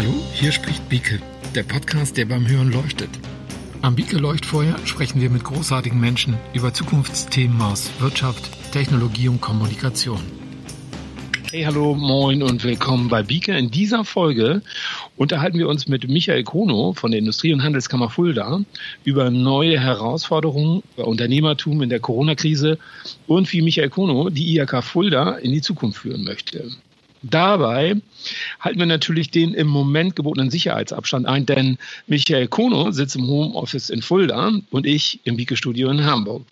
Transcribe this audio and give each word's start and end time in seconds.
Hallo, 0.00 0.14
hier 0.32 0.50
spricht 0.50 0.88
Bieke, 0.88 1.20
der 1.54 1.62
Podcast, 1.62 2.16
der 2.16 2.24
beim 2.24 2.48
Hören 2.48 2.72
leuchtet. 2.72 3.10
Am 3.82 3.94
Bieke 3.96 4.16
Leuchtfeuer 4.16 4.74
sprechen 4.86 5.20
wir 5.20 5.28
mit 5.28 5.44
großartigen 5.44 6.00
Menschen 6.00 6.38
über 6.54 6.72
Zukunftsthemen 6.72 7.60
aus 7.60 7.90
Wirtschaft, 7.98 8.48
Technologie 8.72 9.28
und 9.28 9.42
Kommunikation. 9.42 10.22
Hey, 11.50 11.64
hallo, 11.64 11.94
moin 11.94 12.42
und 12.42 12.64
willkommen 12.64 13.10
bei 13.10 13.22
Bieke. 13.22 13.54
In 13.54 13.70
dieser 13.70 14.06
Folge 14.06 14.62
unterhalten 15.18 15.58
wir 15.58 15.68
uns 15.68 15.86
mit 15.86 16.08
Michael 16.08 16.44
Kono 16.44 16.94
von 16.94 17.10
der 17.10 17.20
Industrie- 17.20 17.52
und 17.52 17.62
Handelskammer 17.62 18.08
Fulda 18.08 18.62
über 19.04 19.30
neue 19.30 19.78
Herausforderungen 19.78 20.82
über 20.96 21.08
Unternehmertum 21.08 21.82
in 21.82 21.90
der 21.90 22.00
Corona-Krise 22.00 22.78
und 23.26 23.52
wie 23.52 23.60
Michael 23.60 23.90
Kono 23.90 24.30
die 24.30 24.56
IHK 24.56 24.82
Fulda 24.82 25.32
in 25.32 25.52
die 25.52 25.60
Zukunft 25.60 25.98
führen 25.98 26.24
möchte. 26.24 26.70
Dabei 27.22 27.96
halten 28.60 28.78
wir 28.78 28.86
natürlich 28.86 29.30
den 29.30 29.52
im 29.52 29.66
Moment 29.66 30.16
gebotenen 30.16 30.50
Sicherheitsabstand 30.50 31.26
ein, 31.26 31.44
denn 31.44 31.78
Michael 32.06 32.48
Kono 32.48 32.92
sitzt 32.92 33.16
im 33.16 33.26
Homeoffice 33.26 33.90
in 33.90 34.00
Fulda 34.00 34.52
und 34.70 34.86
ich 34.86 35.20
im 35.24 35.36
Bieke-Studio 35.36 35.90
in 35.90 36.04
Hamburg. 36.04 36.46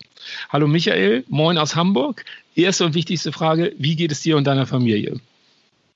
Hallo 0.51 0.67
Michael, 0.67 1.25
moin 1.29 1.57
aus 1.57 1.75
Hamburg. 1.75 2.25
Erste 2.55 2.85
und 2.85 2.95
wichtigste 2.95 3.33
Frage, 3.33 3.73
wie 3.79 3.97
geht 3.97 4.13
es 4.13 4.21
dir 4.21 4.37
und 4.37 4.45
deiner 4.45 4.67
Familie? 4.67 5.21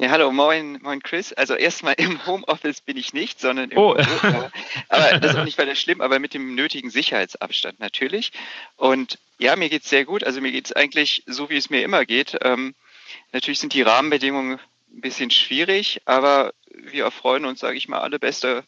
Ja, 0.00 0.10
hallo, 0.10 0.32
moin, 0.32 0.78
moin 0.82 1.00
Chris. 1.02 1.32
Also 1.32 1.54
erstmal 1.54 1.94
im 1.98 2.27
Homeoffice 2.27 2.80
bin 2.80 2.96
ich 2.96 3.12
nicht, 3.12 3.38
sondern 3.41 3.70
im 3.70 3.78
oh. 3.78 3.94
Büro. 3.94 4.50
Aber 4.88 5.18
das 5.18 5.32
ist 5.32 5.38
auch 5.38 5.44
nicht 5.44 5.58
weiter 5.58 5.77
schlimm, 5.77 6.00
aber 6.00 6.18
mit 6.18 6.34
dem 6.34 6.54
nötigen 6.54 6.91
Sicherheitsabstand 6.91 7.78
natürlich. 7.78 8.32
Und 8.77 9.18
ja, 9.38 9.54
mir 9.54 9.68
geht 9.68 9.84
es 9.84 9.91
sehr 9.91 10.04
gut. 10.04 10.24
Also 10.24 10.41
mir 10.41 10.50
geht 10.50 10.66
es 10.66 10.72
eigentlich 10.72 11.22
so, 11.27 11.50
wie 11.50 11.56
es 11.56 11.70
mir 11.70 11.84
immer 11.84 12.04
geht. 12.04 12.36
Ähm, 12.42 12.74
Natürlich 13.32 13.59
sind 13.59 13.74
die 13.74 13.82
Rahmenbedingungen 13.82 14.59
ein 14.95 15.00
bisschen 15.00 15.30
schwierig, 15.30 16.02
aber 16.04 16.52
wir 16.70 17.04
erfreuen 17.04 17.45
uns, 17.45 17.60
sage 17.60 17.77
ich 17.77 17.88
mal, 17.88 18.00
alle 18.00 18.18
beste 18.18 18.64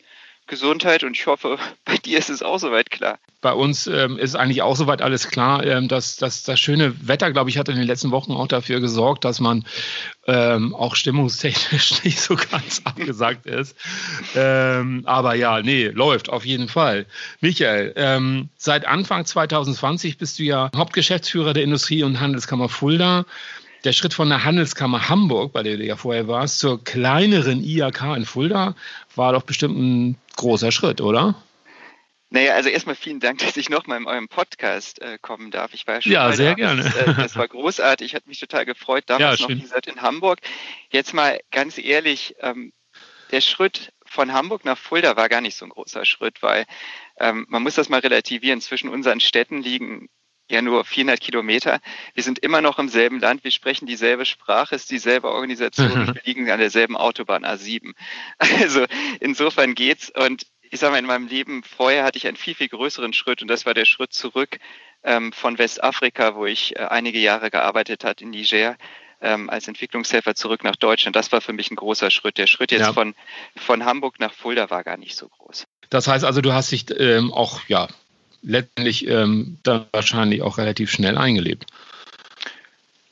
Gesundheit 0.47 1.05
und 1.05 1.17
ich 1.17 1.27
hoffe, 1.27 1.59
bei 1.85 1.97
dir 1.97 2.19
ist 2.19 2.29
es 2.29 2.43
auch 2.43 2.59
soweit 2.59 2.91
klar. 2.91 3.19
Bei 3.41 3.53
uns 3.53 3.87
ähm, 3.87 4.19
ist 4.19 4.37
eigentlich 4.37 4.63
auch 4.63 4.77
soweit 4.77 5.03
alles 5.03 5.29
klar. 5.29 5.65
Ähm, 5.67 5.89
dass, 5.89 6.17
dass 6.17 6.45
das 6.45 6.59
schöne 6.59 7.07
Wetter, 7.07 7.31
glaube 7.31 7.51
ich, 7.51 7.59
hat 7.59 7.69
in 7.69 7.77
den 7.77 7.87
letzten 7.87 8.11
Wochen 8.11 8.33
auch 8.33 8.47
dafür 8.47 8.81
gesorgt, 8.81 9.25
dass 9.25 9.39
man 9.39 9.65
ähm, 10.27 10.75
auch 10.75 10.97
stimmungstechnisch 10.97 12.05
nicht 12.05 12.21
so 12.21 12.37
ganz 12.37 12.81
abgesagt 12.85 13.45
ist. 13.45 13.77
Ähm, 14.35 15.03
aber 15.05 15.35
ja, 15.35 15.61
nee, 15.61 15.89
läuft 15.89 16.31
auf 16.31 16.47
jeden 16.47 16.69
Fall. 16.69 17.07
Michael, 17.41 17.93
ähm, 17.97 18.49
seit 18.57 18.87
Anfang 18.87 19.27
2020 19.27 20.17
bist 20.17 20.39
du 20.39 20.43
ja 20.43 20.71
Hauptgeschäftsführer 20.75 21.53
der 21.53 21.65
Industrie- 21.65 22.03
und 22.03 22.21
Handelskammer 22.21 22.71
Fulda 22.71 23.27
der 23.85 23.93
Schritt 23.93 24.15
von 24.15 24.29
der 24.29 24.45
Handelskammer 24.45 25.09
Hamburg, 25.09 25.53
bei 25.53 25.63
der 25.63 25.77
du 25.77 25.85
ja 25.85 25.97
vorher 25.97 26.27
warst, 26.27 26.59
zur 26.59 26.83
kleineren 26.83 27.63
IAK 27.63 28.17
in 28.17 28.25
Fulda 28.25 28.75
war 29.15 29.33
doch 29.33 29.43
bestimmt 29.43 29.77
ein 29.79 30.19
großer 30.37 30.73
Schritt, 30.73 31.01
oder? 31.01 31.35
Naja, 32.31 32.55
also 32.55 32.69
erstmal 32.69 32.97
vielen 32.97 33.21
Dank, 33.21 33.39
dass 33.47 33.57
ich 33.57 33.69
nochmal 33.69 33.99
in 33.99 34.07
eurem 34.07 34.29
Podcast 34.29 35.01
äh, 35.03 35.19
kommen 35.21 35.51
darf. 35.51 35.75
Ich 35.75 35.87
war 35.87 35.97
ja 35.97 36.03
schon 36.03 36.13
Ja, 36.13 36.33
sehr 36.33 36.51
da. 36.51 36.55
gerne. 36.55 36.83
Das, 36.83 36.97
äh, 36.97 37.15
das, 37.15 37.37
war 37.37 37.47
großartig, 37.49 38.15
hat 38.15 38.27
mich 38.27 38.41
total 38.41 38.65
gefreut. 38.65 39.05
Damals 39.07 39.41
ja, 39.41 39.47
noch, 39.47 39.55
wie 39.55 39.61
gesagt, 39.61 39.87
in 39.87 40.01
Hamburg. 40.01 40.41
Jetzt 40.91 41.13
mal 41.13 41.39
ganz 41.51 41.79
ehrlich, 41.79 42.35
ähm, 42.41 42.73
der 43.31 43.41
Schritt 43.41 43.93
von 44.05 44.33
Hamburg 44.33 44.65
nach 44.65 44.79
Fulda 44.79 45.17
war 45.17 45.29
gar 45.29 45.41
nicht 45.41 45.57
so 45.57 45.67
ein 45.67 45.71
großer 45.71 46.05
Schritt, 46.05 46.43
weil 46.43 46.67
ähm, 47.19 47.47
man 47.49 47.63
muss 47.63 47.75
das 47.75 47.89
mal 47.89 48.01
relativieren. 48.01 48.61
Zwischen 48.61 48.89
unseren 48.89 49.21
Städten 49.21 49.63
liegen 49.63 50.09
ja 50.51 50.63
nur 50.63 50.85
400 50.85 51.21
Kilometer. 51.21 51.81
Wir 52.15 52.23
sind 52.23 52.39
immer 52.39 52.61
noch 52.61 52.79
im 52.79 52.89
selben 52.89 53.21
Land, 53.21 53.45
wir 53.45 53.51
sprechen 53.51 53.87
dieselbe 53.87 54.27
Sprache, 54.27 54.75
ist 54.75 54.91
dieselbe 54.91 55.31
Organisation, 55.31 56.07
wir 56.15 56.23
liegen 56.25 56.51
an 56.51 56.61
derselben 56.61 56.97
Autobahn 56.97 57.45
A7. 57.45 57.95
Also 58.39 58.85
insofern 59.21 59.75
geht's 59.75 60.11
und 60.11 60.47
ich 60.71 60.81
sage 60.81 60.93
mal, 60.93 60.99
in 60.99 61.07
meinem 61.07 61.29
Leben 61.29 61.63
vorher 61.63 62.05
hatte 62.05 62.19
ich 62.19 62.27
einen 62.27 62.37
viel, 62.37 62.55
viel 62.55 62.69
größeren 62.69 63.13
Schritt 63.13 63.43
und 63.43 63.49
das 63.49 63.65
war 63.65 63.75
der 63.75 63.85
Schritt 63.85 64.13
zurück 64.13 64.59
ähm, 65.05 65.33
von 65.33 65.59
Westafrika, 65.59 66.35
wo 66.35 66.47
ich 66.47 66.77
äh, 66.77 66.81
einige 66.81 67.19
Jahre 67.19 67.51
gearbeitet 67.51 68.05
hat 68.05 68.21
in 68.21 68.31
Niger 68.31 68.77
ähm, 69.21 69.49
als 69.51 69.69
Entwicklungshelfer 69.69 70.35
zurück 70.35 70.65
nach 70.65 70.77
Deutschland. 70.77 71.17
Das 71.17 71.33
war 71.33 71.41
für 71.41 71.53
mich 71.53 71.71
ein 71.71 71.77
großer 71.77 72.11
Schritt. 72.11 72.39
Der 72.39 72.47
Schritt 72.47 72.73
jetzt 72.73 72.81
ja. 72.81 72.93
von, 72.93 73.15
von 73.57 73.85
Hamburg 73.85 74.19
nach 74.19 74.33
Fulda 74.33 74.71
war 74.71 74.85
gar 74.85 74.97
nicht 74.97 75.17
so 75.17 75.29
groß. 75.29 75.67
Das 75.91 76.09
heißt 76.09 76.25
also, 76.25 76.41
du 76.41 76.53
hast 76.53 76.73
dich 76.73 76.87
ähm, 76.99 77.33
auch 77.33 77.61
ja 77.69 77.89
letztendlich 78.45 79.09
ähm, 79.09 79.59
dann 79.63 79.87
wahrscheinlich 79.93 80.43
auch 80.43 80.59
relativ 80.59 80.91
schnell 80.91 81.17
eingelebt. 81.17 81.67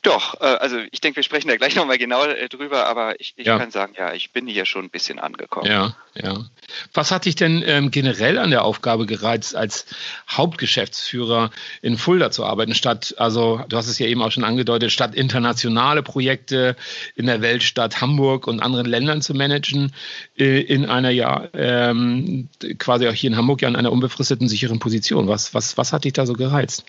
Doch, 0.03 0.41
äh, 0.41 0.45
also 0.45 0.79
ich 0.91 1.01
denke, 1.01 1.17
wir 1.17 1.23
sprechen 1.23 1.47
da 1.47 1.57
gleich 1.57 1.77
nochmal 1.77 1.97
genau 1.97 2.25
äh, 2.25 2.49
drüber, 2.49 2.87
aber 2.89 3.21
ich, 3.21 3.35
ich 3.37 3.47
ja. 3.47 3.57
kann 3.57 3.71
sagen, 3.71 3.95
ja, 3.97 4.13
ich 4.13 4.33
bin 4.33 4.49
hier 4.49 4.67
schon 4.67 4.85
ein 4.85 4.91
bisschen 4.91 5.21
angekommen. 5.21 5.71
Ja, 5.71 5.95
ja. 6.15 6.45
Was 6.93 7.13
hat 7.13 7.25
dich 7.25 7.37
denn 7.37 7.63
ähm, 7.65 7.93
generell 7.93 8.39
an 8.39 8.51
der 8.51 8.65
Aufgabe 8.65 9.07
gereizt, 9.07 9.55
als 9.55 9.87
Hauptgeschäftsführer 10.29 11.53
in 11.83 11.97
Fulda 11.97 12.33
zu 12.33 12.45
arbeiten, 12.45 12.75
statt, 12.75 13.15
also 13.19 13.65
du 13.69 13.77
hast 13.77 13.87
es 13.87 14.01
ja 14.01 14.07
eben 14.07 14.23
auch 14.23 14.33
schon 14.33 14.43
angedeutet, 14.43 14.91
statt 14.91 15.15
internationale 15.15 16.03
Projekte 16.03 16.75
in 17.15 17.27
der 17.27 17.41
Welt, 17.41 17.63
statt 17.63 18.01
Hamburg 18.01 18.49
und 18.49 18.59
anderen 18.61 18.87
Ländern 18.87 19.23
zu 19.23 19.35
managen, 19.35 19.93
äh, 20.37 20.61
in 20.63 20.87
einer 20.87 21.11
ja 21.11 21.49
ähm, 21.55 22.49
quasi 22.79 23.07
auch 23.07 23.15
hier 23.15 23.31
in 23.31 23.37
Hamburg 23.37 23.63
ja 23.63 23.69
in 23.69 23.77
einer 23.77 23.93
unbefristeten 23.93 24.49
sicheren 24.49 24.81
Position. 24.81 25.29
Was, 25.29 25.55
was, 25.55 25.79
was 25.79 25.93
hat 25.93 26.05
dich 26.05 26.13
da 26.13 26.27
so 26.27 26.33
gereizt? 26.33 26.85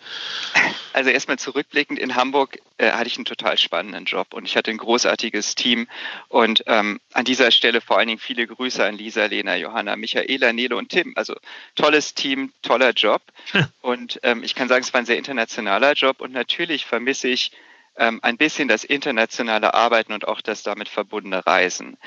Also 0.94 1.09
erstmal 1.09 1.40
zurückblickend 1.40 2.00
in 2.00 2.16
Hamburg 2.16 2.59
äh, 2.78 2.92
hatte 2.92 3.08
ich 3.08 3.18
einen 3.18 3.26
total 3.26 3.58
spannenden 3.58 4.06
Job 4.06 4.34
und 4.34 4.46
ich 4.46 4.56
hatte 4.56 4.72
ein 4.72 4.78
großartiges 4.78 5.56
Team. 5.56 5.88
Und 6.30 6.64
ähm, 6.68 7.00
an 7.12 7.26
dieser 7.26 7.52
Stelle 7.52 7.81
vor 7.81 7.98
allen 7.98 8.08
Dingen 8.08 8.20
viele 8.20 8.48
Grüße 8.48 8.84
an 8.86 8.96
Lisa, 8.96 9.26
Lena, 9.26 9.56
Johanna, 9.56 9.96
Michaela, 9.96 10.54
Nele 10.54 10.76
und 10.76 10.90
Tim. 10.90 11.14
Also 11.16 11.36
tolles 11.76 12.14
Team, 12.14 12.54
toller 12.62 12.92
Job. 12.92 13.22
und 13.81 14.20
ähm, 14.24 14.44
ich 14.44 14.56
kann 14.56 14.68
sagen, 14.68 14.84
es 14.84 14.94
war 14.94 15.02
ein 15.02 15.06
sehr 15.06 15.18
internationaler 15.18 15.94
Job 15.94 16.22
und 16.22 16.31
natürlich 16.31 16.86
vermisse 16.86 17.28
ich 17.28 17.52
ähm, 17.98 18.20
ein 18.22 18.38
bisschen 18.38 18.68
das 18.68 18.84
internationale 18.84 19.74
Arbeiten 19.74 20.14
und 20.14 20.28
auch 20.28 20.42
das 20.42 20.64
damit 20.64 20.90
verbundene 20.90 21.46
Reisen. 21.46 21.98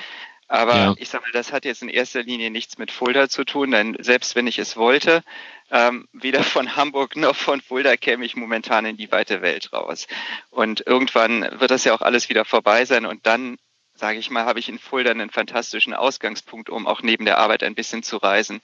Aber 0.49 0.75
ja. 0.75 0.95
ich 0.99 1.09
sage 1.09 1.25
mal, 1.25 1.33
das 1.33 1.53
hat 1.53 1.65
jetzt 1.65 1.83
in 1.83 1.89
erster 1.89 2.23
Linie 2.23 2.51
nichts 2.51 2.79
mit 2.79 2.93
Fulda 2.93 3.29
zu 3.29 3.45
tun, 3.45 3.73
denn 3.73 3.97
selbst 4.01 4.37
wenn 4.37 4.47
ich 4.47 4.59
es 4.59 4.77
wollte, 4.77 5.23
ähm, 5.71 6.09
weder 6.12 6.45
von 6.45 6.77
Hamburg 6.77 7.17
noch 7.17 7.34
von 7.34 7.61
Fulda 7.61 7.97
käme 7.97 8.25
ich 8.25 8.37
momentan 8.37 8.87
in 8.87 8.97
die 8.97 9.11
weite 9.11 9.43
Welt 9.43 9.73
raus. 9.73 10.06
Und 10.51 10.87
irgendwann 10.87 11.43
wird 11.59 11.73
das 11.73 11.85
ja 11.85 11.95
auch 11.95 12.01
alles 12.01 12.29
wieder 12.29 12.45
vorbei 12.45 12.85
sein 12.85 13.06
und 13.06 13.27
dann 13.27 13.56
sage 13.97 14.19
ich 14.19 14.31
mal, 14.31 14.45
habe 14.45 14.59
ich 14.59 14.69
in 14.69 14.79
Fulda 14.79 15.11
einen 15.11 15.31
fantastischen 15.31 15.95
Ausgangspunkt, 15.95 16.71
um 16.71 16.87
auch 16.87 17.03
neben 17.03 17.25
der 17.25 17.39
Arbeit 17.39 17.62
ein 17.62 17.75
bisschen 17.75 18.03
zu 18.03 18.19
reisen. 18.19 18.61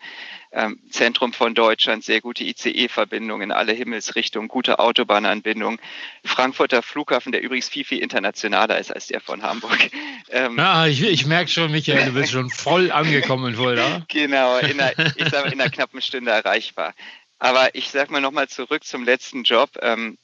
Ähm, 0.52 0.78
Zentrum 0.90 1.32
von 1.32 1.54
Deutschland, 1.54 2.04
sehr 2.04 2.20
gute 2.20 2.44
ICE-Verbindungen 2.44 3.50
in 3.50 3.52
alle 3.52 3.72
Himmelsrichtungen, 3.72 4.48
gute 4.48 4.78
Autobahnanbindung. 4.78 5.80
Frankfurter 6.24 6.82
Flughafen, 6.82 7.32
der 7.32 7.42
übrigens 7.42 7.68
viel, 7.68 7.84
viel 7.84 7.98
internationaler 7.98 8.78
ist 8.78 8.94
als 8.94 9.06
der 9.06 9.20
von 9.20 9.42
Hamburg. 9.42 9.78
Ähm, 10.34 10.58
ah, 10.58 10.86
ich, 10.86 11.02
ich 11.02 11.26
merke 11.26 11.50
schon, 11.50 11.70
Michael, 11.70 12.06
du 12.06 12.12
bist 12.12 12.32
schon 12.32 12.48
voll 12.48 12.90
angekommen 12.90 13.48
in 13.48 13.56
Fulda. 13.56 14.02
Genau, 14.08 14.56
in 14.58 14.80
einer, 14.80 14.92
ich 15.16 15.28
sage 15.28 15.50
in 15.50 15.60
einer 15.60 15.68
knappen 15.68 16.00
Stunde 16.00 16.30
erreichbar. 16.30 16.94
Aber 17.38 17.74
ich 17.74 17.90
sage 17.90 18.10
mal 18.12 18.22
nochmal 18.22 18.48
zurück 18.48 18.82
zum 18.82 19.04
letzten 19.04 19.42
Job. 19.42 19.68
Ähm, 19.82 20.16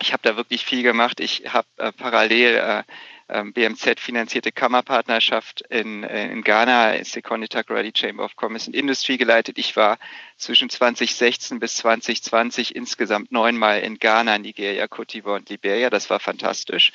ich 0.00 0.12
habe 0.12 0.22
da 0.24 0.36
wirklich 0.36 0.64
viel 0.64 0.82
gemacht. 0.82 1.20
Ich 1.20 1.44
habe 1.52 1.68
äh, 1.76 1.92
parallel 1.92 2.56
äh, 2.56 2.82
ähm, 3.28 3.52
BMZ 3.52 4.00
finanzierte 4.00 4.52
Kammerpartnerschaft 4.52 5.62
in, 5.68 6.02
äh, 6.04 6.30
in 6.30 6.42
Ghana, 6.42 7.02
Secondi 7.04 7.48
Takoradi 7.48 7.92
Chamber 7.94 8.24
of 8.24 8.36
Commerce 8.36 8.66
and 8.66 8.76
Industry 8.76 9.16
geleitet. 9.16 9.58
Ich 9.58 9.76
war 9.76 9.98
zwischen 10.36 10.70
2016 10.70 11.58
bis 11.58 11.76
2020 11.76 12.74
insgesamt 12.74 13.32
neunmal 13.32 13.80
in 13.80 13.98
Ghana, 13.98 14.38
Nigeria, 14.38 14.86
Cote 14.88 15.18
d'Ivoire 15.18 15.36
und 15.36 15.50
Liberia. 15.50 15.90
Das 15.90 16.10
war 16.10 16.20
fantastisch. 16.20 16.92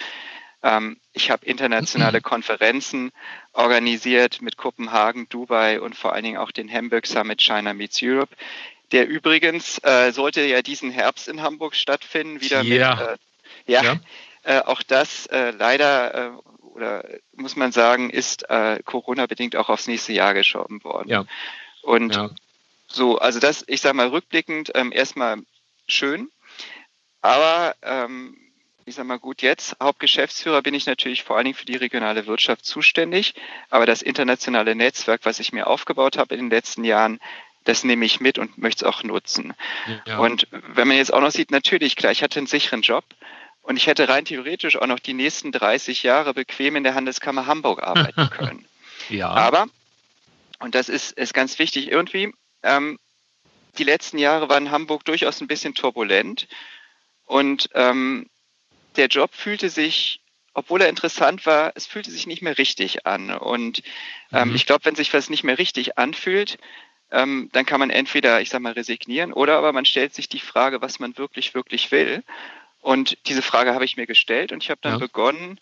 Ähm, 0.63 0.97
ich 1.13 1.29
habe 1.29 1.45
internationale 1.45 2.21
Konferenzen 2.21 3.11
organisiert 3.51 4.41
mit 4.41 4.57
Kopenhagen, 4.57 5.27
Dubai 5.29 5.81
und 5.81 5.95
vor 5.95 6.13
allen 6.13 6.23
Dingen 6.23 6.37
auch 6.37 6.51
den 6.51 6.71
Hamburg 6.71 7.05
Summit 7.05 7.41
China 7.41 7.73
Meets 7.73 7.99
Europe 8.01 8.35
der 8.93 9.07
übrigens 9.07 9.79
äh, 9.83 10.11
sollte 10.11 10.45
ja 10.45 10.61
diesen 10.61 10.91
Herbst 10.91 11.27
in 11.27 11.41
Hamburg 11.41 11.75
stattfinden, 11.75 12.41
wieder 12.41 12.61
ja. 12.61 12.95
mit 12.95 13.07
äh, 13.07 13.17
ja, 13.65 13.83
ja. 13.83 13.99
Äh, 14.43 14.59
auch 14.59 14.83
das 14.83 15.25
äh, 15.27 15.51
leider 15.51 16.13
äh, 16.13 16.31
oder 16.73 17.05
muss 17.33 17.55
man 17.55 17.71
sagen, 17.71 18.09
ist 18.09 18.49
äh, 18.49 18.81
Corona-bedingt 18.83 19.55
auch 19.55 19.69
aufs 19.69 19.87
nächste 19.87 20.13
Jahr 20.13 20.33
geschoben 20.33 20.83
worden. 20.83 21.09
Ja. 21.09 21.25
Und 21.81 22.15
ja. 22.15 22.29
so, 22.87 23.17
also 23.19 23.39
das, 23.39 23.63
ich 23.67 23.81
sage 23.81 23.95
mal 23.95 24.07
rückblickend, 24.07 24.71
ähm, 24.75 24.91
erstmal 24.91 25.37
schön, 25.87 26.29
aber 27.21 27.75
ähm, 27.83 28.37
ich 28.85 28.95
sage 28.95 29.07
mal 29.07 29.19
gut, 29.19 29.41
jetzt 29.41 29.77
Hauptgeschäftsführer 29.81 30.61
bin 30.61 30.73
ich 30.73 30.85
natürlich 30.85 31.23
vor 31.23 31.37
allen 31.37 31.45
Dingen 31.45 31.57
für 31.57 31.65
die 31.65 31.75
regionale 31.75 32.25
Wirtschaft 32.27 32.65
zuständig, 32.65 33.33
aber 33.69 33.85
das 33.85 34.01
internationale 34.01 34.75
Netzwerk, 34.75 35.21
was 35.23 35.39
ich 35.39 35.53
mir 35.53 35.67
aufgebaut 35.67 36.17
habe 36.17 36.35
in 36.35 36.45
den 36.45 36.49
letzten 36.49 36.83
Jahren, 36.83 37.19
das 37.63 37.85
nehme 37.85 38.03
ich 38.03 38.19
mit 38.19 38.37
und 38.37 38.57
möchte 38.57 38.85
es 38.85 38.91
auch 38.91 39.03
nutzen. 39.03 39.53
Ja. 40.05 40.17
Und 40.17 40.47
wenn 40.51 40.87
man 40.87 40.97
jetzt 40.97 41.13
auch 41.13 41.21
noch 41.21 41.31
sieht, 41.31 41.51
natürlich, 41.51 41.95
klar, 41.95 42.11
ich 42.11 42.21
hatte 42.21 42.39
einen 42.39 42.47
sicheren 42.47 42.81
Job, 42.81 43.05
und 43.63 43.77
ich 43.77 43.87
hätte 43.87 44.07
rein 44.07 44.25
theoretisch 44.25 44.77
auch 44.77 44.87
noch 44.87 44.99
die 44.99 45.13
nächsten 45.13 45.51
30 45.51 46.03
Jahre 46.03 46.33
bequem 46.33 46.75
in 46.75 46.83
der 46.83 46.95
Handelskammer 46.95 47.47
Hamburg 47.47 47.81
arbeiten 47.81 48.29
können. 48.37 48.65
ja. 49.09 49.29
Aber 49.29 49.67
und 50.59 50.75
das 50.75 50.87
ist, 50.87 51.11
ist 51.13 51.33
ganz 51.33 51.59
wichtig 51.59 51.91
irgendwie. 51.91 52.33
Ähm, 52.61 52.97
die 53.77 53.83
letzten 53.83 54.17
Jahre 54.17 54.49
waren 54.49 54.67
in 54.67 54.71
Hamburg 54.71 55.03
durchaus 55.03 55.41
ein 55.41 55.47
bisschen 55.47 55.75
turbulent 55.75 56.47
und 57.25 57.69
ähm, 57.73 58.29
der 58.95 59.07
Job 59.07 59.33
fühlte 59.33 59.69
sich, 59.69 60.21
obwohl 60.53 60.81
er 60.81 60.89
interessant 60.89 61.45
war, 61.45 61.71
es 61.75 61.87
fühlte 61.87 62.11
sich 62.11 62.27
nicht 62.27 62.41
mehr 62.41 62.57
richtig 62.57 63.05
an. 63.05 63.31
Und 63.31 63.81
ähm, 64.31 64.49
mhm. 64.49 64.55
ich 64.55 64.65
glaube, 64.65 64.85
wenn 64.85 64.95
sich 64.95 65.13
was 65.13 65.29
nicht 65.29 65.43
mehr 65.43 65.57
richtig 65.57 65.97
anfühlt, 65.97 66.57
ähm, 67.11 67.49
dann 67.51 67.65
kann 67.65 67.79
man 67.79 67.89
entweder, 67.89 68.41
ich 68.41 68.49
sag 68.49 68.61
mal, 68.61 68.73
resignieren 68.73 69.33
oder 69.33 69.57
aber 69.57 69.73
man 69.73 69.85
stellt 69.85 70.13
sich 70.13 70.29
die 70.29 70.39
Frage, 70.39 70.81
was 70.81 70.99
man 70.99 71.17
wirklich, 71.17 71.53
wirklich 71.53 71.91
will. 71.91 72.23
Und 72.83 73.17
diese 73.27 73.41
Frage 73.41 73.73
habe 73.73 73.85
ich 73.85 73.95
mir 73.95 74.05
gestellt 74.05 74.51
und 74.51 74.61
ich 74.61 74.69
habe 74.69 74.81
dann 74.81 74.93
ja. 74.93 74.97
begonnen, 74.99 75.57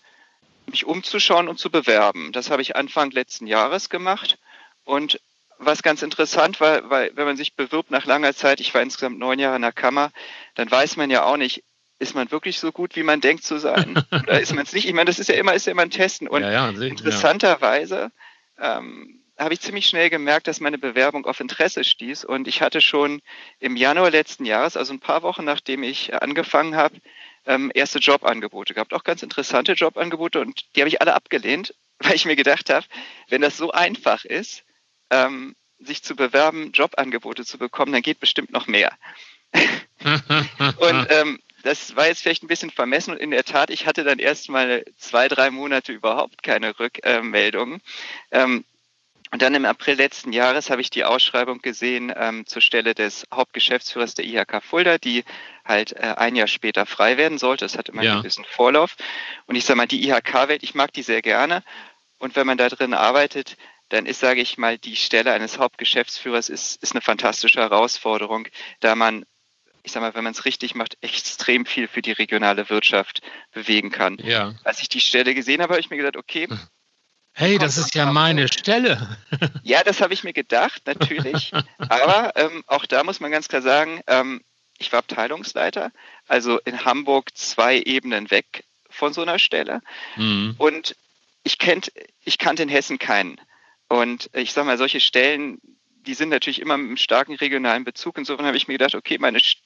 mich 0.65 0.85
umzuschauen 0.85 1.47
und 1.47 1.59
zu 1.59 1.69
bewerben. 1.69 2.31
Das 2.31 2.49
habe 2.49 2.63
ich 2.63 2.75
Anfang 2.75 3.11
letzten 3.11 3.45
Jahres 3.45 3.89
gemacht 3.89 4.39
und 4.85 5.21
was 5.59 5.83
ganz 5.83 6.01
interessant 6.01 6.59
war, 6.59 6.89
weil 6.89 7.11
wenn 7.13 7.25
man 7.25 7.37
sich 7.37 7.55
bewirbt 7.55 7.91
nach 7.91 8.05
langer 8.05 8.33
Zeit, 8.33 8.59
ich 8.59 8.73
war 8.73 8.81
insgesamt 8.81 9.19
neun 9.19 9.37
Jahre 9.37 9.55
in 9.55 9.61
der 9.61 9.71
Kammer, 9.71 10.11
dann 10.55 10.71
weiß 10.71 10.97
man 10.97 11.11
ja 11.11 11.23
auch 11.23 11.37
nicht, 11.37 11.63
ist 11.99 12.15
man 12.15 12.31
wirklich 12.31 12.59
so 12.59 12.71
gut, 12.71 12.95
wie 12.95 13.03
man 13.03 13.21
denkt 13.21 13.43
zu 13.43 13.59
sein? 13.59 14.03
Oder 14.11 14.41
ist 14.41 14.55
man 14.55 14.63
es 14.63 14.73
nicht? 14.73 14.87
Ich 14.87 14.93
meine, 14.93 15.05
das 15.05 15.19
ist 15.19 15.27
ja 15.27 15.35
immer, 15.35 15.53
ist 15.53 15.67
ja 15.67 15.73
immer 15.73 15.83
ein 15.83 15.91
Testen. 15.91 16.27
Und 16.27 16.41
ja, 16.41 16.51
ja, 16.51 16.69
interessanterweise 16.69 18.11
ähm, 18.59 19.20
habe 19.41 19.53
ich 19.53 19.61
ziemlich 19.61 19.87
schnell 19.87 20.09
gemerkt, 20.09 20.47
dass 20.47 20.59
meine 20.59 20.77
Bewerbung 20.77 21.25
auf 21.25 21.39
Interesse 21.39 21.83
stieß. 21.83 22.25
Und 22.25 22.47
ich 22.47 22.61
hatte 22.61 22.79
schon 22.79 23.21
im 23.59 23.75
Januar 23.75 24.11
letzten 24.11 24.45
Jahres, 24.45 24.77
also 24.77 24.93
ein 24.93 24.99
paar 24.99 25.23
Wochen 25.23 25.43
nachdem 25.43 25.83
ich 25.83 26.13
angefangen 26.13 26.75
habe, 26.75 26.95
ähm, 27.45 27.71
erste 27.73 27.99
Jobangebote 27.99 28.73
gehabt. 28.73 28.93
Auch 28.93 29.03
ganz 29.03 29.23
interessante 29.23 29.73
Jobangebote. 29.73 30.39
Und 30.39 30.65
die 30.75 30.81
habe 30.81 30.89
ich 30.89 31.01
alle 31.01 31.15
abgelehnt, 31.15 31.73
weil 31.99 32.15
ich 32.15 32.25
mir 32.25 32.35
gedacht 32.35 32.69
habe, 32.69 32.85
wenn 33.29 33.41
das 33.41 33.57
so 33.57 33.71
einfach 33.71 34.25
ist, 34.25 34.63
ähm, 35.09 35.55
sich 35.79 36.03
zu 36.03 36.15
bewerben, 36.15 36.71
Jobangebote 36.71 37.43
zu 37.43 37.57
bekommen, 37.57 37.91
dann 37.91 38.03
geht 38.03 38.19
bestimmt 38.19 38.51
noch 38.51 38.67
mehr. 38.67 38.95
und 39.53 41.07
ähm, 41.09 41.39
das 41.63 41.95
war 41.95 42.07
jetzt 42.07 42.21
vielleicht 42.21 42.43
ein 42.43 42.47
bisschen 42.47 42.69
vermessen 42.69 43.11
und 43.11 43.19
in 43.19 43.31
der 43.31 43.43
Tat, 43.43 43.69
ich 43.69 43.85
hatte 43.85 44.03
dann 44.03 44.19
erst 44.19 44.49
mal 44.49 44.85
zwei, 44.97 45.27
drei 45.27 45.51
Monate 45.51 45.91
überhaupt 45.91 46.43
keine 46.43 46.79
Rückmeldungen. 46.79 47.81
Ähm, 48.31 48.63
und 49.31 49.41
dann 49.41 49.55
im 49.55 49.63
April 49.63 49.95
letzten 49.95 50.33
Jahres 50.33 50.69
habe 50.69 50.81
ich 50.81 50.89
die 50.89 51.05
Ausschreibung 51.05 51.61
gesehen 51.61 52.13
ähm, 52.15 52.45
zur 52.45 52.61
Stelle 52.61 52.93
des 52.93 53.25
Hauptgeschäftsführers 53.33 54.13
der 54.13 54.25
IHK 54.25 54.61
Fulda, 54.61 54.97
die 54.97 55.23
halt 55.63 55.93
äh, 55.93 56.15
ein 56.17 56.35
Jahr 56.35 56.47
später 56.47 56.85
frei 56.85 57.15
werden 57.15 57.37
sollte. 57.37 57.63
Es 57.63 57.77
hat 57.77 57.87
immer 57.87 58.03
ja. 58.03 58.17
ein 58.17 58.23
bisschen 58.23 58.43
Vorlauf. 58.43 58.97
Und 59.45 59.55
ich 59.55 59.63
sage 59.63 59.77
mal, 59.77 59.87
die 59.87 60.05
IHK-Welt, 60.05 60.63
ich 60.63 60.75
mag 60.75 60.91
die 60.91 61.03
sehr 61.03 61.21
gerne. 61.21 61.63
Und 62.19 62.35
wenn 62.35 62.45
man 62.45 62.57
da 62.57 62.67
drin 62.67 62.93
arbeitet, 62.93 63.55
dann 63.87 64.05
ist, 64.05 64.19
sage 64.19 64.41
ich 64.41 64.57
mal, 64.57 64.77
die 64.77 64.97
Stelle 64.97 65.31
eines 65.31 65.57
Hauptgeschäftsführers 65.57 66.49
ist, 66.49 66.83
ist 66.83 66.91
eine 66.91 67.01
fantastische 67.01 67.59
Herausforderung, 67.59 68.47
da 68.81 68.95
man, 68.95 69.25
ich 69.83 69.93
sage 69.93 70.05
mal, 70.05 70.13
wenn 70.13 70.23
man 70.23 70.33
es 70.33 70.43
richtig 70.43 70.75
macht, 70.75 70.97
extrem 71.01 71.65
viel 71.65 71.87
für 71.87 72.01
die 72.01 72.11
regionale 72.11 72.69
Wirtschaft 72.69 73.21
bewegen 73.53 73.91
kann. 73.91 74.17
Ja. 74.21 74.55
Als 74.65 74.81
ich 74.81 74.89
die 74.89 75.01
Stelle 75.01 75.33
gesehen 75.33 75.61
habe, 75.61 75.73
habe 75.73 75.81
ich 75.81 75.89
mir 75.89 75.97
gedacht, 75.97 76.17
okay. 76.17 76.47
Hey, 77.33 77.57
das 77.57 77.77
ist 77.77 77.95
ja 77.95 78.11
meine 78.11 78.47
Stelle. 78.47 79.17
ja, 79.63 79.83
das 79.83 80.01
habe 80.01 80.13
ich 80.13 80.23
mir 80.23 80.33
gedacht, 80.33 80.81
natürlich. 80.85 81.51
Aber 81.77 82.33
ähm, 82.35 82.63
auch 82.67 82.85
da 82.85 83.03
muss 83.03 83.19
man 83.19 83.31
ganz 83.31 83.47
klar 83.47 83.61
sagen, 83.61 84.01
ähm, 84.07 84.41
ich 84.77 84.91
war 84.91 84.99
Abteilungsleiter, 84.99 85.91
also 86.27 86.59
in 86.65 86.83
Hamburg 86.85 87.29
zwei 87.35 87.79
Ebenen 87.79 88.31
weg 88.31 88.65
von 88.89 89.13
so 89.13 89.21
einer 89.21 89.39
Stelle. 89.39 89.81
Mhm. 90.17 90.55
Und 90.57 90.95
ich, 91.43 91.57
kennt, 91.57 91.91
ich 92.23 92.37
kannte 92.37 92.63
in 92.63 92.69
Hessen 92.69 92.99
keinen. 92.99 93.39
Und 93.87 94.29
ich 94.33 94.53
sage 94.53 94.67
mal, 94.67 94.77
solche 94.77 94.99
Stellen, 94.99 95.59
die 96.05 96.13
sind 96.13 96.29
natürlich 96.29 96.61
immer 96.61 96.77
mit 96.77 96.87
einem 96.87 96.97
starken 96.97 97.35
regionalen 97.35 97.83
Bezug. 97.83 98.17
Insofern 98.17 98.45
habe 98.45 98.57
ich 98.57 98.67
mir 98.67 98.73
gedacht, 98.73 98.95
okay, 98.95 99.17
meine 99.19 99.39
Ch 99.39 99.57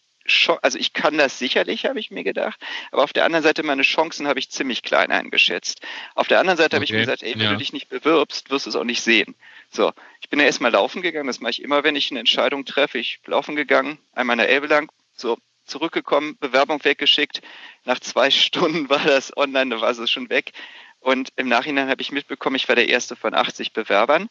also 0.61 0.77
ich 0.79 0.93
kann 0.93 1.17
das 1.17 1.37
sicherlich, 1.37 1.85
habe 1.85 1.99
ich 1.99 2.11
mir 2.11 2.23
gedacht, 2.23 2.59
aber 2.91 3.03
auf 3.03 3.13
der 3.13 3.25
anderen 3.25 3.43
Seite 3.43 3.63
meine 3.63 3.83
Chancen 3.83 4.27
habe 4.27 4.39
ich 4.39 4.49
ziemlich 4.49 4.81
klein 4.81 5.11
eingeschätzt. 5.11 5.81
Auf 6.15 6.27
der 6.27 6.39
anderen 6.39 6.57
Seite 6.57 6.67
okay. 6.67 6.75
habe 6.75 6.85
ich 6.85 6.91
mir 6.91 6.99
gesagt, 6.99 7.23
ey, 7.23 7.33
wenn 7.35 7.41
ja. 7.41 7.51
du 7.51 7.57
dich 7.57 7.73
nicht 7.73 7.89
bewirbst, 7.89 8.49
wirst 8.49 8.65
du 8.65 8.69
es 8.71 8.75
auch 8.75 8.83
nicht 8.83 9.01
sehen. 9.01 9.35
So, 9.69 9.91
ich 10.21 10.29
bin 10.29 10.39
ja 10.39 10.45
erstmal 10.45 10.71
laufen 10.71 11.01
gegangen, 11.01 11.27
das 11.27 11.39
mache 11.39 11.51
ich 11.51 11.61
immer, 11.61 11.83
wenn 11.83 11.95
ich 11.95 12.11
eine 12.11 12.19
Entscheidung 12.19 12.65
treffe. 12.65 12.97
Ich 12.97 13.21
bin 13.23 13.31
laufen 13.31 13.55
gegangen, 13.55 13.99
einmal 14.13 14.35
in 14.35 14.39
der 14.39 14.49
Elbe 14.49 14.67
lang, 14.67 14.91
so 15.15 15.37
zurückgekommen, 15.65 16.37
Bewerbung 16.39 16.83
weggeschickt. 16.83 17.41
Nach 17.83 17.99
zwei 17.99 18.31
Stunden 18.31 18.89
war 18.89 19.03
das 19.03 19.35
online, 19.37 19.75
da 19.75 19.81
war 19.81 19.91
es 19.91 20.09
schon 20.09 20.29
weg. 20.29 20.51
Und 20.99 21.29
im 21.35 21.47
Nachhinein 21.47 21.89
habe 21.89 22.01
ich 22.01 22.11
mitbekommen, 22.11 22.55
ich 22.55 22.67
war 22.67 22.75
der 22.75 22.89
erste 22.89 23.15
von 23.15 23.35
80 23.35 23.73
Bewerbern. 23.73 24.27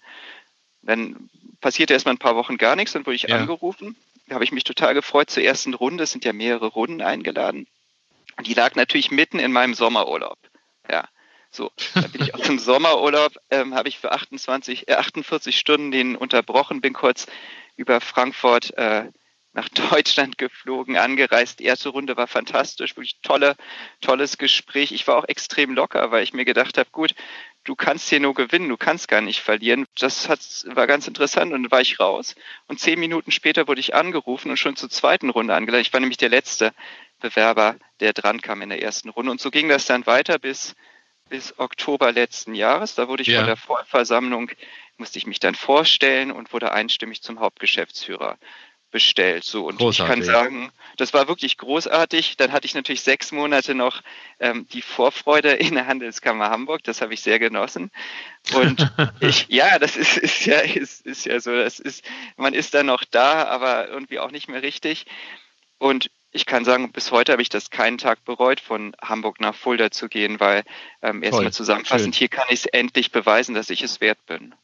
Dann 0.82 1.30
passierte 1.60 1.94
erstmal 1.94 2.14
ein 2.14 2.18
paar 2.18 2.36
Wochen 2.36 2.58
gar 2.58 2.74
nichts, 2.74 2.92
dann 2.92 3.06
wurde 3.06 3.16
ich 3.16 3.22
ja. 3.22 3.36
angerufen. 3.36 3.96
Da 4.26 4.34
habe 4.34 4.44
ich 4.44 4.52
mich 4.52 4.64
total 4.64 4.94
gefreut 4.94 5.30
zur 5.30 5.42
ersten 5.42 5.74
Runde. 5.74 6.04
Es 6.04 6.12
sind 6.12 6.24
ja 6.24 6.32
mehrere 6.32 6.66
Runden 6.66 7.02
eingeladen. 7.02 7.66
Und 8.36 8.46
die 8.46 8.54
lag 8.54 8.74
natürlich 8.74 9.10
mitten 9.10 9.38
in 9.38 9.52
meinem 9.52 9.74
Sommerurlaub. 9.74 10.38
Ja. 10.90 11.08
So, 11.50 11.70
dann 11.94 12.10
bin 12.10 12.22
ich 12.22 12.34
aus 12.34 12.40
dem 12.40 12.58
Sommerurlaub, 12.58 13.36
ähm, 13.50 13.74
habe 13.74 13.88
ich 13.88 13.98
für 13.98 14.10
28, 14.10 14.88
äh, 14.88 14.94
48 14.94 15.56
Stunden 15.56 15.92
den 15.92 16.16
unterbrochen, 16.16 16.80
bin 16.80 16.94
kurz 16.94 17.26
über 17.76 18.00
Frankfurt 18.00 18.76
äh, 18.76 19.04
nach 19.54 19.68
Deutschland 19.68 20.36
geflogen, 20.36 20.96
angereist. 20.96 21.60
Die 21.60 21.64
erste 21.64 21.88
Runde 21.88 22.16
war 22.16 22.26
fantastisch, 22.26 22.96
wirklich 22.96 23.20
tolle, 23.22 23.56
tolles 24.00 24.36
Gespräch. 24.36 24.92
Ich 24.92 25.06
war 25.06 25.16
auch 25.16 25.28
extrem 25.28 25.74
locker, 25.74 26.10
weil 26.10 26.24
ich 26.24 26.34
mir 26.34 26.44
gedacht 26.44 26.76
habe, 26.76 26.90
gut, 26.90 27.14
du 27.62 27.76
kannst 27.76 28.08
hier 28.08 28.20
nur 28.20 28.34
gewinnen, 28.34 28.68
du 28.68 28.76
kannst 28.76 29.08
gar 29.08 29.20
nicht 29.20 29.40
verlieren. 29.40 29.86
Das 29.98 30.28
hat, 30.28 30.40
war 30.66 30.86
ganz 30.88 31.06
interessant 31.06 31.52
und 31.52 31.62
dann 31.62 31.70
war 31.70 31.80
ich 31.80 32.00
raus. 32.00 32.34
Und 32.66 32.80
zehn 32.80 32.98
Minuten 32.98 33.30
später 33.30 33.68
wurde 33.68 33.80
ich 33.80 33.94
angerufen 33.94 34.50
und 34.50 34.58
schon 34.58 34.76
zur 34.76 34.90
zweiten 34.90 35.30
Runde 35.30 35.54
angeladen. 35.54 35.82
Ich 35.82 35.92
war 35.92 36.00
nämlich 36.00 36.18
der 36.18 36.30
letzte 36.30 36.74
Bewerber, 37.20 37.76
der 38.00 38.12
dran 38.12 38.42
kam 38.42 38.60
in 38.60 38.70
der 38.70 38.82
ersten 38.82 39.08
Runde. 39.08 39.30
Und 39.30 39.40
so 39.40 39.50
ging 39.50 39.68
das 39.68 39.86
dann 39.86 40.04
weiter 40.06 40.40
bis, 40.40 40.74
bis 41.28 41.56
Oktober 41.60 42.10
letzten 42.10 42.56
Jahres. 42.56 42.96
Da 42.96 43.06
wurde 43.06 43.22
ich 43.22 43.28
ja. 43.28 43.38
von 43.38 43.46
der 43.46 43.56
Vollversammlung, 43.56 44.50
musste 44.96 45.18
ich 45.18 45.28
mich 45.28 45.38
dann 45.38 45.54
vorstellen 45.54 46.32
und 46.32 46.52
wurde 46.52 46.72
einstimmig 46.72 47.22
zum 47.22 47.38
Hauptgeschäftsführer 47.38 48.36
bestellt. 48.94 49.42
So 49.42 49.66
und 49.66 49.78
großartig. 49.78 49.98
ich 49.98 50.08
kann 50.08 50.22
sagen, 50.22 50.70
das 50.96 51.12
war 51.12 51.26
wirklich 51.26 51.58
großartig. 51.58 52.36
Dann 52.36 52.52
hatte 52.52 52.66
ich 52.66 52.76
natürlich 52.76 53.00
sechs 53.00 53.32
Monate 53.32 53.74
noch 53.74 54.02
ähm, 54.38 54.68
die 54.72 54.82
Vorfreude 54.82 55.50
in 55.50 55.74
der 55.74 55.88
Handelskammer 55.88 56.48
Hamburg. 56.48 56.84
Das 56.84 57.02
habe 57.02 57.12
ich 57.12 57.20
sehr 57.20 57.40
genossen. 57.40 57.90
Und 58.52 58.88
ich, 59.20 59.46
ja, 59.48 59.80
das 59.80 59.96
ist, 59.96 60.16
ist 60.16 60.46
ja 60.46 60.60
ist, 60.60 61.04
ist 61.04 61.26
ja 61.26 61.40
so. 61.40 61.50
Das 61.50 61.80
ist, 61.80 62.04
man 62.36 62.54
ist 62.54 62.72
dann 62.72 62.86
noch 62.86 63.02
da, 63.02 63.46
aber 63.46 63.88
irgendwie 63.88 64.20
auch 64.20 64.30
nicht 64.30 64.48
mehr 64.48 64.62
richtig. 64.62 65.06
Und 65.78 66.08
ich 66.30 66.46
kann 66.46 66.64
sagen, 66.64 66.92
bis 66.92 67.10
heute 67.10 67.32
habe 67.32 67.42
ich 67.42 67.48
das 67.48 67.70
keinen 67.70 67.98
Tag 67.98 68.24
bereut, 68.24 68.60
von 68.60 68.94
Hamburg 69.02 69.40
nach 69.40 69.56
Fulda 69.56 69.90
zu 69.90 70.08
gehen, 70.08 70.38
weil 70.38 70.62
ähm, 71.02 71.24
erstmal 71.24 71.52
zusammenfassend, 71.52 72.14
Schön. 72.14 72.18
hier 72.20 72.28
kann 72.28 72.46
ich 72.48 72.60
es 72.60 72.66
endlich 72.66 73.10
beweisen, 73.10 73.56
dass 73.56 73.70
ich 73.70 73.82
es 73.82 74.00
wert 74.00 74.24
bin. 74.26 74.54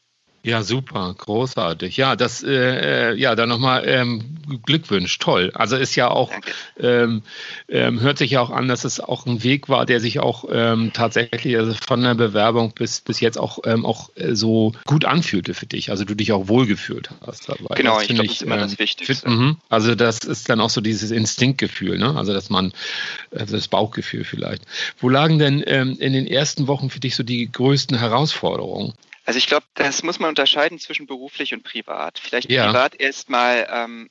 Ja, 0.43 0.63
super, 0.63 1.13
großartig. 1.15 1.97
Ja, 1.97 2.15
das, 2.15 2.41
äh, 2.41 3.11
äh 3.11 3.15
ja, 3.15 3.35
dann 3.35 3.49
nochmal 3.49 3.83
ähm, 3.85 4.37
Glückwunsch, 4.65 5.19
toll. 5.19 5.51
Also 5.53 5.75
ist 5.75 5.95
ja 5.95 6.09
auch, 6.09 6.31
ähm, 6.79 7.21
ähm, 7.69 7.99
hört 7.99 8.17
sich 8.17 8.31
ja 8.31 8.41
auch 8.41 8.49
an, 8.49 8.67
dass 8.67 8.83
es 8.83 8.99
auch 8.99 9.27
ein 9.27 9.43
Weg 9.43 9.69
war, 9.69 9.85
der 9.85 9.99
sich 9.99 10.19
auch 10.19 10.45
ähm, 10.51 10.93
tatsächlich 10.93 11.57
also 11.57 11.75
von 11.85 12.01
der 12.01 12.15
Bewerbung 12.15 12.73
bis, 12.73 13.01
bis 13.01 13.19
jetzt 13.19 13.37
auch, 13.37 13.59
ähm, 13.65 13.85
auch 13.85 14.09
äh, 14.15 14.33
so 14.33 14.73
gut 14.85 15.05
anfühlte 15.05 15.53
für 15.53 15.67
dich. 15.67 15.91
Also 15.91 16.05
du 16.05 16.15
dich 16.15 16.31
auch 16.31 16.47
wohlgefühlt 16.47 17.11
hast 17.25 17.47
dabei. 17.47 17.75
Genau, 17.75 17.99
das 17.99 18.03
ich 18.03 18.09
glaube, 18.09 18.27
das 18.27 18.35
ist 18.37 18.41
immer 18.41 18.57
das 18.57 18.71
ähm, 18.71 18.79
Wichtigste. 18.79 19.13
Fit, 19.13 19.27
mhm. 19.27 19.57
also 19.69 19.93
das 19.93 20.19
ist 20.19 20.49
dann 20.49 20.59
auch 20.59 20.71
so 20.71 20.81
dieses 20.81 21.11
Instinktgefühl, 21.11 21.99
ne? 21.99 22.15
Also 22.15 22.33
dass 22.33 22.49
man, 22.49 22.73
also 23.29 23.55
das 23.55 23.67
Bauchgefühl 23.67 24.23
vielleicht. 24.23 24.63
Wo 24.97 25.07
lagen 25.07 25.37
denn 25.37 25.63
ähm, 25.67 25.97
in 25.99 26.13
den 26.13 26.25
ersten 26.25 26.65
Wochen 26.65 26.89
für 26.89 26.99
dich 26.99 27.15
so 27.15 27.21
die 27.21 27.51
größten 27.51 27.99
Herausforderungen? 27.99 28.93
Also 29.31 29.37
ich 29.37 29.47
glaube, 29.47 29.65
das 29.75 30.03
muss 30.03 30.19
man 30.19 30.27
unterscheiden 30.27 30.77
zwischen 30.77 31.07
beruflich 31.07 31.53
und 31.53 31.63
privat. 31.63 32.19
Vielleicht 32.19 32.51
ja. 32.51 32.67
privat 32.67 32.99
erstmal, 32.99 33.65
ähm, 33.71 34.09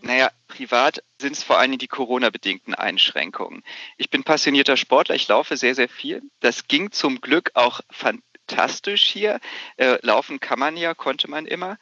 naja, 0.00 0.32
privat 0.48 1.04
sind 1.20 1.36
es 1.36 1.44
vor 1.44 1.60
allem 1.60 1.78
die 1.78 1.86
Corona-bedingten 1.86 2.74
Einschränkungen. 2.74 3.62
Ich 3.98 4.10
bin 4.10 4.24
passionierter 4.24 4.76
Sportler, 4.76 5.14
ich 5.14 5.28
laufe 5.28 5.56
sehr, 5.56 5.76
sehr 5.76 5.88
viel. 5.88 6.22
Das 6.40 6.66
ging 6.66 6.90
zum 6.90 7.20
Glück 7.20 7.52
auch 7.54 7.82
fantastisch 7.88 9.04
hier. 9.04 9.38
Äh, 9.76 10.04
laufen 10.04 10.40
kann 10.40 10.58
man 10.58 10.76
ja, 10.76 10.92
konnte 10.92 11.30
man 11.30 11.46
immer. 11.46 11.78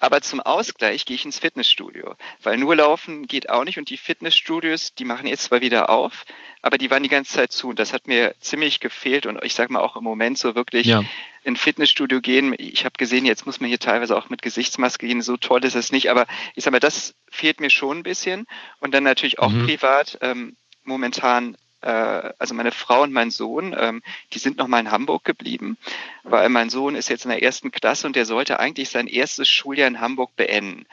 Aber 0.00 0.20
zum 0.20 0.40
Ausgleich 0.40 1.04
gehe 1.04 1.16
ich 1.16 1.24
ins 1.24 1.38
Fitnessstudio, 1.38 2.14
weil 2.42 2.56
nur 2.56 2.76
laufen 2.76 3.26
geht 3.26 3.50
auch 3.50 3.64
nicht 3.64 3.78
und 3.78 3.90
die 3.90 3.96
Fitnessstudios, 3.96 4.94
die 4.94 5.04
machen 5.04 5.26
jetzt 5.26 5.44
zwar 5.44 5.60
wieder 5.60 5.90
auf, 5.90 6.24
aber 6.62 6.78
die 6.78 6.90
waren 6.90 7.02
die 7.02 7.08
ganze 7.08 7.34
Zeit 7.34 7.52
zu 7.52 7.68
und 7.68 7.78
das 7.78 7.92
hat 7.92 8.06
mir 8.06 8.34
ziemlich 8.40 8.80
gefehlt 8.80 9.26
und 9.26 9.42
ich 9.44 9.54
sage 9.54 9.72
mal 9.72 9.80
auch 9.80 9.96
im 9.96 10.04
Moment 10.04 10.38
so 10.38 10.54
wirklich 10.54 10.86
ja. 10.86 11.02
in 11.42 11.56
Fitnessstudio 11.56 12.20
gehen. 12.20 12.54
Ich 12.58 12.84
habe 12.84 12.94
gesehen, 12.96 13.26
jetzt 13.26 13.46
muss 13.46 13.60
man 13.60 13.68
hier 13.68 13.78
teilweise 13.78 14.16
auch 14.16 14.28
mit 14.28 14.42
Gesichtsmaske 14.42 15.06
gehen, 15.06 15.22
so 15.22 15.36
toll 15.36 15.64
ist 15.64 15.74
es 15.74 15.92
nicht, 15.92 16.10
aber 16.10 16.26
ich 16.54 16.64
sage 16.64 16.72
mal, 16.72 16.80
das 16.80 17.14
fehlt 17.30 17.60
mir 17.60 17.70
schon 17.70 17.98
ein 17.98 18.02
bisschen 18.02 18.46
und 18.80 18.94
dann 18.94 19.04
natürlich 19.04 19.38
auch 19.38 19.50
mhm. 19.50 19.66
privat. 19.66 20.18
Ähm, 20.20 20.56
momentan 20.84 21.56
also 21.86 22.54
meine 22.54 22.72
Frau 22.72 23.02
und 23.02 23.12
mein 23.12 23.30
Sohn, 23.30 23.74
ähm, 23.78 24.02
die 24.32 24.38
sind 24.38 24.58
noch 24.58 24.66
mal 24.66 24.80
in 24.80 24.90
Hamburg 24.90 25.24
geblieben, 25.24 25.76
weil 26.24 26.48
mein 26.48 26.70
Sohn 26.70 26.94
ist 26.94 27.08
jetzt 27.08 27.24
in 27.24 27.30
der 27.30 27.42
ersten 27.42 27.70
Klasse 27.70 28.06
und 28.06 28.16
der 28.16 28.26
sollte 28.26 28.58
eigentlich 28.58 28.90
sein 28.90 29.06
erstes 29.06 29.48
Schuljahr 29.48 29.88
in 29.88 30.00
Hamburg 30.00 30.34
beenden. 30.36 30.86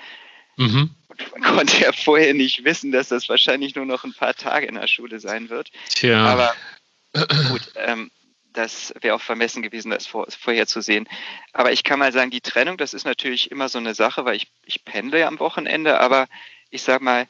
Mhm. 0.58 0.92
man 1.32 1.56
konnte 1.56 1.84
ja 1.84 1.92
vorher 1.92 2.34
nicht 2.34 2.64
wissen, 2.64 2.92
dass 2.92 3.10
das 3.10 3.28
wahrscheinlich 3.28 3.76
nur 3.76 3.86
noch 3.86 4.04
ein 4.04 4.14
paar 4.14 4.36
Tage 4.36 4.68
in 4.68 4.76
der 4.76 4.88
Schule 4.88 5.20
sein 5.20 5.50
wird. 5.50 5.70
Tja. 5.90 6.24
Aber 6.26 6.54
gut, 7.50 7.72
ähm, 7.76 8.12
das 8.54 8.94
wäre 9.02 9.16
auch 9.16 9.22
vermessen 9.22 9.62
gewesen, 9.62 9.92
das 9.92 10.08
vor, 10.08 10.28
vorherzusehen. 10.30 11.08
Aber 11.54 11.72
ich 11.72 11.84
kann 11.84 12.00
mal 12.00 12.14
sagen, 12.14 12.32
die 12.32 12.42
Trennung, 12.42 12.78
das 12.78 12.94
ist 12.94 13.06
natürlich 13.06 13.52
immer 13.52 13.70
so 13.70 13.78
eine 13.78 13.94
Sache, 13.94 14.26
weil 14.26 14.36
ich, 14.36 14.48
ich 14.66 14.86
pendle 14.86 15.20
ja 15.20 15.28
am 15.28 15.40
Wochenende, 15.40 16.00
aber 16.00 16.28
ich 16.70 16.82
sag 16.82 17.02
mal, 17.02 17.28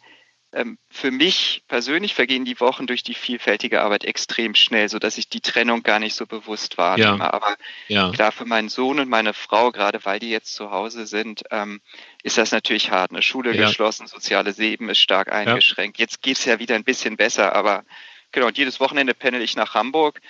für 0.89 1.11
mich 1.11 1.63
persönlich 1.67 2.15
vergehen 2.15 2.45
die 2.45 2.59
Wochen 2.59 2.87
durch 2.87 3.03
die 3.03 3.13
vielfältige 3.13 3.81
Arbeit 3.81 4.05
extrem 4.05 4.55
schnell, 4.55 4.87
sodass 4.87 5.17
ich 5.17 5.27
die 5.27 5.41
Trennung 5.41 5.83
gar 5.83 5.99
nicht 5.99 6.15
so 6.15 6.25
bewusst 6.25 6.77
wahrnehme. 6.77 7.17
Ja. 7.17 7.33
Aber 7.33 7.55
ja. 7.87 8.11
klar, 8.11 8.31
für 8.31 8.45
meinen 8.45 8.69
Sohn 8.69 8.99
und 8.99 9.09
meine 9.09 9.33
Frau, 9.33 9.71
gerade 9.71 10.03
weil 10.05 10.19
die 10.19 10.29
jetzt 10.29 10.55
zu 10.55 10.71
Hause 10.71 11.07
sind, 11.07 11.43
ähm, 11.51 11.81
ist 12.23 12.37
das 12.37 12.51
natürlich 12.51 12.91
hart. 12.91 13.11
Eine 13.11 13.21
Schule 13.21 13.53
ja. 13.55 13.67
geschlossen, 13.67 14.07
soziale 14.07 14.51
Leben 14.51 14.89
ist 14.89 14.99
stark 14.99 15.31
eingeschränkt. 15.31 15.97
Jetzt 15.97 16.21
geht 16.21 16.37
es 16.37 16.45
ja 16.45 16.59
wieder 16.59 16.75
ein 16.75 16.85
bisschen 16.85 17.17
besser, 17.17 17.53
aber 17.53 17.83
genau, 18.31 18.47
und 18.47 18.57
jedes 18.57 18.79
Wochenende 18.79 19.13
pendel 19.13 19.41
ich 19.41 19.55
nach 19.55 19.73
Hamburg. 19.73 20.21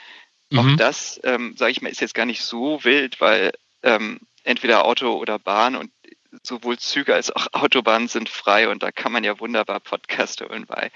Mhm. 0.49 0.59
Auch 0.59 0.75
das, 0.77 1.19
ähm, 1.23 1.55
sage 1.55 1.71
ich 1.71 1.81
mal, 1.81 1.89
ist 1.89 2.01
jetzt 2.01 2.15
gar 2.15 2.25
nicht 2.25 2.41
so 2.41 2.83
wild, 2.83 3.21
weil 3.21 3.51
ähm, 3.83 4.19
entweder 4.43 4.85
Auto 4.85 5.13
oder 5.13 5.39
Bahn 5.39 5.75
und 5.75 5.91
sowohl 6.43 6.77
Züge 6.77 7.13
als 7.13 7.31
auch 7.31 7.47
Autobahnen 7.53 8.07
sind 8.07 8.29
frei 8.29 8.69
und 8.69 8.83
da 8.83 8.91
kann 8.91 9.11
man 9.11 9.23
ja 9.23 9.39
wunderbar 9.39 9.79
Podcast 9.79 10.41
hören 10.41 10.65
bei. 10.65 10.91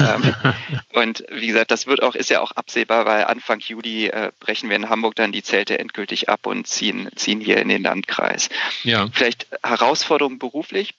ähm, 0.00 0.34
und 0.92 1.24
wie 1.30 1.46
gesagt, 1.46 1.70
das 1.70 1.86
wird 1.86 2.02
auch, 2.02 2.14
ist 2.14 2.30
ja 2.30 2.40
auch 2.40 2.52
absehbar, 2.52 3.06
weil 3.06 3.24
Anfang 3.24 3.60
Juli 3.60 4.06
äh, 4.06 4.32
brechen 4.40 4.68
wir 4.68 4.76
in 4.76 4.88
Hamburg 4.88 5.14
dann 5.16 5.32
die 5.32 5.42
Zelte 5.42 5.78
endgültig 5.78 6.28
ab 6.28 6.46
und 6.46 6.66
ziehen, 6.66 7.08
ziehen 7.16 7.40
hier 7.40 7.58
in 7.58 7.68
den 7.68 7.82
Landkreis. 7.82 8.48
Ja. 8.82 9.08
Vielleicht 9.12 9.46
Herausforderungen 9.62 10.38
beruflich. 10.38 10.94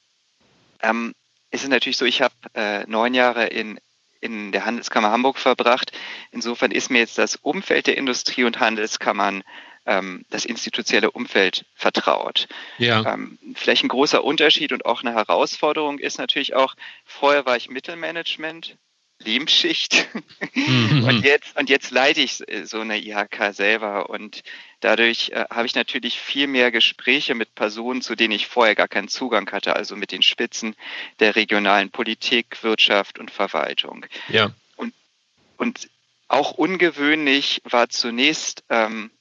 Ähm, 0.81 1.13
ist 1.51 1.63
es 1.63 1.69
natürlich 1.69 1.97
so, 1.97 2.05
ich 2.05 2.21
habe 2.21 2.33
äh, 2.55 2.83
neun 2.87 3.13
Jahre 3.13 3.45
in 3.45 3.79
in 4.23 4.53
der 4.53 4.65
Handelskammer 4.65 5.11
Hamburg 5.11 5.37
verbracht. 5.37 5.91
Insofern 6.31 6.71
ist 6.71 6.89
mir 6.89 6.99
jetzt 6.99 7.17
das 7.17 7.35
Umfeld 7.35 7.87
der 7.87 7.97
Industrie- 7.97 8.45
und 8.45 8.61
Handelskammern 8.61 9.43
ähm, 9.85 10.25
das 10.29 10.45
institutionelle 10.45 11.11
Umfeld 11.11 11.65
vertraut. 11.75 12.47
Ja. 12.77 13.13
Ähm, 13.13 13.37
vielleicht 13.55 13.83
ein 13.83 13.89
großer 13.89 14.23
Unterschied 14.23 14.71
und 14.71 14.85
auch 14.85 15.01
eine 15.01 15.13
Herausforderung 15.13 15.99
ist 15.99 16.17
natürlich 16.17 16.55
auch, 16.55 16.75
vorher 17.05 17.45
war 17.45 17.57
ich 17.57 17.69
Mittelmanagement, 17.69 18.77
Lebensschicht 19.19 20.07
mhm. 20.53 21.03
und 21.07 21.23
jetzt 21.23 21.57
und 21.57 21.69
jetzt 21.69 21.91
leite 21.91 22.21
ich 22.21 22.43
so 22.63 22.81
eine 22.81 22.99
IHK 23.01 23.53
selber 23.53 24.09
und 24.09 24.43
dadurch 24.79 25.29
äh, 25.29 25.45
habe 25.49 25.65
ich 25.65 25.75
natürlich 25.75 26.19
viel 26.19 26.47
mehr 26.47 26.71
Gespräche 26.71 27.35
mit 27.35 27.55
Personen, 27.55 28.01
zu 28.01 28.15
denen 28.15 28.33
ich 28.33 28.47
vorher 28.47 28.75
gar 28.75 28.87
keinen 28.87 29.07
Zugang 29.07 29.49
hatte, 29.51 29.75
also 29.75 29.95
mit 29.95 30.11
den 30.11 30.21
Spitzen 30.21 30.75
der 31.19 31.35
regionalen 31.35 31.89
Politik, 31.89 32.63
Wirtschaft 32.63 33.19
und 33.19 33.31
Verwaltung. 33.31 34.05
Ja. 34.29 34.51
Und 34.75 34.93
und 35.57 35.89
auch 36.27 36.51
ungewöhnlich 36.51 37.61
war 37.63 37.89
zunächst 37.89 38.63
ähm, 38.69 39.11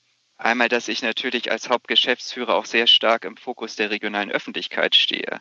Einmal, 0.42 0.68
dass 0.68 0.88
ich 0.88 1.02
natürlich 1.02 1.52
als 1.52 1.68
Hauptgeschäftsführer 1.68 2.54
auch 2.54 2.64
sehr 2.64 2.88
stark 2.88 3.24
im 3.24 3.36
Fokus 3.36 3.76
der 3.76 3.90
regionalen 3.90 4.30
Öffentlichkeit 4.30 4.96
stehe. 4.96 5.40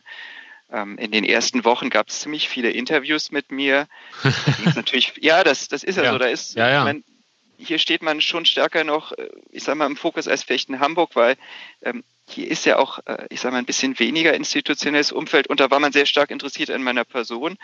Ähm, 0.70 0.96
in 0.96 1.10
den 1.10 1.24
ersten 1.24 1.64
Wochen 1.64 1.90
gab 1.90 2.08
es 2.08 2.20
ziemlich 2.20 2.48
viele 2.48 2.70
Interviews 2.70 3.32
mit 3.32 3.50
mir. 3.50 3.88
natürlich, 4.76 5.14
ja, 5.20 5.42
das, 5.42 5.66
das 5.66 5.82
ist 5.82 5.96
ja, 5.96 6.04
ja. 6.04 6.12
so. 6.12 6.18
Da 6.18 6.26
ist, 6.26 6.54
ja, 6.54 6.70
ja. 6.70 6.84
Man, 6.84 7.02
hier 7.58 7.78
steht 7.78 8.02
man 8.02 8.20
schon 8.20 8.46
stärker 8.46 8.84
noch, 8.84 9.10
äh, 9.12 9.28
ich 9.50 9.64
sag 9.64 9.74
mal, 9.74 9.86
im 9.86 9.96
Fokus 9.96 10.28
als 10.28 10.44
vielleicht 10.44 10.68
in 10.68 10.78
Hamburg, 10.78 11.16
weil 11.16 11.36
ähm, 11.82 12.04
hier 12.28 12.48
ist 12.48 12.64
ja 12.64 12.78
auch, 12.78 13.00
äh, 13.06 13.26
ich 13.30 13.40
sag 13.40 13.50
mal, 13.50 13.58
ein 13.58 13.66
bisschen 13.66 13.98
weniger 13.98 14.34
institutionelles 14.34 15.10
Umfeld 15.10 15.48
und 15.48 15.58
da 15.58 15.70
war 15.72 15.80
man 15.80 15.92
sehr 15.92 16.06
stark 16.06 16.30
interessiert 16.30 16.70
an 16.70 16.82
meiner 16.82 17.04
Person. 17.04 17.58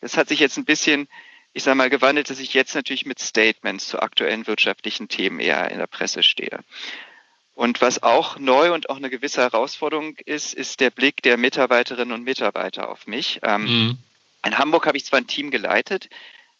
Das 0.00 0.16
hat 0.16 0.28
sich 0.28 0.40
jetzt 0.40 0.56
ein 0.56 0.64
bisschen 0.64 1.06
ich 1.52 1.62
sage 1.62 1.76
mal, 1.76 1.90
gewandelt, 1.90 2.30
dass 2.30 2.38
ich 2.38 2.54
jetzt 2.54 2.74
natürlich 2.74 3.06
mit 3.06 3.18
Statements 3.18 3.88
zu 3.88 4.00
aktuellen 4.00 4.46
wirtschaftlichen 4.46 5.08
Themen 5.08 5.40
eher 5.40 5.70
in 5.70 5.78
der 5.78 5.86
Presse 5.86 6.22
stehe. 6.22 6.60
Und 7.54 7.80
was 7.80 8.02
auch 8.02 8.38
neu 8.38 8.72
und 8.72 8.88
auch 8.88 8.96
eine 8.96 9.10
gewisse 9.10 9.42
Herausforderung 9.42 10.16
ist, 10.24 10.54
ist 10.54 10.80
der 10.80 10.90
Blick 10.90 11.22
der 11.22 11.36
Mitarbeiterinnen 11.36 12.12
und 12.12 12.24
Mitarbeiter 12.24 12.88
auf 12.88 13.06
mich. 13.06 13.40
Ähm, 13.42 13.64
mhm. 13.64 13.98
In 14.44 14.58
Hamburg 14.58 14.86
habe 14.86 14.96
ich 14.96 15.04
zwar 15.04 15.20
ein 15.20 15.26
Team 15.26 15.50
geleitet, 15.50 16.08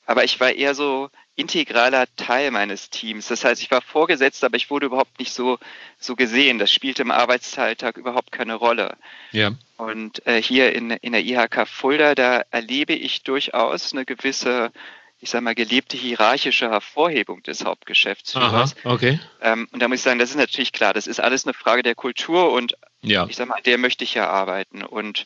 aber 0.05 0.25
ich 0.25 0.39
war 0.39 0.53
eher 0.53 0.75
so 0.75 1.11
integraler 1.35 2.07
Teil 2.17 2.51
meines 2.51 2.91
Teams. 2.91 3.29
Das 3.29 3.45
heißt, 3.45 3.63
ich 3.63 3.71
war 3.71 3.81
vorgesetzt, 3.81 4.45
aber 4.45 4.57
ich 4.57 4.71
wurde 4.71 4.87
überhaupt 4.87 5.19
nicht 5.19 5.33
so, 5.33 5.59
so 5.99 6.15
gesehen. 6.15 6.59
Das 6.59 6.71
spielte 6.71 7.03
im 7.03 7.11
Arbeitsalltag 7.11 7.97
überhaupt 7.97 8.31
keine 8.31 8.55
Rolle. 8.55 8.97
Ja. 9.31 9.53
Und 9.83 10.25
äh, 10.27 10.41
hier 10.41 10.75
in, 10.75 10.91
in 10.91 11.13
der 11.13 11.25
IHK 11.25 11.67
Fulda, 11.67 12.15
da 12.15 12.43
erlebe 12.51 12.93
ich 12.93 13.25
durchaus 13.25 13.93
eine 13.93 14.05
gewisse, 14.05 14.71
ich 15.19 15.31
sage 15.31 15.43
mal, 15.43 15.57
gelebte 15.57 15.97
hierarchische 15.97 16.71
Hervorhebung 16.71 17.43
des 17.43 17.65
Hauptgeschäftsführers. 17.65 18.77
Aha, 18.85 18.93
okay. 18.95 19.19
Ähm, 19.41 19.69
und 19.73 19.81
da 19.81 19.89
muss 19.89 19.99
ich 19.99 20.03
sagen, 20.03 20.21
das 20.21 20.31
ist 20.31 20.37
natürlich 20.37 20.73
klar, 20.73 20.95
das 20.95 21.09
ist 21.09 21.21
alles 21.21 21.47
eine 21.47 21.55
Frage 21.55 21.83
der 21.83 21.97
Kultur 21.97 22.53
und 22.53 22.77
ja. 23.01 23.27
ich 23.29 23.35
sage 23.35 23.51
mal, 23.51 23.61
der 23.63 23.77
möchte 23.77 24.05
ich 24.05 24.15
ja 24.15 24.29
arbeiten. 24.29 24.85
Und 24.85 25.25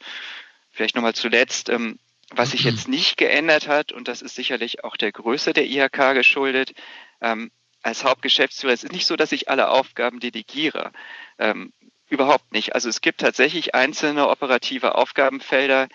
vielleicht 0.71 0.97
nochmal 0.97 1.15
zuletzt, 1.15 1.69
ähm, 1.69 1.99
was 2.31 2.53
sich 2.53 2.65
jetzt 2.65 2.89
nicht 2.89 3.19
geändert 3.19 3.69
hat, 3.69 3.93
und 3.93 4.09
das 4.09 4.23
ist 4.23 4.35
sicherlich 4.35 4.85
auch 4.85 4.97
der 4.97 5.13
Größe 5.13 5.53
der 5.53 5.67
IHK 5.67 6.15
geschuldet, 6.15 6.73
ähm, 7.21 7.51
als 7.83 8.05
Hauptgeschäftsführer, 8.05 8.73
es 8.73 8.85
ist 8.85 8.93
nicht 8.93 9.07
so, 9.07 9.17
dass 9.17 9.33
ich 9.33 9.49
alle 9.49 9.69
Aufgaben 9.69 10.19
delegiere. 10.19 10.91
Ähm, 11.39 11.73
überhaupt 12.09 12.53
nicht. 12.53 12.75
Also 12.75 12.89
es 12.89 13.01
gibt 13.01 13.21
tatsächlich 13.21 13.75
einzelne 13.75 14.29
operative 14.29 14.95
Aufgabenfelder, 14.95 15.89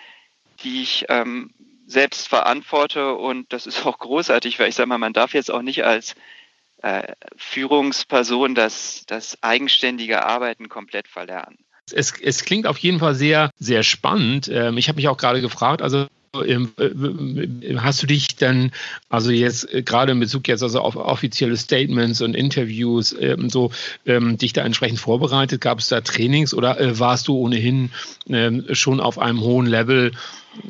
die 0.64 0.82
ich 0.82 1.06
ähm, 1.10 1.52
selbst 1.88 2.28
verantworte 2.28 3.14
und 3.14 3.52
das 3.54 3.66
ist 3.66 3.86
auch 3.86 4.00
großartig, 4.00 4.60
weil 4.60 4.70
ich 4.70 4.76
sage 4.76 4.88
mal, 4.88 4.98
man 4.98 5.14
darf 5.14 5.34
jetzt 5.34 5.52
auch 5.52 5.62
nicht 5.62 5.84
als 5.84 6.16
äh, 6.82 7.14
Führungsperson 7.36 8.56
das, 8.56 9.04
das 9.08 9.38
eigenständige 9.42 10.26
Arbeiten 10.26 10.70
komplett 10.70 11.08
verlernen. 11.08 11.58
Es, 11.92 12.14
es 12.22 12.46
klingt 12.46 12.68
auf 12.68 12.78
jeden 12.78 13.00
Fall 13.00 13.16
sehr, 13.16 13.52
sehr 13.58 13.84
spannend. 13.84 14.48
Ähm, 14.48 14.78
ich 14.78 14.88
habe 14.88 14.98
mich 14.98 15.08
auch 15.08 15.18
gerade 15.18 15.42
gefragt, 15.42 15.82
also 15.82 16.08
hast 16.34 18.02
du 18.02 18.08
dich 18.08 18.36
dann, 18.38 18.72
also 19.10 19.32
jetzt 19.32 19.74
äh, 19.74 19.84
gerade 19.84 20.14
in 20.14 20.20
Bezug 20.20 20.48
jetzt 20.48 20.64
also 20.64 20.80
auf 20.80 20.96
offizielle 20.96 21.58
Statements 21.58 22.22
und 22.22 22.36
Interviews, 22.36 23.14
ähm, 23.20 23.50
so 23.50 23.72
ähm, 24.06 24.38
dich 24.38 24.54
da 24.54 24.64
entsprechend 24.64 25.00
vorbereitet? 25.00 25.60
Gab 25.60 25.80
es 25.80 25.90
da 25.90 26.00
Trainings 26.00 26.54
oder 26.54 26.80
äh, 26.80 26.98
warst 27.00 27.28
du 27.28 27.36
ohnehin 27.36 27.92
ähm, 28.30 28.66
schon 28.72 29.02
auf 29.02 29.20
einem 29.20 29.42
hohen 29.42 29.66
Level 29.66 30.12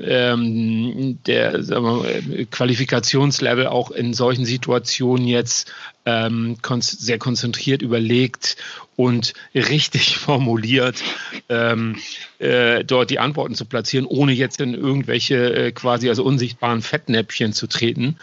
ähm, 0.02 1.20
der 1.26 1.64
wir, 1.64 2.46
Qualifikationslevel 2.46 3.68
auch 3.68 3.92
in 3.92 4.14
solchen 4.14 4.46
Situationen 4.46 5.28
jetzt 5.28 5.74
ähm, 6.06 6.58
kon 6.62 6.82
sehr 6.82 7.18
konzentriert 7.18 7.82
überlegt 7.82 8.58
und 8.96 9.34
richtig 9.54 10.18
formuliert 10.18 11.04
ähm, 11.50 11.98
äh, 12.40 12.84
dort 12.84 13.10
die 13.10 13.20
Antworten 13.20 13.56
zu 13.56 13.66
platzieren, 13.66 14.06
ohne 14.06 14.34
jetzt 14.34 14.62
in 14.62 14.74
irgendwelche 14.74 15.54
äh, 15.54 15.72
quasi 15.72 16.10
also 16.10 16.24
unsichtbaren 16.24 16.82
Fettnäpfchen 16.82 17.54
zu 17.54 17.68
treten. 17.68 18.18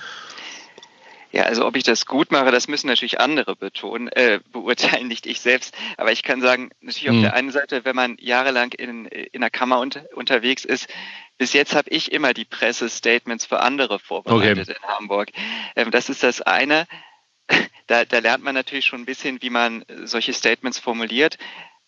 Ja, 1.31 1.43
also 1.43 1.67
ob 1.67 1.77
ich 1.77 1.85
das 1.85 2.07
gut 2.07 2.33
mache, 2.33 2.51
das 2.51 2.69
müssen 2.69 2.87
natürlich 2.87 3.21
andere 3.21 3.55
betonen, 3.55 4.09
äh, 4.09 4.41
beurteilen, 4.51 5.09
nicht 5.09 5.27
ich 5.27 5.41
selbst. 5.41 5.77
Aber 5.97 6.11
ich 6.11 6.23
kann 6.23 6.41
sagen, 6.41 6.71
natürlich 6.81 7.11
auf 7.11 7.21
der 7.21 7.35
einen 7.35 7.51
Seite, 7.51 7.85
wenn 7.85 7.97
man 7.97 8.17
jahrelang 8.19 8.73
in, 8.73 9.05
in 9.07 9.41
der 9.41 9.51
Kammer 9.51 9.81
unter, 9.81 10.05
unterwegs 10.15 10.65
ist, 10.65 10.89
bis 11.37 11.53
jetzt 11.53 11.75
habe 11.75 11.91
ich 11.91 12.13
immer 12.13 12.35
die 12.35 12.45
Pressestatements 12.45 13.45
für 13.45 13.61
andere 13.61 13.99
vorbereitet 13.99 14.69
okay. 14.71 14.79
in 14.81 14.89
Hamburg. 14.89 15.31
Ähm, 15.77 15.91
das 15.91 16.09
ist 16.09 16.23
das 16.23 16.43
eine. 16.43 16.87
Da, 17.87 18.05
da 18.05 18.19
lernt 18.19 18.45
man 18.45 18.55
natürlich 18.55 18.85
schon 18.85 19.01
ein 19.01 19.07
bisschen, 19.07 19.41
wie 19.41 19.49
man 19.49 19.83
solche 20.05 20.35
Statements 20.35 20.79
formuliert. 20.79 21.39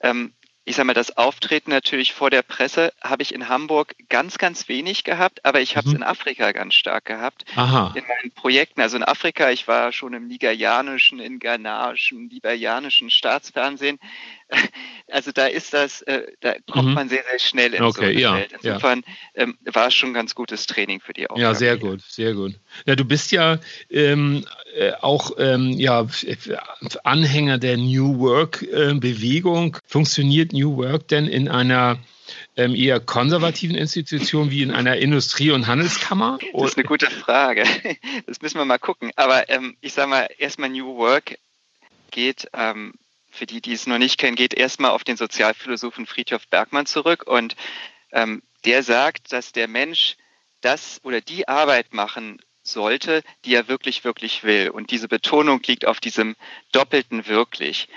Ähm, 0.01 0.33
ich 0.65 0.77
sage 0.77 0.87
mal, 0.87 0.95
das 0.95 1.17
Auftreten 1.17 1.71
natürlich 1.71 2.13
vor 2.13 2.31
der 2.31 2.43
Presse 2.43 2.93
habe 3.03 3.23
ich 3.23 3.35
in 3.35 3.49
Hamburg 3.49 3.95
ganz, 4.09 4.39
ganz 4.39 4.69
wenig 4.69 5.05
gehabt, 5.05 5.45
aber 5.45 5.61
ich 5.61 5.77
habe 5.77 5.89
es 5.89 5.95
mhm. 5.95 6.01
in 6.01 6.03
Afrika 6.05 6.53
ganz 6.53 6.75
stark 6.75 7.07
gehabt. 7.07 7.45
Aha. 7.57 7.93
In 7.97 8.05
meinen 8.07 8.31
Projekten, 8.33 8.81
also 8.81 8.97
in 8.97 9.03
Afrika, 9.03 9.51
ich 9.51 9.67
war 9.67 9.93
schon 9.93 10.13
im 10.13 10.27
nigerianischen, 10.27 11.19
in 11.19 11.39
ghanaischen, 11.39 12.29
liberianischen 12.29 13.11
Staatsfernsehen. 13.11 13.99
also 15.09 15.33
da 15.33 15.47
ist 15.47 15.73
das, 15.73 16.03
äh, 16.03 16.23
da 16.41 16.55
kommt 16.71 16.89
mhm. 16.89 16.95
man 16.95 17.09
sehr, 17.09 17.23
sehr 17.29 17.39
schnell 17.39 17.75
in 17.75 17.83
okay, 17.83 18.15
so 18.15 18.19
ja, 18.19 18.37
Welt. 18.37 18.53
Insofern 18.53 19.03
ja. 19.35 19.43
ähm, 19.43 19.59
war 19.65 19.89
es 19.89 19.95
schon 19.95 20.11
ein 20.11 20.15
ganz 20.15 20.35
gutes 20.35 20.67
Training 20.67 21.01
für 21.01 21.13
die 21.13 21.29
Aufgabe. 21.29 21.43
Ja, 21.43 21.55
sehr 21.55 21.77
gut, 21.77 22.03
sehr 22.03 22.35
gut. 22.35 22.55
Ja, 22.87 22.97
du 22.97 23.05
bist 23.05 23.33
ja 23.33 23.59
ähm, 23.91 24.45
äh, 24.75 24.93
auch 25.01 25.33
ähm, 25.39 25.73
ja, 25.73 26.07
Anhänger 27.05 27.59
der 27.59 27.77
New 27.77 28.19
Work-Bewegung. 28.19 29.77
Äh, 29.77 29.79
Funktioniert 29.87 30.53
New 30.53 30.77
Work 30.77 31.09
denn 31.09 31.27
in 31.27 31.49
einer 31.49 31.99
ähm, 32.57 32.75
eher 32.75 33.01
konservativen 33.01 33.77
Institution 33.77 34.51
wie 34.51 34.63
in 34.63 34.71
einer 34.71 34.97
Industrie- 34.97 35.51
und 35.51 35.67
Handelskammer? 35.67 36.39
Das 36.53 36.71
ist 36.71 36.79
eine 36.79 36.87
gute 36.87 37.11
Frage. 37.11 37.65
Das 38.27 38.41
müssen 38.41 38.59
wir 38.59 38.65
mal 38.65 38.79
gucken. 38.79 39.11
Aber 39.17 39.49
ähm, 39.49 39.77
ich 39.81 39.93
sage 39.93 40.09
mal, 40.09 40.29
erstmal 40.39 40.69
New 40.71 40.97
Work 40.97 41.39
geht, 42.11 42.49
ähm, 42.53 42.95
für 43.31 43.47
die, 43.47 43.61
die 43.61 43.73
es 43.73 43.87
noch 43.87 43.99
nicht 43.99 44.19
kennen, 44.19 44.37
geht 44.37 44.55
erstmal 44.55 44.91
auf 44.91 45.05
den 45.05 45.17
Sozialphilosophen 45.17 46.07
Friedhof 46.07 46.47
Bergmann 46.49 46.87
zurück. 46.87 47.27
Und 47.27 47.57
ähm, 48.13 48.43
der 48.65 48.83
sagt, 48.83 49.33
dass 49.33 49.53
der 49.53 49.69
Mensch 49.69 50.17
das 50.61 51.01
oder 51.05 51.21
die 51.21 51.49
Arbeit 51.49 51.95
machen 51.95 52.41
sollte, 52.63 53.23
die 53.45 53.55
er 53.55 53.69
wirklich, 53.69 54.05
wirklich 54.05 54.45
will. 54.45 54.71
Und 54.71 54.91
diese 54.91 55.09
Betonung 55.09 55.63
liegt 55.67 55.87
auf 55.87 56.01
diesem 56.01 56.37
doppelten 56.73 57.27
wirklich. 57.27 57.89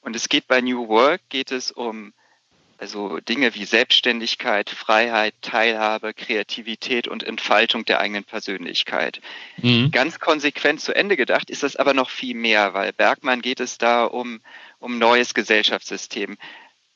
Und 0.00 0.16
es 0.16 0.28
geht 0.28 0.48
bei 0.48 0.60
New 0.60 0.88
Work, 0.88 1.22
geht 1.28 1.52
es 1.52 1.70
um 1.70 2.12
also 2.78 3.18
Dinge 3.18 3.54
wie 3.56 3.64
Selbstständigkeit, 3.64 4.70
Freiheit, 4.70 5.34
Teilhabe, 5.42 6.14
Kreativität 6.14 7.08
und 7.08 7.24
Entfaltung 7.24 7.84
der 7.84 7.98
eigenen 7.98 8.22
Persönlichkeit. 8.24 9.20
Mhm. 9.56 9.90
Ganz 9.90 10.20
konsequent 10.20 10.80
zu 10.80 10.94
Ende 10.94 11.16
gedacht 11.16 11.50
ist 11.50 11.64
das 11.64 11.74
aber 11.74 11.92
noch 11.92 12.08
viel 12.08 12.36
mehr, 12.36 12.74
weil 12.74 12.92
Bergmann 12.92 13.42
geht 13.42 13.58
es 13.58 13.78
da 13.78 14.04
um, 14.04 14.40
um 14.78 14.98
neues 14.98 15.34
Gesellschaftssystem. 15.34 16.38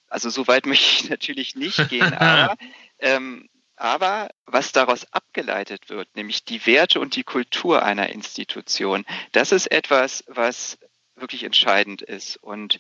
Also 0.09 0.31
so 0.31 0.47
weit 0.47 0.67
möchte 0.67 1.05
ich 1.05 1.11
natürlich 1.11 1.57
nicht 1.57 1.89
gehen, 1.89 2.15
aber, 2.15 2.57
ähm, 3.01 3.49
aber 3.75 4.31
was 4.47 4.71
daraus 4.71 5.13
abgeleitet 5.13 5.89
wird, 5.89 6.15
nämlich 6.15 6.45
die 6.45 6.65
Werte 6.65 7.01
und 7.01 7.17
die 7.17 7.25
Kultur 7.25 7.83
einer 7.83 8.11
Institution, 8.11 9.05
das 9.33 9.51
ist 9.51 9.67
etwas, 9.73 10.23
was 10.29 10.79
wirklich 11.17 11.43
entscheidend 11.43 12.03
ist. 12.03 12.37
Und 12.37 12.79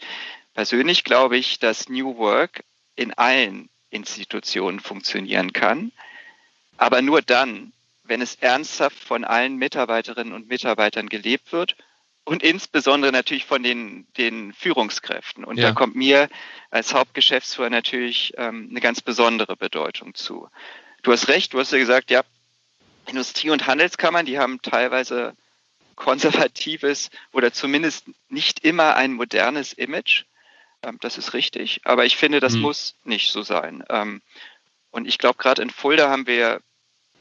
persönlich 0.54 1.02
glaube 1.02 1.36
ich, 1.36 1.58
dass 1.58 1.88
New 1.88 2.16
Work 2.16 2.62
in 2.96 3.12
allen 3.14 3.68
Institutionen 3.90 4.80
funktionieren 4.80 5.52
kann, 5.52 5.92
aber 6.76 7.02
nur 7.02 7.22
dann, 7.22 7.72
wenn 8.04 8.20
es 8.20 8.36
ernsthaft 8.36 8.98
von 8.98 9.24
allen 9.24 9.56
Mitarbeiterinnen 9.56 10.32
und 10.32 10.48
Mitarbeitern 10.48 11.08
gelebt 11.08 11.52
wird 11.52 11.76
und 12.24 12.42
insbesondere 12.42 13.12
natürlich 13.12 13.44
von 13.44 13.62
den, 13.62 14.06
den 14.16 14.52
Führungskräften. 14.52 15.44
Und 15.44 15.58
ja. 15.58 15.68
da 15.68 15.74
kommt 15.74 15.96
mir 15.96 16.28
als 16.70 16.94
Hauptgeschäftsführer 16.94 17.70
natürlich 17.70 18.32
ähm, 18.36 18.68
eine 18.70 18.80
ganz 18.80 19.00
besondere 19.00 19.56
Bedeutung 19.56 20.14
zu. 20.14 20.48
Du 21.02 21.12
hast 21.12 21.28
recht, 21.28 21.52
du 21.52 21.58
hast 21.58 21.72
ja 21.72 21.78
gesagt, 21.78 22.10
ja, 22.10 22.22
Industrie- 23.06 23.50
und 23.50 23.66
Handelskammern, 23.66 24.26
die 24.26 24.38
haben 24.38 24.62
teilweise 24.62 25.34
konservatives 25.96 27.10
oder 27.32 27.52
zumindest 27.52 28.06
nicht 28.28 28.60
immer 28.64 28.96
ein 28.96 29.12
modernes 29.12 29.72
Image. 29.72 30.24
Ähm, 30.82 30.98
das 31.00 31.18
ist 31.18 31.34
richtig. 31.34 31.80
Aber 31.84 32.04
ich 32.04 32.16
finde, 32.16 32.40
das 32.40 32.54
mhm. 32.54 32.62
muss 32.62 32.94
nicht 33.04 33.30
so 33.32 33.42
sein. 33.42 33.84
Ähm, 33.88 34.22
und 34.90 35.06
ich 35.06 35.18
glaube, 35.18 35.38
gerade 35.38 35.62
in 35.62 35.70
Fulda 35.70 36.10
haben 36.10 36.26
wir 36.26 36.60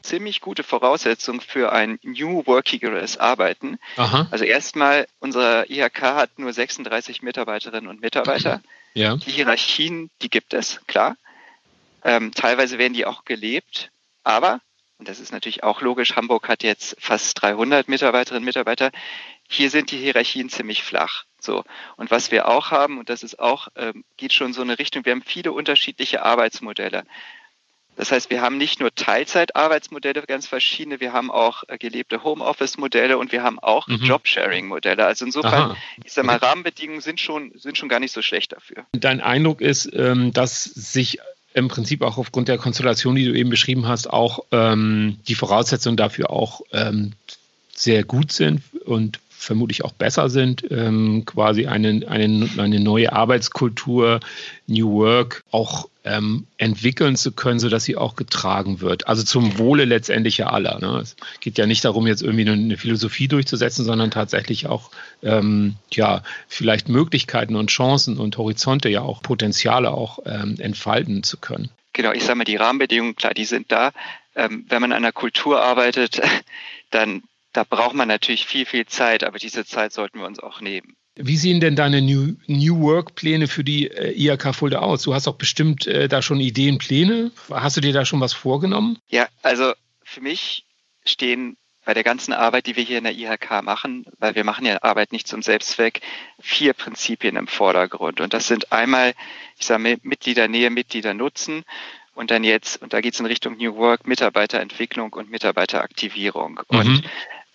ziemlich 0.02 0.40
gute 0.40 0.62
Voraussetzungen 0.62 1.40
für 1.40 1.72
ein 1.72 1.98
New 2.02 2.44
Workigeres 2.46 3.18
Arbeiten. 3.18 3.78
Aha. 3.96 4.26
Also 4.30 4.44
erstmal, 4.44 5.06
unser 5.20 5.70
IHK 5.70 6.02
hat 6.02 6.38
nur 6.38 6.52
36 6.52 7.22
Mitarbeiterinnen 7.22 7.88
und 7.88 8.00
Mitarbeiter. 8.00 8.60
Ja. 8.94 9.16
Die 9.16 9.30
Hierarchien, 9.30 10.10
die 10.20 10.28
gibt 10.28 10.52
es, 10.52 10.82
klar. 10.86 11.16
Ähm, 12.04 12.30
teilweise 12.34 12.76
werden 12.76 12.92
die 12.92 13.06
auch 13.06 13.24
gelebt. 13.24 13.90
Aber, 14.22 14.60
und 14.98 15.08
das 15.08 15.18
ist 15.18 15.32
natürlich 15.32 15.62
auch 15.62 15.80
logisch, 15.80 16.14
Hamburg 16.14 16.46
hat 16.46 16.62
jetzt 16.62 16.94
fast 16.98 17.40
300 17.40 17.88
Mitarbeiterinnen 17.88 18.42
und 18.42 18.44
Mitarbeiter. 18.44 18.90
Hier 19.48 19.70
sind 19.70 19.92
die 19.92 19.96
Hierarchien 19.96 20.50
ziemlich 20.50 20.82
flach. 20.82 21.24
So. 21.42 21.64
Und 21.96 22.10
was 22.10 22.30
wir 22.30 22.48
auch 22.48 22.70
haben, 22.70 22.98
und 22.98 23.08
das 23.08 23.22
ist 23.22 23.38
auch, 23.38 23.68
ähm, 23.76 24.04
geht 24.16 24.32
schon 24.32 24.52
so 24.52 24.62
eine 24.62 24.78
Richtung, 24.78 25.04
wir 25.04 25.12
haben 25.12 25.22
viele 25.22 25.52
unterschiedliche 25.52 26.22
Arbeitsmodelle. 26.22 27.04
Das 27.96 28.10
heißt, 28.10 28.30
wir 28.30 28.40
haben 28.40 28.56
nicht 28.56 28.80
nur 28.80 28.94
Teilzeitarbeitsmodelle, 28.94 30.22
ganz 30.22 30.46
verschiedene, 30.46 31.00
wir 31.00 31.12
haben 31.12 31.30
auch 31.30 31.64
äh, 31.68 31.76
gelebte 31.76 32.24
Homeoffice-Modelle 32.24 33.18
und 33.18 33.32
wir 33.32 33.42
haben 33.42 33.58
auch 33.58 33.86
mhm. 33.86 33.96
Jobsharing-Modelle. 33.96 35.04
Also 35.04 35.26
insofern, 35.26 35.72
Aha. 35.72 35.76
ich 36.02 36.12
sage 36.12 36.26
mal, 36.26 36.36
Rahmenbedingungen 36.36 37.02
sind 37.02 37.20
schon, 37.20 37.52
sind 37.56 37.76
schon 37.76 37.90
gar 37.90 38.00
nicht 38.00 38.12
so 38.12 38.22
schlecht 38.22 38.52
dafür. 38.52 38.86
Dein 38.92 39.20
Eindruck 39.20 39.60
ist, 39.60 39.90
ähm, 39.92 40.32
dass 40.32 40.64
sich 40.64 41.18
im 41.54 41.68
Prinzip 41.68 42.00
auch 42.00 42.16
aufgrund 42.16 42.48
der 42.48 42.56
Konstellation, 42.56 43.14
die 43.14 43.26
du 43.26 43.34
eben 43.34 43.50
beschrieben 43.50 43.86
hast, 43.86 44.08
auch 44.08 44.44
ähm, 44.52 45.18
die 45.28 45.34
Voraussetzungen 45.34 45.98
dafür 45.98 46.30
auch 46.30 46.62
ähm, 46.72 47.12
sehr 47.74 48.04
gut 48.04 48.32
sind 48.32 48.62
und 48.86 49.20
vermutlich 49.42 49.84
auch 49.84 49.92
besser 49.92 50.28
sind, 50.28 50.64
ähm, 50.70 51.24
quasi 51.26 51.66
eine, 51.66 52.06
eine, 52.08 52.48
eine 52.56 52.80
neue 52.80 53.12
Arbeitskultur, 53.12 54.20
New 54.66 54.92
Work 54.92 55.42
auch 55.50 55.88
ähm, 56.04 56.46
entwickeln 56.58 57.16
zu 57.16 57.32
können, 57.32 57.58
sodass 57.58 57.84
sie 57.84 57.96
auch 57.96 58.16
getragen 58.16 58.80
wird. 58.80 59.08
Also 59.08 59.22
zum 59.22 59.58
Wohle 59.58 59.84
letztendlich 59.84 60.38
ja 60.38 60.46
aller. 60.46 60.78
Ne? 60.80 61.00
Es 61.00 61.16
geht 61.40 61.58
ja 61.58 61.66
nicht 61.66 61.84
darum, 61.84 62.06
jetzt 62.06 62.22
irgendwie 62.22 62.42
eine, 62.42 62.52
eine 62.52 62.76
Philosophie 62.76 63.28
durchzusetzen, 63.28 63.84
sondern 63.84 64.10
tatsächlich 64.10 64.66
auch 64.66 64.90
ähm, 65.22 65.76
ja 65.92 66.22
vielleicht 66.48 66.88
Möglichkeiten 66.88 67.56
und 67.56 67.70
Chancen 67.70 68.18
und 68.18 68.38
Horizonte 68.38 68.88
ja 68.88 69.02
auch 69.02 69.22
Potenziale 69.22 69.90
auch 69.90 70.20
ähm, 70.24 70.56
entfalten 70.58 71.22
zu 71.22 71.36
können. 71.36 71.70
Genau, 71.92 72.12
ich 72.12 72.24
sage 72.24 72.38
mal, 72.38 72.44
die 72.44 72.56
Rahmenbedingungen, 72.56 73.16
klar, 73.16 73.34
die 73.34 73.44
sind 73.44 73.70
da. 73.70 73.92
Ähm, 74.34 74.64
wenn 74.68 74.80
man 74.80 74.92
an 74.92 74.98
einer 74.98 75.12
Kultur 75.12 75.60
arbeitet, 75.62 76.20
dann 76.90 77.22
da 77.52 77.64
braucht 77.64 77.94
man 77.94 78.08
natürlich 78.08 78.46
viel, 78.46 78.66
viel 78.66 78.86
Zeit, 78.86 79.24
aber 79.24 79.38
diese 79.38 79.64
Zeit 79.64 79.92
sollten 79.92 80.18
wir 80.18 80.26
uns 80.26 80.40
auch 80.40 80.60
nehmen. 80.60 80.96
Wie 81.14 81.36
sehen 81.36 81.60
denn 81.60 81.76
deine 81.76 82.00
New, 82.00 82.36
New 82.46 82.80
Work-Pläne 82.80 83.46
für 83.46 83.64
die 83.64 83.88
äh, 83.88 84.12
IHK 84.12 84.54
Fulda 84.54 84.78
aus? 84.78 85.02
Du 85.02 85.12
hast 85.12 85.26
doch 85.26 85.36
bestimmt 85.36 85.86
äh, 85.86 86.08
da 86.08 86.22
schon 86.22 86.40
Ideen, 86.40 86.78
Pläne. 86.78 87.32
Hast 87.50 87.76
du 87.76 87.82
dir 87.82 87.92
da 87.92 88.06
schon 88.06 88.20
was 88.20 88.32
vorgenommen? 88.32 88.98
Ja, 89.08 89.28
also 89.42 89.74
für 90.02 90.22
mich 90.22 90.64
stehen 91.04 91.58
bei 91.84 91.92
der 91.92 92.04
ganzen 92.04 92.32
Arbeit, 92.32 92.66
die 92.66 92.76
wir 92.76 92.84
hier 92.84 92.98
in 92.98 93.04
der 93.04 93.14
IHK 93.14 93.62
machen, 93.62 94.06
weil 94.18 94.34
wir 94.36 94.44
machen 94.44 94.64
ja 94.64 94.82
Arbeit 94.82 95.12
nicht 95.12 95.28
zum 95.28 95.42
Selbstzweck, 95.42 96.00
vier 96.40 96.72
Prinzipien 96.72 97.36
im 97.36 97.48
Vordergrund. 97.48 98.20
Und 98.20 98.32
das 98.32 98.46
sind 98.46 98.72
einmal, 98.72 99.14
ich 99.58 99.66
sage 99.66 99.98
Mitgliedernähe, 100.02 100.70
Mitgliedernutzen 100.70 101.64
und 102.14 102.30
dann 102.30 102.44
jetzt, 102.44 102.80
und 102.80 102.92
da 102.92 103.00
geht 103.00 103.14
es 103.14 103.20
in 103.20 103.26
Richtung 103.26 103.56
New 103.56 103.74
Work, 103.76 104.06
Mitarbeiterentwicklung 104.06 105.12
und 105.12 105.30
Mitarbeiteraktivierung. 105.30 106.60
Mhm. 106.70 106.78
Und 106.78 107.02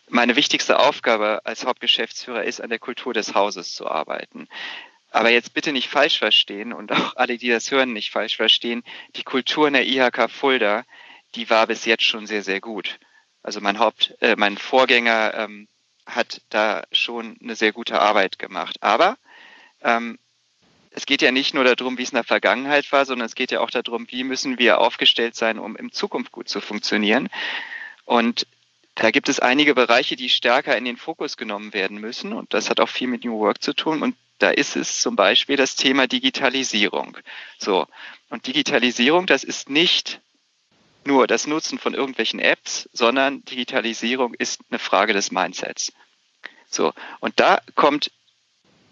meine 0.09 0.35
wichtigste 0.35 0.79
Aufgabe 0.79 1.41
als 1.43 1.65
Hauptgeschäftsführer 1.65 2.43
ist, 2.43 2.61
an 2.61 2.69
der 2.69 2.79
Kultur 2.79 3.13
des 3.13 3.33
Hauses 3.33 3.73
zu 3.73 3.87
arbeiten. 3.87 4.47
Aber 5.11 5.29
jetzt 5.29 5.53
bitte 5.53 5.71
nicht 5.71 5.89
falsch 5.89 6.19
verstehen 6.19 6.73
und 6.73 6.91
auch 6.91 7.15
alle, 7.15 7.37
die 7.37 7.49
das 7.49 7.71
hören, 7.71 7.93
nicht 7.93 8.11
falsch 8.11 8.35
verstehen. 8.37 8.83
Die 9.15 9.23
Kultur 9.23 9.67
in 9.67 9.73
der 9.73 9.87
IHK 9.87 10.29
Fulda, 10.29 10.83
die 11.35 11.49
war 11.49 11.67
bis 11.67 11.85
jetzt 11.85 12.03
schon 12.03 12.27
sehr, 12.27 12.43
sehr 12.43 12.61
gut. 12.61 12.99
Also 13.43 13.61
mein 13.61 13.79
Haupt, 13.79 14.15
äh, 14.21 14.35
mein 14.37 14.57
Vorgänger 14.57 15.33
ähm, 15.35 15.67
hat 16.05 16.41
da 16.49 16.83
schon 16.91 17.37
eine 17.41 17.55
sehr 17.55 17.71
gute 17.71 17.99
Arbeit 17.99 18.39
gemacht. 18.39 18.77
Aber 18.81 19.17
ähm, 19.81 20.17
es 20.91 21.05
geht 21.05 21.21
ja 21.21 21.31
nicht 21.31 21.53
nur 21.53 21.63
darum, 21.63 21.97
wie 21.97 22.03
es 22.03 22.09
in 22.09 22.15
der 22.15 22.23
Vergangenheit 22.23 22.91
war, 22.91 23.05
sondern 23.05 23.25
es 23.25 23.35
geht 23.35 23.51
ja 23.51 23.59
auch 23.59 23.69
darum, 23.69 24.07
wie 24.09 24.23
müssen 24.23 24.57
wir 24.57 24.79
aufgestellt 24.79 25.35
sein, 25.35 25.59
um 25.59 25.75
in 25.75 25.91
Zukunft 25.91 26.31
gut 26.31 26.49
zu 26.49 26.59
funktionieren. 26.59 27.29
Und 28.05 28.47
da 28.97 29.11
gibt 29.11 29.29
es 29.29 29.39
einige 29.39 29.75
Bereiche, 29.75 30.15
die 30.15 30.29
stärker 30.29 30.75
in 30.75 30.85
den 30.85 30.97
Fokus 30.97 31.37
genommen 31.37 31.73
werden 31.73 31.99
müssen. 31.99 32.33
Und 32.33 32.53
das 32.53 32.69
hat 32.69 32.79
auch 32.79 32.89
viel 32.89 33.07
mit 33.07 33.23
New 33.23 33.39
Work 33.39 33.61
zu 33.61 33.73
tun. 33.73 34.01
Und 34.01 34.15
da 34.39 34.49
ist 34.49 34.75
es 34.75 35.01
zum 35.01 35.15
Beispiel 35.15 35.55
das 35.55 35.75
Thema 35.75 36.07
Digitalisierung. 36.07 37.17
So. 37.59 37.87
Und 38.29 38.47
Digitalisierung, 38.47 39.27
das 39.27 39.43
ist 39.43 39.69
nicht 39.69 40.19
nur 41.05 41.27
das 41.27 41.47
Nutzen 41.47 41.77
von 41.77 41.93
irgendwelchen 41.93 42.39
Apps, 42.39 42.89
sondern 42.91 43.45
Digitalisierung 43.45 44.33
ist 44.33 44.61
eine 44.69 44.79
Frage 44.79 45.13
des 45.13 45.31
Mindsets. 45.31 45.93
So. 46.69 46.91
Und 47.19 47.39
da 47.39 47.61
kommt 47.75 48.11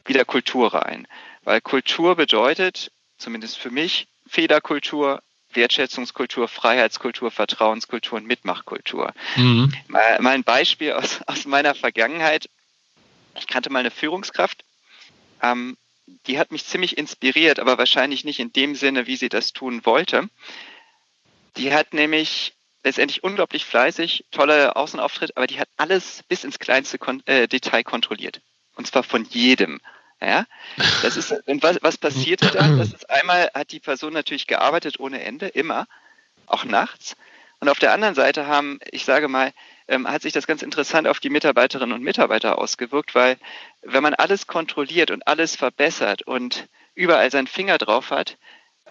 wieder 0.05 0.23
Kultur 0.23 0.73
rein. 0.73 1.07
Weil 1.43 1.61
Kultur 1.61 2.15
bedeutet, 2.15 2.91
zumindest 3.17 3.57
für 3.57 3.71
mich, 3.71 4.07
Fehlerkultur, 4.27 5.21
Wertschätzungskultur, 5.55 6.47
Freiheitskultur, 6.47 7.31
Vertrauenskultur 7.31 8.17
und 8.17 8.27
Mitmachkultur. 8.27 9.13
Mhm. 9.35 9.73
Mal, 9.87 10.21
mal, 10.21 10.31
ein 10.31 10.43
Beispiel 10.43 10.93
aus, 10.93 11.21
aus 11.27 11.45
meiner 11.45 11.75
Vergangenheit. 11.75 12.49
Ich 13.37 13.47
kannte 13.47 13.69
mal 13.69 13.79
eine 13.79 13.91
Führungskraft, 13.91 14.63
ähm, 15.41 15.77
die 16.27 16.39
hat 16.39 16.51
mich 16.51 16.65
ziemlich 16.65 16.97
inspiriert, 16.97 17.59
aber 17.59 17.77
wahrscheinlich 17.77 18.23
nicht 18.25 18.39
in 18.39 18.53
dem 18.53 18.75
Sinne, 18.75 19.07
wie 19.07 19.15
sie 19.15 19.29
das 19.29 19.53
tun 19.53 19.85
wollte. 19.85 20.29
Die 21.57 21.73
hat 21.73 21.93
nämlich 21.93 22.53
letztendlich 22.83 23.23
unglaublich 23.23 23.65
fleißig, 23.65 24.25
toller 24.31 24.77
Außenauftritt, 24.77 25.35
aber 25.35 25.47
die 25.47 25.59
hat 25.59 25.69
alles 25.77 26.23
bis 26.27 26.43
ins 26.43 26.59
kleinste 26.59 26.99
Kon 26.99 27.25
äh, 27.25 27.47
Detail 27.47 27.83
kontrolliert. 27.83 28.41
Und 28.75 28.85
zwar 28.87 29.03
von 29.03 29.25
jedem. 29.25 29.79
Ja, 30.21 30.45
das 31.01 31.17
ist, 31.17 31.31
und 31.45 31.61
was, 31.61 31.77
was 31.81 31.97
passierte 31.97 32.49
dann? 32.51 32.77
Das 32.77 32.93
ist 32.93 33.09
einmal 33.09 33.51
hat 33.53 33.71
die 33.71 33.79
Person 33.79 34.13
natürlich 34.13 34.47
gearbeitet 34.47 34.99
ohne 34.99 35.21
Ende, 35.21 35.47
immer, 35.47 35.87
auch 36.47 36.63
nachts. 36.63 37.15
Und 37.59 37.69
auf 37.69 37.79
der 37.79 37.93
anderen 37.93 38.15
Seite 38.15 38.47
haben, 38.47 38.79
ich 38.91 39.05
sage 39.05 39.27
mal, 39.27 39.51
ähm, 39.87 40.07
hat 40.07 40.21
sich 40.21 40.33
das 40.33 40.47
ganz 40.47 40.61
interessant 40.61 41.07
auf 41.07 41.19
die 41.19 41.29
Mitarbeiterinnen 41.29 41.95
und 41.95 42.03
Mitarbeiter 42.03 42.57
ausgewirkt, 42.57 43.15
weil 43.15 43.37
wenn 43.81 44.03
man 44.03 44.13
alles 44.13 44.47
kontrolliert 44.47 45.11
und 45.11 45.27
alles 45.27 45.55
verbessert 45.55 46.21
und 46.23 46.67
überall 46.95 47.29
seinen 47.31 47.47
Finger 47.47 47.77
drauf 47.77 48.11
hat, 48.11 48.37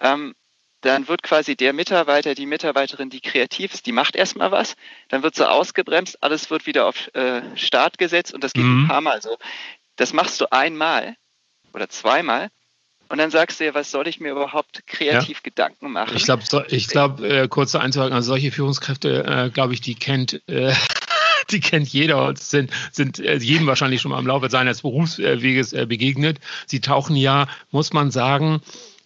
ähm, 0.01 0.35
dann 0.81 1.07
wird 1.07 1.23
quasi 1.23 1.55
der 1.55 1.73
Mitarbeiter, 1.73 2.35
die 2.35 2.45
Mitarbeiterin, 2.45 3.09
die 3.09 3.21
kreativ 3.21 3.73
ist, 3.73 3.87
die 3.87 3.91
macht 3.91 4.15
erstmal 4.15 4.51
was, 4.51 4.75
dann 5.09 5.23
wird 5.23 5.35
sie 5.35 5.49
ausgebremst, 5.49 6.21
alles 6.21 6.49
wird 6.51 6.67
wieder 6.67 6.85
auf 6.85 7.13
äh, 7.15 7.41
Start 7.55 7.97
gesetzt 7.97 8.33
und 8.33 8.43
das 8.43 8.53
geht 8.53 8.63
mhm. 8.63 8.83
ein 8.83 8.87
paar 8.87 9.01
Mal 9.01 9.21
so. 9.21 9.37
Das 9.95 10.13
machst 10.13 10.41
du 10.41 10.51
einmal 10.51 11.15
oder 11.73 11.89
zweimal 11.89 12.49
und 13.09 13.19
dann 13.19 13.29
sagst 13.29 13.59
du 13.59 13.65
ja, 13.65 13.73
was 13.73 13.91
soll 13.91 14.07
ich 14.07 14.19
mir 14.19 14.31
überhaupt 14.31 14.87
kreativ 14.87 15.37
ja. 15.37 15.41
Gedanken 15.43 15.91
machen? 15.91 16.15
Ich 16.15 16.23
glaube, 16.23 16.43
so, 16.47 16.63
ich 16.67 16.87
glaube, 16.87 17.27
äh, 17.27 17.47
kurze 17.47 17.79
Einzuhalten, 17.79 18.15
also 18.15 18.27
solche 18.29 18.51
Führungskräfte, 18.51 19.23
äh, 19.25 19.49
glaube 19.51 19.73
ich, 19.73 19.81
die 19.81 19.95
kennt, 19.95 20.41
äh, 20.47 20.73
die 21.51 21.59
kennt 21.59 21.87
jeder 21.87 22.25
und 22.27 22.39
sind, 22.39 22.71
sind 22.91 23.19
äh, 23.19 23.35
jedem 23.35 23.67
wahrscheinlich 23.67 24.01
schon 24.01 24.11
mal 24.11 24.19
im 24.19 24.27
Laufe 24.27 24.49
seines 24.49 24.81
Berufsweges 24.81 25.73
äh, 25.73 25.85
begegnet. 25.85 26.39
Sie 26.65 26.81
tauchen 26.81 27.15
ja, 27.15 27.47
muss 27.69 27.93
man 27.93 28.09
sagen, 28.09 28.61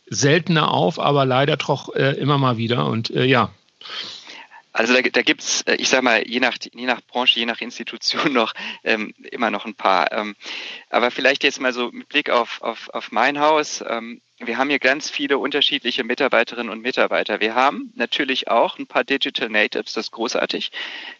seltener 0.09 0.71
auf, 0.71 0.97
aber 0.97 1.25
leider 1.25 1.57
doch 1.57 1.93
äh, 1.93 2.13
immer 2.13 2.37
mal 2.37 2.57
wieder. 2.57 2.85
Und 2.85 3.09
ja. 3.09 3.51
Also 4.71 4.93
da, 4.93 5.01
da 5.01 5.21
gibt 5.21 5.41
es, 5.41 5.61
äh, 5.63 5.75
ich 5.75 5.89
sage 5.89 6.03
mal, 6.03 6.27
je 6.27 6.39
nach, 6.39 6.57
je 6.73 6.85
nach 6.85 7.01
Branche, 7.01 7.39
je 7.39 7.45
nach 7.45 7.61
Institution 7.61 8.33
noch 8.33 8.53
ähm, 8.83 9.13
immer 9.31 9.51
noch 9.51 9.65
ein 9.65 9.75
paar. 9.75 10.11
Ähm, 10.11 10.35
aber 10.89 11.11
vielleicht 11.11 11.43
jetzt 11.43 11.59
mal 11.59 11.73
so 11.73 11.91
mit 11.91 12.09
Blick 12.09 12.29
auf, 12.29 12.61
auf, 12.61 12.89
auf 12.89 13.11
mein 13.11 13.39
Haus. 13.39 13.83
Ähm, 13.87 14.21
wir 14.37 14.57
haben 14.57 14.69
hier 14.69 14.79
ganz 14.79 15.09
viele 15.09 15.37
unterschiedliche 15.37 16.03
Mitarbeiterinnen 16.05 16.71
und 16.71 16.81
Mitarbeiter. 16.81 17.41
Wir 17.41 17.55
haben 17.55 17.91
natürlich 17.95 18.47
auch 18.47 18.79
ein 18.79 18.87
paar 18.87 19.03
Digital 19.03 19.49
Natives, 19.49 19.93
das 19.93 20.05
ist 20.05 20.11
großartig. 20.11 20.71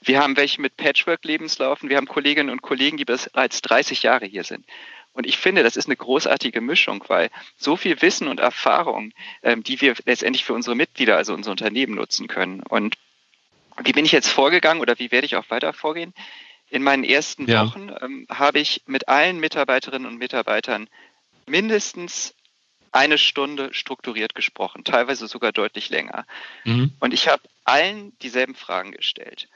Wir 0.01 0.21
haben 0.21 0.38
welche 0.38 0.62
mit 0.62 0.77
Patchwork-Lebenslaufen. 0.77 1.89
Wir 1.89 1.97
haben 1.97 2.07
Kolleginnen 2.07 2.49
und 2.49 2.62
Kollegen, 2.62 2.95
die 2.95 3.03
bereits 3.03 3.62
30 3.62 4.03
Jahre 4.03 4.25
hier 4.25 4.45
sind. 4.45 4.65
Und 5.12 5.25
ich 5.25 5.38
finde, 5.38 5.63
das 5.63 5.75
ist 5.75 5.88
eine 5.88 5.97
großartige 5.97 6.62
Mischung, 6.62 7.03
weil 7.07 7.29
so 7.57 7.75
viel 7.75 8.01
Wissen 8.01 8.29
und 8.29 8.39
Erfahrung, 8.39 9.12
ähm, 9.43 9.63
die 9.63 9.81
wir 9.81 9.95
letztendlich 10.05 10.45
für 10.45 10.53
unsere 10.53 10.77
Mitglieder, 10.77 11.17
also 11.17 11.33
unser 11.33 11.51
Unternehmen 11.51 11.95
nutzen 11.95 12.27
können. 12.27 12.62
Und 12.62 12.95
wie 13.83 13.93
bin 13.93 14.05
ich 14.05 14.11
jetzt 14.11 14.29
vorgegangen 14.29 14.81
oder 14.81 14.99
wie 14.99 15.11
werde 15.11 15.25
ich 15.25 15.35
auch 15.35 15.49
weiter 15.49 15.73
vorgehen? 15.73 16.13
In 16.69 16.83
meinen 16.83 17.03
ersten 17.03 17.47
ja. 17.47 17.65
Wochen 17.65 17.89
ähm, 18.01 18.27
habe 18.29 18.59
ich 18.59 18.83
mit 18.85 19.07
allen 19.07 19.39
Mitarbeiterinnen 19.39 20.07
und 20.07 20.17
Mitarbeitern 20.17 20.87
mindestens 21.47 22.35
eine 22.91 23.17
Stunde 23.17 23.73
strukturiert 23.73 24.35
gesprochen, 24.35 24.83
teilweise 24.83 25.27
sogar 25.27 25.51
deutlich 25.51 25.89
länger. 25.89 26.25
Mhm. 26.63 26.93
Und 26.99 27.13
ich 27.13 27.27
habe 27.27 27.43
allen 27.63 28.17
dieselben 28.19 28.55
Fragen 28.55 28.91
gestellt. 28.91 29.47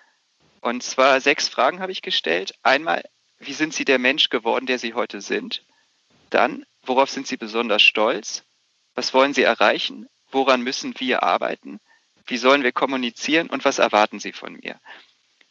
Und 0.61 0.83
zwar 0.83 1.19
sechs 1.19 1.49
Fragen 1.49 1.79
habe 1.79 1.91
ich 1.91 2.01
gestellt. 2.01 2.53
Einmal, 2.63 3.03
wie 3.39 3.53
sind 3.53 3.73
Sie 3.73 3.85
der 3.85 3.99
Mensch 3.99 4.29
geworden, 4.29 4.65
der 4.65 4.79
Sie 4.79 4.93
heute 4.93 5.21
sind? 5.21 5.63
Dann, 6.29 6.65
worauf 6.83 7.09
sind 7.09 7.27
Sie 7.27 7.37
besonders 7.37 7.81
stolz? 7.81 8.43
Was 8.95 9.13
wollen 9.13 9.33
Sie 9.33 9.43
erreichen? 9.43 10.07
Woran 10.31 10.61
müssen 10.61 10.93
wir 10.99 11.23
arbeiten? 11.23 11.79
Wie 12.25 12.37
sollen 12.37 12.63
wir 12.63 12.71
kommunizieren 12.71 13.49
und 13.49 13.65
was 13.65 13.79
erwarten 13.79 14.19
Sie 14.19 14.31
von 14.31 14.53
mir? 14.53 14.79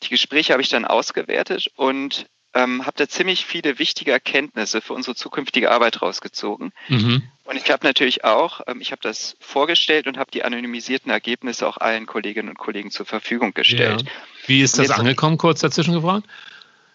Die 0.02 0.08
Gespräche 0.08 0.52
habe 0.52 0.62
ich 0.62 0.68
dann 0.68 0.84
ausgewertet 0.84 1.70
und 1.76 2.26
ähm, 2.54 2.84
habe 2.84 2.96
da 2.96 3.08
ziemlich 3.08 3.46
viele 3.46 3.78
wichtige 3.78 4.12
Erkenntnisse 4.12 4.80
für 4.80 4.92
unsere 4.92 5.14
zukünftige 5.14 5.70
Arbeit 5.70 6.02
rausgezogen. 6.02 6.72
Mhm. 6.88 7.22
Und 7.44 7.56
ich 7.56 7.70
habe 7.70 7.86
natürlich 7.86 8.24
auch, 8.24 8.60
ähm, 8.66 8.80
ich 8.80 8.92
habe 8.92 9.00
das 9.02 9.36
vorgestellt 9.40 10.06
und 10.06 10.18
habe 10.18 10.30
die 10.30 10.44
anonymisierten 10.44 11.10
Ergebnisse 11.10 11.66
auch 11.66 11.78
allen 11.78 12.06
Kolleginnen 12.06 12.50
und 12.50 12.58
Kollegen 12.58 12.90
zur 12.90 13.06
Verfügung 13.06 13.54
gestellt. 13.54 14.02
Ja. 14.02 14.08
Wie 14.46 14.60
ist 14.60 14.78
das 14.78 14.90
angekommen, 14.90 15.38
kurz 15.38 15.60
dazwischen 15.60 15.94
gefragt? 15.94 16.26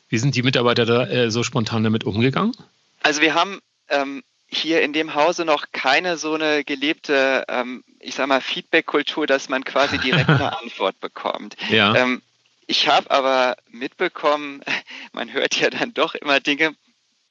Wie 0.09 0.17
sind 0.17 0.35
die 0.35 0.43
Mitarbeiter 0.43 0.85
da 0.85 1.07
äh, 1.07 1.31
so 1.31 1.43
spontan 1.43 1.83
damit 1.83 2.03
umgegangen? 2.03 2.55
Also 3.01 3.21
wir 3.21 3.33
haben 3.33 3.59
ähm, 3.89 4.23
hier 4.47 4.81
in 4.81 4.93
dem 4.93 5.13
Hause 5.13 5.45
noch 5.45 5.67
keine 5.71 6.17
so 6.17 6.33
eine 6.33 6.63
gelebte, 6.63 7.45
ähm, 7.49 7.83
ich 7.99 8.15
sag 8.15 8.27
mal, 8.27 8.41
Feedback-Kultur, 8.41 9.27
dass 9.27 9.49
man 9.49 9.63
quasi 9.63 9.97
direkt 9.97 10.29
eine 10.29 10.57
Antwort 10.62 10.99
bekommt. 10.99 11.57
Ja. 11.69 11.95
Ähm, 11.95 12.21
ich 12.65 12.88
habe 12.88 13.12
aber 13.12 13.57
mitbekommen, 13.69 14.62
man 15.12 15.31
hört 15.33 15.60
ja 15.60 15.69
dann 15.69 15.93
doch 15.93 16.15
immer 16.15 16.39
Dinge, 16.39 16.75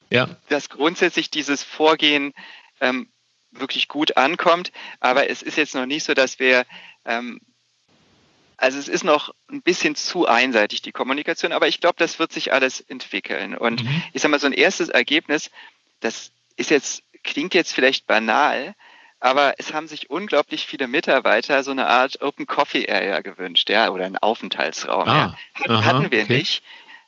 ja. 0.09 0.29
dass 0.49 0.69
grundsätzlich 0.69 1.31
dieses 1.31 1.63
Vorgehen 1.63 2.33
ähm, 2.81 3.09
wirklich 3.51 3.87
gut 3.87 4.17
ankommt. 4.17 4.71
Aber 4.99 5.29
es 5.29 5.41
ist 5.41 5.57
jetzt 5.57 5.73
noch 5.73 5.87
nicht 5.87 6.03
so, 6.03 6.13
dass 6.13 6.39
wir 6.39 6.65
ähm, 7.05 7.41
also 8.57 8.79
es 8.79 8.87
ist 8.87 9.03
noch 9.03 9.33
ein 9.49 9.61
bisschen 9.61 9.95
zu 9.95 10.25
einseitig, 10.25 10.81
die 10.81 10.91
Kommunikation, 10.91 11.51
aber 11.51 11.67
ich 11.67 11.79
glaube, 11.79 11.95
das 11.99 12.17
wird 12.17 12.33
sich 12.33 12.53
alles 12.53 12.81
entwickeln. 12.81 13.55
Und 13.55 13.83
mhm. 13.83 14.03
ich 14.13 14.21
sage 14.21 14.31
mal, 14.31 14.39
so 14.39 14.47
ein 14.47 14.53
erstes 14.53 14.89
Ergebnis, 14.89 15.51
das 15.99 16.31
ist 16.57 16.71
jetzt, 16.71 17.03
klingt 17.27 17.53
jetzt 17.53 17.73
vielleicht 17.73 18.07
banal, 18.07 18.73
aber 19.19 19.55
es 19.57 19.73
haben 19.73 19.87
sich 19.87 20.09
unglaublich 20.09 20.65
viele 20.65 20.87
Mitarbeiter 20.87 21.63
so 21.63 21.71
eine 21.71 21.87
Art 21.87 22.21
Open 22.21 22.47
Coffee 22.47 22.89
Area 22.89 23.21
gewünscht, 23.21 23.69
ja, 23.69 23.89
oder 23.89 24.05
einen 24.05 24.17
Aufenthaltsraum. 24.17 25.07
Ah, 25.07 25.37
ja. 25.59 25.69
aha, 25.69 25.85
Hatten 25.85 26.11
wir 26.11 26.23
okay. 26.23 26.37
nicht 26.37 26.63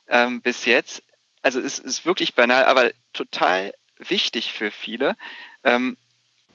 ähm, 0.08 0.42
bis 0.42 0.64
jetzt. 0.66 1.02
Also 1.42 1.58
es 1.60 1.78
ist 1.78 2.04
wirklich 2.04 2.34
banal, 2.34 2.64
aber 2.64 2.90
total 3.12 3.72
wichtig 3.98 4.52
für 4.52 4.70
viele. 4.70 5.16
Ähm, 5.64 5.96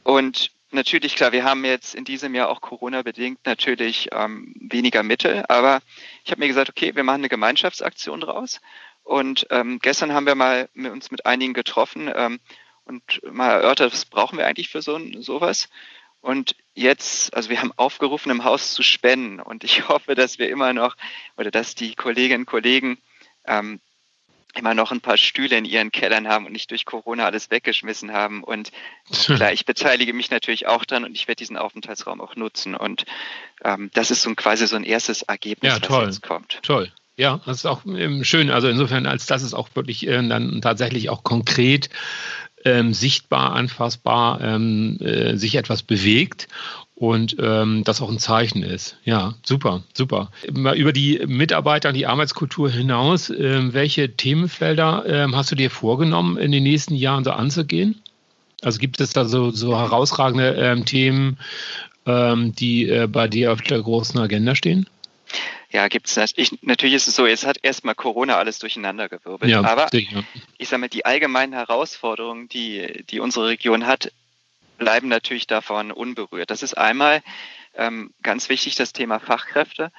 und 0.04 0.51
natürlich, 0.71 1.15
klar, 1.15 1.32
wir 1.32 1.43
haben 1.43 1.65
jetzt 1.65 1.95
in 1.95 2.06
diesem 2.06 2.36
Jahr 2.36 2.49
auch 2.49 2.62
Corona-bedingt 2.62 3.39
natürlich 3.45 4.10
ähm, 4.12 4.54
weniger 4.60 5.04
Mittel, 5.04 5.45
aber 5.47 5.80
ich 6.23 6.32
habe 6.32 6.39
mir 6.39 6.47
gesagt, 6.47 6.69
okay, 6.69 6.95
wir 6.95 7.04
machen 7.04 7.21
eine 7.21 7.30
Gemeinschaftsaktion 7.30 8.21
draus. 8.21 8.62
Und 9.04 9.47
ähm, 9.51 9.80
gestern 9.80 10.13
haben 10.13 10.25
wir 10.25 10.36
mal 10.36 10.67
mit 10.73 10.91
uns 10.91 11.12
mit 11.12 11.25
einigen 11.25 11.54
getroffen 11.54 12.12
ähm, 12.13 12.39
und 12.86 13.21
mal 13.24 13.52
erörtert, 13.52 13.91
was 13.91 14.06
brauchen 14.06 14.38
wir 14.38 14.48
eigentlich 14.48 14.69
für 14.69 14.82
so 14.82 15.00
sowas. 15.21 15.69
Und 16.21 16.56
jetzt, 16.74 17.36
also 17.36 17.50
wir 17.50 17.62
haben 17.62 17.71
aufgerufen, 17.76 18.32
im 18.32 18.43
Haus 18.43 18.74
zu 18.74 18.82
spenden. 18.82 19.39
Und 19.39 19.63
ich 19.63 19.88
hoffe, 19.89 20.15
dass 20.15 20.39
wir 20.39 20.50
immer 20.50 20.74
noch 20.74 20.95
oder 21.38 21.52
dass 21.52 21.76
die 21.76 21.95
Kolleginnen 21.95 22.41
und 22.41 22.45
Kollegen 22.48 22.98
ähm, 23.45 23.80
immer 24.56 24.74
noch 24.74 24.91
ein 24.91 25.02
paar 25.02 25.17
Stühle 25.17 25.58
in 25.58 25.65
ihren 25.65 25.91
Kellern 25.91 26.28
haben 26.28 26.45
und 26.45 26.54
nicht 26.54 26.71
durch 26.71 26.86
Corona 26.86 27.26
alles 27.26 27.52
weggeschmissen 27.52 28.12
haben. 28.12 28.43
Und 28.43 28.71
klar, 29.12 29.52
ich 29.52 29.65
beteilige 29.65 30.13
mich 30.13 30.32
natürlich 30.32 30.67
auch 30.67 30.86
dran 30.86 31.04
und 31.04 31.13
ich 31.13 31.28
werde 31.28 31.38
diesen 31.38 31.58
Aufenthaltsraum 31.58 32.21
auch 32.21 32.36
nutzen. 32.36 32.76
Und 32.76 33.06
ähm, 33.63 33.91
das 33.93 34.12
ist 34.12 34.24
so 34.24 34.30
ein, 34.30 34.36
quasi 34.36 34.65
so 34.67 34.76
ein 34.76 34.84
erstes 34.84 35.21
Ergebnis, 35.24 35.80
ja, 35.80 35.89
was 35.89 36.06
jetzt 36.06 36.21
kommt. 36.24 36.60
Toll. 36.63 36.91
Ja, 37.17 37.39
das 37.45 37.58
ist 37.58 37.65
auch 37.65 37.86
ähm, 37.86 38.26
schön. 38.26 38.50
Also 38.50 38.67
insofern, 38.67 39.06
als 39.06 39.26
das 39.26 39.41
ist 39.41 39.54
auch 39.54 39.69
wirklich 39.74 40.06
äh, 40.08 40.28
dann 40.28 40.62
tatsächlich 40.62 41.10
auch 41.10 41.24
konkret 41.24 41.89
ähm, 42.65 42.93
sichtbar, 42.93 43.54
anfassbar 43.54 44.41
ähm, 44.41 44.97
äh, 44.99 45.38
sich 45.38 45.56
etwas 45.56 45.84
bewegt 45.84 46.47
und 46.95 47.36
ähm, 47.39 47.84
das 47.84 48.01
auch 48.01 48.10
ein 48.10 48.19
Zeichen 48.19 48.63
ist. 48.63 48.97
Ja, 49.04 49.36
super, 49.43 49.84
super. 49.93 50.32
Über 50.47 50.93
die 50.93 51.21
Mitarbeiter, 51.28 51.93
die 51.93 52.08
Arbeitskultur 52.08 52.69
hinaus, 52.69 53.30
ähm, 53.30 53.73
welche 53.73 54.15
Themenfelder 54.15 55.04
ähm, 55.08 55.36
hast 55.36 55.51
du 55.51 55.56
dir 55.56 55.69
vorgenommen, 55.69 56.38
in 56.38 56.51
den 56.51 56.63
nächsten 56.63 56.95
Jahren 56.95 57.23
so 57.23 57.32
anzugehen? 57.32 58.01
Also 58.62 58.80
gibt 58.80 58.99
es 58.99 59.13
da 59.13 59.25
so, 59.25 59.51
so 59.51 59.78
herausragende 59.78 60.56
ähm, 60.56 60.86
Themen, 60.86 61.38
ähm, 62.06 62.56
die 62.56 62.89
äh, 62.89 63.08
bei 63.08 63.28
dir 63.28 63.51
auf 63.51 63.62
der 63.62 63.82
großen 63.82 64.19
Agenda 64.19 64.56
stehen? 64.56 64.88
Ja, 65.72 65.88
gibt 65.88 66.08
es 66.08 66.16
natürlich. 66.62 66.96
Ist 66.96 67.08
es 67.08 67.16
so, 67.16 67.28
jetzt 67.28 67.46
hat 67.46 67.58
erstmal 67.62 67.96
Corona 67.96 68.38
alles 68.38 68.60
durcheinandergewirbelt. 68.60 69.52
Ja, 69.52 69.64
aber 69.64 69.90
sicher. 69.90 70.24
ich 70.58 70.70
sage 70.70 70.82
mal, 70.82 70.90
die 70.90 71.06
allgemeinen 71.06 71.54
Herausforderungen, 71.54 72.48
die, 72.48 73.04
die 73.10 73.20
unsere 73.20 73.48
Region 73.48 73.86
hat, 73.86 74.12
bleiben 74.78 75.08
natürlich 75.08 75.48
davon 75.48 75.92
unberührt. 75.92 76.50
Das 76.52 76.64
ist 76.64 76.78
einmal 76.78 77.24
ähm, 77.76 78.14
ganz 78.22 78.50
wichtig 78.50 78.76
das 78.76 78.94
Thema 78.94 79.20
Fachkräfte. 79.20 79.92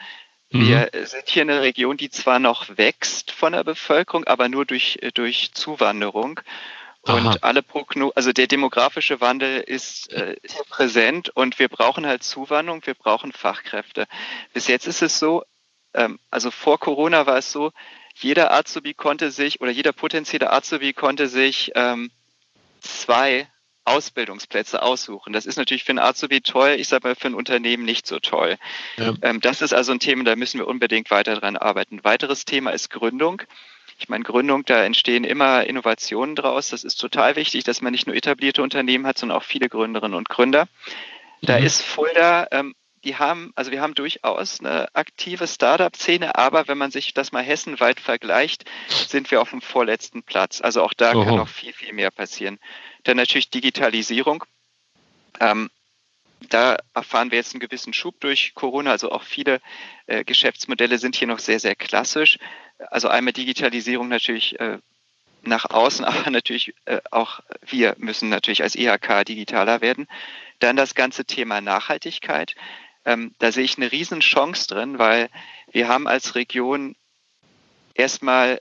Mhm. 0.51 0.69
Wir 0.69 0.91
sind 1.05 1.29
hier 1.29 1.43
eine 1.43 1.61
Region, 1.63 1.97
die 1.97 2.11
zwar 2.11 2.39
noch 2.39 2.77
wächst 2.77 3.33
von 3.33 3.53
der 3.53 3.65
Bevölkerung, 3.65 4.25
aber 4.25 4.49
nur 4.49 4.65
durch, 4.65 4.99
durch 5.15 5.53
Zuwanderung. 5.53 6.41
Und 7.09 7.27
Aha. 7.27 7.37
alle 7.43 7.63
Progno 7.63 8.13
also 8.15 8.33
der 8.33 8.47
demografische 8.47 9.21
Wandel 9.21 9.61
ist 9.61 10.13
äh, 10.13 10.37
präsent 10.69 11.29
und 11.31 11.59
wir 11.59 11.69
brauchen 11.69 12.07
halt 12.07 12.25
Zuwanderung, 12.25 12.85
wir 12.85 12.95
brauchen 12.95 13.33
Fachkräfte. 13.33 14.07
Bis 14.53 14.67
jetzt 14.67 14.87
ist 14.87 15.03
es 15.03 15.19
so, 15.19 15.45
ähm, 15.95 16.19
also 16.31 16.51
vor 16.51 16.79
Corona 16.79 17.27
war 17.27 17.39
es 17.39 17.53
so, 17.53 17.73
jeder 18.15 18.53
Azubi 18.53 18.95
konnte 18.95 19.31
sich 19.31 19.61
oder 19.61 19.71
jeder 19.71 19.93
potenzielle 19.93 20.53
Azubi 20.53 20.93
konnte 20.93 21.29
sich 21.29 21.73
ähm, 21.75 22.11
zwei 22.81 23.49
Ausbildungsplätze 23.85 24.83
aussuchen. 24.83 25.33
Das 25.33 25.47
ist 25.47 25.57
natürlich 25.57 25.85
für 25.85 25.91
einen 25.91 26.01
Azubi 26.01 26.41
toll, 26.41 26.71
ich 26.79 26.89
sage 26.89 27.07
mal 27.07 27.15
für 27.15 27.29
ein 27.29 27.35
Unternehmen 27.35 27.85
nicht 27.85 28.07
so 28.07 28.19
toll. 28.19 28.57
Ja. 28.97 29.15
Ähm, 29.23 29.41
das 29.41 29.63
ist 29.63 29.73
also 29.73 29.93
ein 29.93 30.01
Thema, 30.01 30.25
da 30.25 30.35
müssen 30.35 30.59
wir 30.59 30.67
unbedingt 30.67 31.11
weiter 31.11 31.37
dran 31.37 31.57
arbeiten. 31.57 31.97
Ein 31.97 32.05
weiteres 32.05 32.45
Thema 32.45 32.71
ist 32.71 32.91
Gründung. 32.91 33.43
Ich 33.99 34.09
meine, 34.09 34.25
Gründung, 34.25 34.65
da 34.65 34.85
entstehen 34.85 35.25
immer 35.25 35.65
Innovationen 35.65 36.37
draus. 36.37 36.69
Das 36.69 36.85
ist 36.85 36.97
total 36.97 37.37
wichtig, 37.37 37.65
dass 37.65 37.81
man 37.81 37.93
nicht 37.93 38.07
nur 38.07 38.17
etablierte 38.17 38.63
Unternehmen 38.63 39.07
hat, 39.07 39.19
sondern 39.19 39.39
auch 39.39 39.45
viele 39.45 39.69
Gründerinnen 39.69 40.17
und 40.17 40.29
Gründer. 40.29 40.69
Da 41.43 41.59
mhm. 41.59 41.67
ist 41.67 41.83
Fulda 41.83 42.47
ähm, 42.51 42.75
die 43.07 43.17
haben, 43.17 43.53
also 43.55 43.71
wir 43.71 43.81
haben 43.81 43.95
durchaus 43.95 44.61
eine 44.61 44.95
aktive 44.95 45.47
Startup-Szene, 45.47 46.35
aber 46.35 46.67
wenn 46.67 46.77
man 46.77 46.91
sich 46.91 47.15
das 47.15 47.31
mal 47.31 47.43
hessenweit 47.43 48.01
vergleicht, 48.01 48.65
sind 48.89 49.31
wir 49.31 49.41
auf 49.41 49.51
dem 49.51 49.63
vorletzten 49.63 50.25
Platz. 50.25 50.61
Also 50.61 50.83
auch 50.83 50.93
da 50.93 51.15
Oho. 51.15 51.25
kann 51.25 51.37
noch 51.37 51.49
viel, 51.49 51.73
viel 51.73 51.93
mehr 51.93 52.11
passieren. 52.11 52.59
Dann 53.05 53.17
natürlich 53.17 53.49
Digitalisierung. 53.49 54.45
Ähm, 55.39 55.71
da 56.49 56.77
erfahren 56.95 57.31
wir 57.31 57.39
jetzt 57.39 57.55
einen 57.55 57.61
gewissen 57.61 57.93
Schub 57.93 58.21
durch 58.21 58.55
Corona. 58.55 58.91
Also 58.91 59.13
auch 59.13 59.23
viele 59.23 59.61
äh, 60.07 60.25
Geschäftsmodelle 60.25 60.99
sind 60.99 61.15
hier 61.15 61.29
noch 61.29 61.39
sehr, 61.39 61.61
sehr 61.61 61.77
klassisch. 61.77 62.39
Also 62.79 63.09
einmal 63.09 63.33
Digitalisierung 63.33 64.09
natürlich 64.09 64.59
äh, 64.61 64.79
nach 65.43 65.71
außen, 65.71 66.05
aber 66.05 66.31
natürlich 66.31 66.75
äh, 66.85 67.01
auch 67.11 67.41
wir 67.63 67.95
müssen 67.99 68.29
natürlich 68.29 68.63
als 68.63 68.77
IHK 68.77 69.25
digitaler 69.25 69.81
werden. 69.81 70.07
Dann 70.59 70.77
das 70.77 70.95
ganze 70.95 71.25
Thema 71.25 71.61
Nachhaltigkeit. 71.61 72.55
Ähm, 73.05 73.35
da 73.39 73.53
sehe 73.53 73.65
ich 73.65 73.77
eine 73.77 73.93
Riesenchance 73.93 74.67
drin, 74.69 74.99
weil 74.99 75.29
wir 75.71 75.89
haben 75.89 76.09
als 76.09 76.35
Region 76.35 76.97
erstmal 77.95 78.61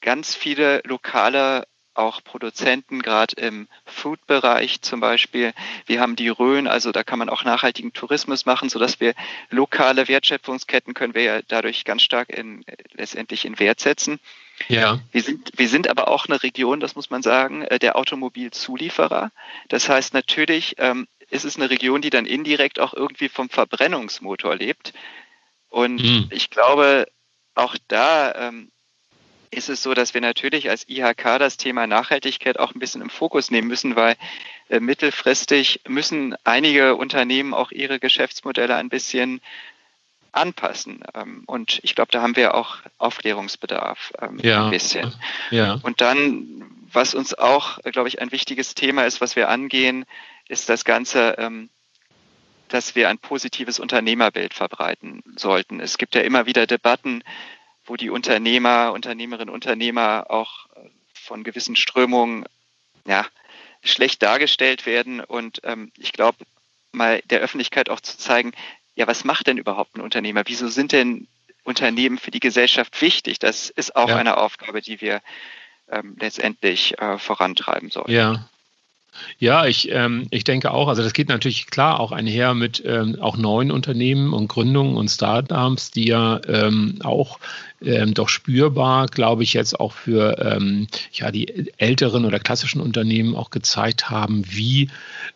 ganz 0.00 0.34
viele 0.34 0.82
lokale 0.84 1.66
auch 1.98 2.22
Produzenten, 2.22 3.02
gerade 3.02 3.36
im 3.36 3.68
Food-Bereich 3.84 4.82
zum 4.82 5.00
Beispiel. 5.00 5.52
Wir 5.86 6.00
haben 6.00 6.16
die 6.16 6.28
Rhön, 6.28 6.66
also 6.66 6.92
da 6.92 7.04
kann 7.04 7.18
man 7.18 7.28
auch 7.28 7.44
nachhaltigen 7.44 7.92
Tourismus 7.92 8.46
machen, 8.46 8.68
sodass 8.68 9.00
wir 9.00 9.14
lokale 9.50 10.08
Wertschöpfungsketten 10.08 10.94
können 10.94 11.14
wir 11.14 11.22
ja 11.22 11.40
dadurch 11.46 11.84
ganz 11.84 12.02
stark 12.02 12.30
in, 12.30 12.64
letztendlich 12.92 13.44
in 13.44 13.58
Wert 13.58 13.80
setzen. 13.80 14.20
Ja. 14.68 15.00
Wir 15.12 15.22
sind, 15.22 15.52
wir 15.56 15.68
sind 15.68 15.88
aber 15.88 16.08
auch 16.08 16.26
eine 16.26 16.42
Region, 16.42 16.80
das 16.80 16.96
muss 16.96 17.10
man 17.10 17.22
sagen, 17.22 17.62
äh, 17.62 17.78
der 17.78 17.96
Automobilzulieferer. 17.96 19.30
Das 19.68 19.88
heißt 19.88 20.14
natürlich, 20.14 20.76
ähm, 20.78 21.06
ist 21.28 21.44
es 21.44 21.56
eine 21.56 21.70
Region, 21.70 22.02
die 22.02 22.10
dann 22.10 22.26
indirekt 22.26 22.78
auch 22.78 22.94
irgendwie 22.94 23.28
vom 23.28 23.48
Verbrennungsmotor 23.48 24.56
lebt. 24.56 24.92
Und 25.68 26.02
mhm. 26.02 26.28
ich 26.30 26.50
glaube, 26.50 27.06
auch 27.54 27.76
da 27.88 28.48
ähm, 28.48 28.70
ist 29.56 29.68
es 29.70 29.82
so, 29.82 29.94
dass 29.94 30.12
wir 30.14 30.20
natürlich 30.20 30.68
als 30.68 30.88
IHK 30.88 31.38
das 31.38 31.56
Thema 31.56 31.86
Nachhaltigkeit 31.86 32.58
auch 32.58 32.74
ein 32.74 32.78
bisschen 32.78 33.00
im 33.00 33.10
Fokus 33.10 33.50
nehmen 33.50 33.68
müssen, 33.68 33.96
weil 33.96 34.16
äh, 34.68 34.80
mittelfristig 34.80 35.80
müssen 35.88 36.36
einige 36.44 36.96
Unternehmen 36.96 37.54
auch 37.54 37.72
ihre 37.72 37.98
Geschäftsmodelle 37.98 38.76
ein 38.76 38.90
bisschen 38.90 39.40
anpassen. 40.32 41.00
Ähm, 41.14 41.44
und 41.46 41.80
ich 41.82 41.94
glaube, 41.94 42.12
da 42.12 42.20
haben 42.20 42.36
wir 42.36 42.54
auch 42.54 42.78
Aufklärungsbedarf 42.98 44.12
ähm, 44.20 44.38
ja. 44.42 44.66
ein 44.66 44.70
bisschen. 44.70 45.14
Ja. 45.50 45.78
Und 45.82 46.02
dann, 46.02 46.64
was 46.92 47.14
uns 47.14 47.32
auch, 47.32 47.78
glaube 47.84 48.08
ich, 48.08 48.20
ein 48.20 48.32
wichtiges 48.32 48.74
Thema 48.74 49.04
ist, 49.06 49.22
was 49.22 49.36
wir 49.36 49.48
angehen, 49.48 50.04
ist 50.48 50.68
das 50.68 50.84
Ganze, 50.84 51.36
ähm, 51.38 51.70
dass 52.68 52.94
wir 52.94 53.08
ein 53.08 53.18
positives 53.18 53.78
Unternehmerbild 53.78 54.52
verbreiten 54.52 55.22
sollten. 55.36 55.80
Es 55.80 55.96
gibt 55.96 56.14
ja 56.14 56.20
immer 56.20 56.46
wieder 56.46 56.66
Debatten, 56.66 57.22
wo 57.86 57.96
die 57.96 58.10
Unternehmer, 58.10 58.92
Unternehmerinnen, 58.92 59.52
Unternehmer 59.52 60.26
auch 60.28 60.66
äh, 60.76 60.88
von 61.14 61.44
gewissen 61.44 61.76
Strömungen 61.76 62.44
ja, 63.06 63.26
schlecht 63.82 64.22
dargestellt 64.22 64.86
werden. 64.86 65.20
Und 65.20 65.60
ähm, 65.64 65.92
ich 65.96 66.12
glaube, 66.12 66.38
mal 66.92 67.22
der 67.26 67.40
Öffentlichkeit 67.40 67.88
auch 67.88 68.00
zu 68.00 68.18
zeigen, 68.18 68.52
ja, 68.94 69.06
was 69.06 69.24
macht 69.24 69.46
denn 69.46 69.58
überhaupt 69.58 69.96
ein 69.96 70.00
Unternehmer? 70.00 70.42
Wieso 70.46 70.68
sind 70.68 70.92
denn 70.92 71.28
Unternehmen 71.64 72.18
für 72.18 72.30
die 72.30 72.40
Gesellschaft 72.40 73.00
wichtig? 73.00 73.38
Das 73.38 73.70
ist 73.70 73.94
auch 73.94 74.08
ja. 74.08 74.16
eine 74.16 74.38
Aufgabe, 74.38 74.80
die 74.80 75.00
wir 75.00 75.20
ähm, 75.88 76.16
letztendlich 76.18 76.98
äh, 76.98 77.18
vorantreiben 77.18 77.90
sollen. 77.90 78.10
Ja, 78.10 78.48
ja, 79.38 79.66
ich, 79.66 79.90
ähm, 79.92 80.26
ich 80.30 80.44
denke 80.44 80.70
auch, 80.70 80.88
also 80.88 81.02
das 81.02 81.12
geht 81.12 81.28
natürlich 81.28 81.66
klar 81.66 82.00
auch 82.00 82.12
einher 82.12 82.54
mit 82.54 82.82
ähm, 82.86 83.18
auch 83.20 83.36
neuen 83.36 83.70
Unternehmen 83.70 84.32
und 84.32 84.48
Gründungen 84.48 84.96
und 84.96 85.08
Startups, 85.08 85.90
die 85.90 86.08
ja 86.08 86.40
ähm, 86.48 86.98
auch 87.02 87.38
ähm, 87.82 88.14
doch 88.14 88.28
spürbar, 88.28 89.06
glaube 89.06 89.42
ich, 89.42 89.52
jetzt 89.52 89.78
auch 89.78 89.92
für 89.92 90.38
ähm, 90.38 90.86
ja, 91.12 91.30
die 91.30 91.70
älteren 91.76 92.24
oder 92.24 92.38
klassischen 92.38 92.80
Unternehmen 92.80 93.34
auch 93.34 93.50
gezeigt 93.50 94.08
haben, 94.08 94.44
wie 94.48 94.88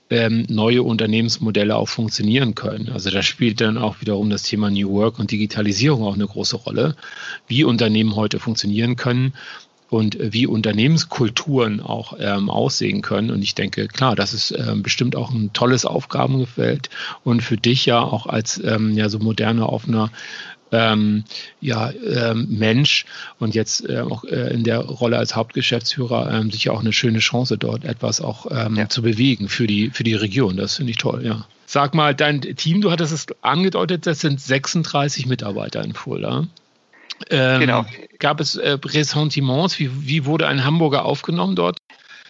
ähm, 0.09 0.47
neue 0.49 0.83
Unternehmensmodelle 0.83 1.77
auch 1.77 1.88
funktionieren 1.88 2.55
können. 2.55 2.90
Also 2.90 3.11
da 3.11 3.23
spielt 3.23 3.61
dann 3.61 3.79
auch 3.79 4.01
wiederum 4.01 4.31
das 4.31 4.43
Thema 4.43 4.71
New 4.71 4.90
Work 4.90 5.19
und 5.19 5.31
Digitalisierung 5.31 6.03
auch 6.03 6.14
eine 6.14 6.27
große 6.27 6.57
Rolle, 6.57 6.97
wie 7.47 7.64
Unternehmen 7.64 8.16
heute 8.16 8.38
funktionieren 8.38 8.97
können 8.97 9.35
und 9.90 10.16
wie 10.20 10.46
Unternehmenskulturen 10.46 11.81
auch 11.81 12.14
ähm, 12.18 12.48
aussehen 12.48 13.03
können. 13.03 13.31
Und 13.31 13.42
ich 13.42 13.55
denke, 13.55 13.88
klar, 13.88 14.14
das 14.14 14.33
ist 14.33 14.53
ähm, 14.53 14.83
bestimmt 14.83 15.16
auch 15.16 15.31
ein 15.31 15.53
tolles 15.53 15.85
Aufgabengefeld 15.85 16.88
und 17.24 17.42
für 17.42 17.57
dich 17.57 17.87
ja 17.87 18.00
auch 18.00 18.26
als 18.26 18.62
ähm, 18.64 18.96
ja 18.96 19.09
so 19.09 19.18
moderner, 19.18 19.72
offener 19.72 20.11
ähm, 20.72 21.24
ja, 21.61 21.90
ähm, 21.90 22.46
Mensch 22.48 23.05
und 23.38 23.55
jetzt 23.55 23.88
äh, 23.88 24.00
auch 24.00 24.24
äh, 24.24 24.53
in 24.53 24.64
der 24.64 24.79
Rolle 24.79 25.18
als 25.18 25.35
Hauptgeschäftsführer 25.35 26.33
ähm, 26.33 26.50
sicher 26.50 26.72
auch 26.72 26.81
eine 26.81 26.92
schöne 26.92 27.18
Chance, 27.18 27.59
dort 27.59 27.85
etwas 27.85 28.20
auch 28.20 28.46
ähm, 28.50 28.76
ja. 28.76 28.88
zu 28.88 29.03
bewegen 29.03 29.48
für 29.48 29.66
die, 29.66 29.90
für 29.90 30.05
die 30.05 30.14
Region. 30.14 30.57
Das 30.57 30.76
finde 30.76 30.90
ich 30.92 30.98
toll, 30.98 31.24
ja. 31.24 31.44
Sag 31.66 31.94
mal, 31.94 32.14
dein 32.14 32.40
Team, 32.40 32.81
du 32.81 32.90
hattest 32.90 33.12
es 33.12 33.26
angedeutet, 33.42 34.07
das 34.07 34.20
sind 34.20 34.40
36 34.40 35.26
Mitarbeiter 35.26 35.83
in 35.85 35.94
Fulda. 35.94 36.46
Ähm, 37.28 37.61
genau. 37.61 37.87
Gab 38.18 38.40
es 38.40 38.56
äh, 38.56 38.78
Ressentiments? 38.85 39.78
Wie, 39.78 39.90
wie 40.06 40.24
wurde 40.24 40.46
ein 40.48 40.64
Hamburger 40.64 41.04
aufgenommen 41.04 41.56
dort? 41.56 41.78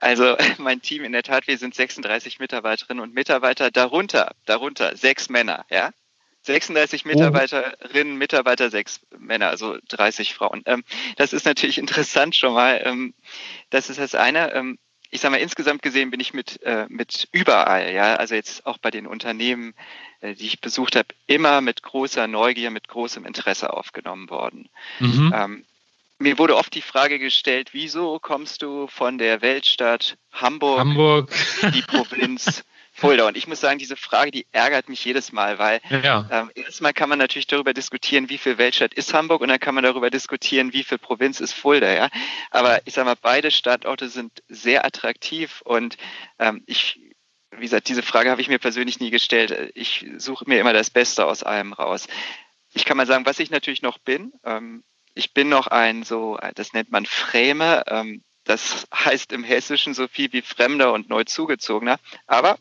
Also 0.00 0.36
mein 0.58 0.82
Team 0.82 1.04
in 1.04 1.12
der 1.12 1.22
Tat, 1.22 1.46
wir 1.46 1.58
sind 1.58 1.74
36 1.74 2.38
Mitarbeiterinnen 2.38 3.02
und 3.02 3.14
Mitarbeiter, 3.14 3.70
darunter, 3.70 4.34
darunter 4.46 4.96
sechs 4.96 5.28
Männer, 5.28 5.64
ja. 5.70 5.90
36 6.42 7.04
Mitarbeiterinnen, 7.04 8.16
Mitarbeiter, 8.16 8.70
sechs 8.70 9.00
Männer, 9.18 9.48
also 9.48 9.76
30 9.88 10.32
Frauen. 10.32 10.62
Ähm, 10.64 10.84
das 11.16 11.34
ist 11.34 11.44
natürlich 11.44 11.76
interessant 11.78 12.34
schon 12.34 12.54
mal. 12.54 12.80
Ähm, 12.84 13.14
das 13.68 13.90
ist 13.90 14.00
das 14.00 14.14
eine. 14.14 14.54
Ähm, 14.54 14.78
ich 15.10 15.20
sage 15.20 15.32
mal, 15.32 15.40
insgesamt 15.40 15.82
gesehen 15.82 16.10
bin 16.10 16.20
ich 16.20 16.32
mit, 16.32 16.62
äh, 16.62 16.86
mit 16.88 17.28
überall, 17.32 17.92
ja, 17.92 18.14
also 18.14 18.34
jetzt 18.34 18.64
auch 18.64 18.78
bei 18.78 18.90
den 18.90 19.06
Unternehmen, 19.06 19.74
die 20.22 20.46
ich 20.46 20.60
besucht 20.60 20.96
habe, 20.96 21.08
immer 21.26 21.60
mit 21.60 21.82
großer 21.82 22.26
Neugier, 22.26 22.70
mit 22.70 22.88
großem 22.88 23.24
Interesse 23.24 23.72
aufgenommen 23.72 24.30
worden. 24.30 24.68
Mhm. 24.98 25.32
Ähm, 25.34 25.64
mir 26.18 26.38
wurde 26.38 26.56
oft 26.56 26.74
die 26.74 26.82
Frage 26.82 27.18
gestellt, 27.18 27.70
wieso 27.72 28.18
kommst 28.18 28.60
du 28.60 28.86
von 28.88 29.16
der 29.16 29.40
Weltstadt 29.40 30.18
Hamburg, 30.32 30.80
Hamburg. 30.80 31.32
in 31.62 31.72
die 31.72 31.82
Provinz 31.82 32.62
Fulda. 32.92 33.26
Und 33.26 33.36
ich 33.36 33.46
muss 33.46 33.60
sagen, 33.60 33.78
diese 33.78 33.96
Frage, 33.96 34.30
die 34.30 34.46
ärgert 34.52 34.88
mich 34.90 35.02
jedes 35.04 35.32
Mal, 35.32 35.58
weil 35.58 35.80
ja. 36.02 36.28
ähm, 36.30 36.50
erstmal 36.54 36.92
kann 36.92 37.08
man 37.08 37.18
natürlich 37.18 37.46
darüber 37.46 37.72
diskutieren, 37.72 38.28
wie 38.28 38.36
viel 38.36 38.58
Weltstadt 38.58 38.92
ist 38.92 39.14
Hamburg 39.14 39.40
und 39.40 39.48
dann 39.48 39.58
kann 39.58 39.74
man 39.74 39.84
darüber 39.84 40.10
diskutieren, 40.10 40.74
wie 40.74 40.84
viel 40.84 40.98
Provinz 40.98 41.40
ist 41.40 41.54
Fulda, 41.54 41.90
ja. 41.92 42.10
Aber 42.50 42.80
ich 42.84 42.94
sage 42.94 43.06
mal, 43.06 43.16
beide 43.20 43.50
Standorte 43.50 44.08
sind 44.08 44.42
sehr 44.48 44.84
attraktiv 44.84 45.62
und 45.64 45.96
ähm, 46.38 46.62
ich 46.66 47.00
wie 47.56 47.62
gesagt, 47.62 47.88
diese 47.88 48.02
Frage 48.02 48.30
habe 48.30 48.40
ich 48.40 48.48
mir 48.48 48.58
persönlich 48.58 49.00
nie 49.00 49.10
gestellt. 49.10 49.72
Ich 49.74 50.06
suche 50.16 50.44
mir 50.46 50.60
immer 50.60 50.72
das 50.72 50.90
Beste 50.90 51.26
aus 51.26 51.42
allem 51.42 51.72
raus. 51.72 52.06
Ich 52.72 52.84
kann 52.84 52.96
mal 52.96 53.06
sagen, 53.06 53.26
was 53.26 53.40
ich 53.40 53.50
natürlich 53.50 53.82
noch 53.82 53.98
bin. 53.98 54.32
Ähm, 54.44 54.84
ich 55.14 55.34
bin 55.34 55.48
noch 55.48 55.66
ein 55.66 56.04
so, 56.04 56.38
das 56.54 56.72
nennt 56.72 56.90
man 56.90 57.06
Främe. 57.06 57.84
Ähm, 57.88 58.22
das 58.44 58.86
heißt 58.94 59.32
im 59.32 59.44
Hessischen 59.44 59.94
so 59.94 60.08
viel 60.08 60.32
wie 60.32 60.42
Fremder 60.42 60.92
und 60.92 61.08
neu 61.08 61.24
zugezogener. 61.24 61.98
Aber 62.26 62.58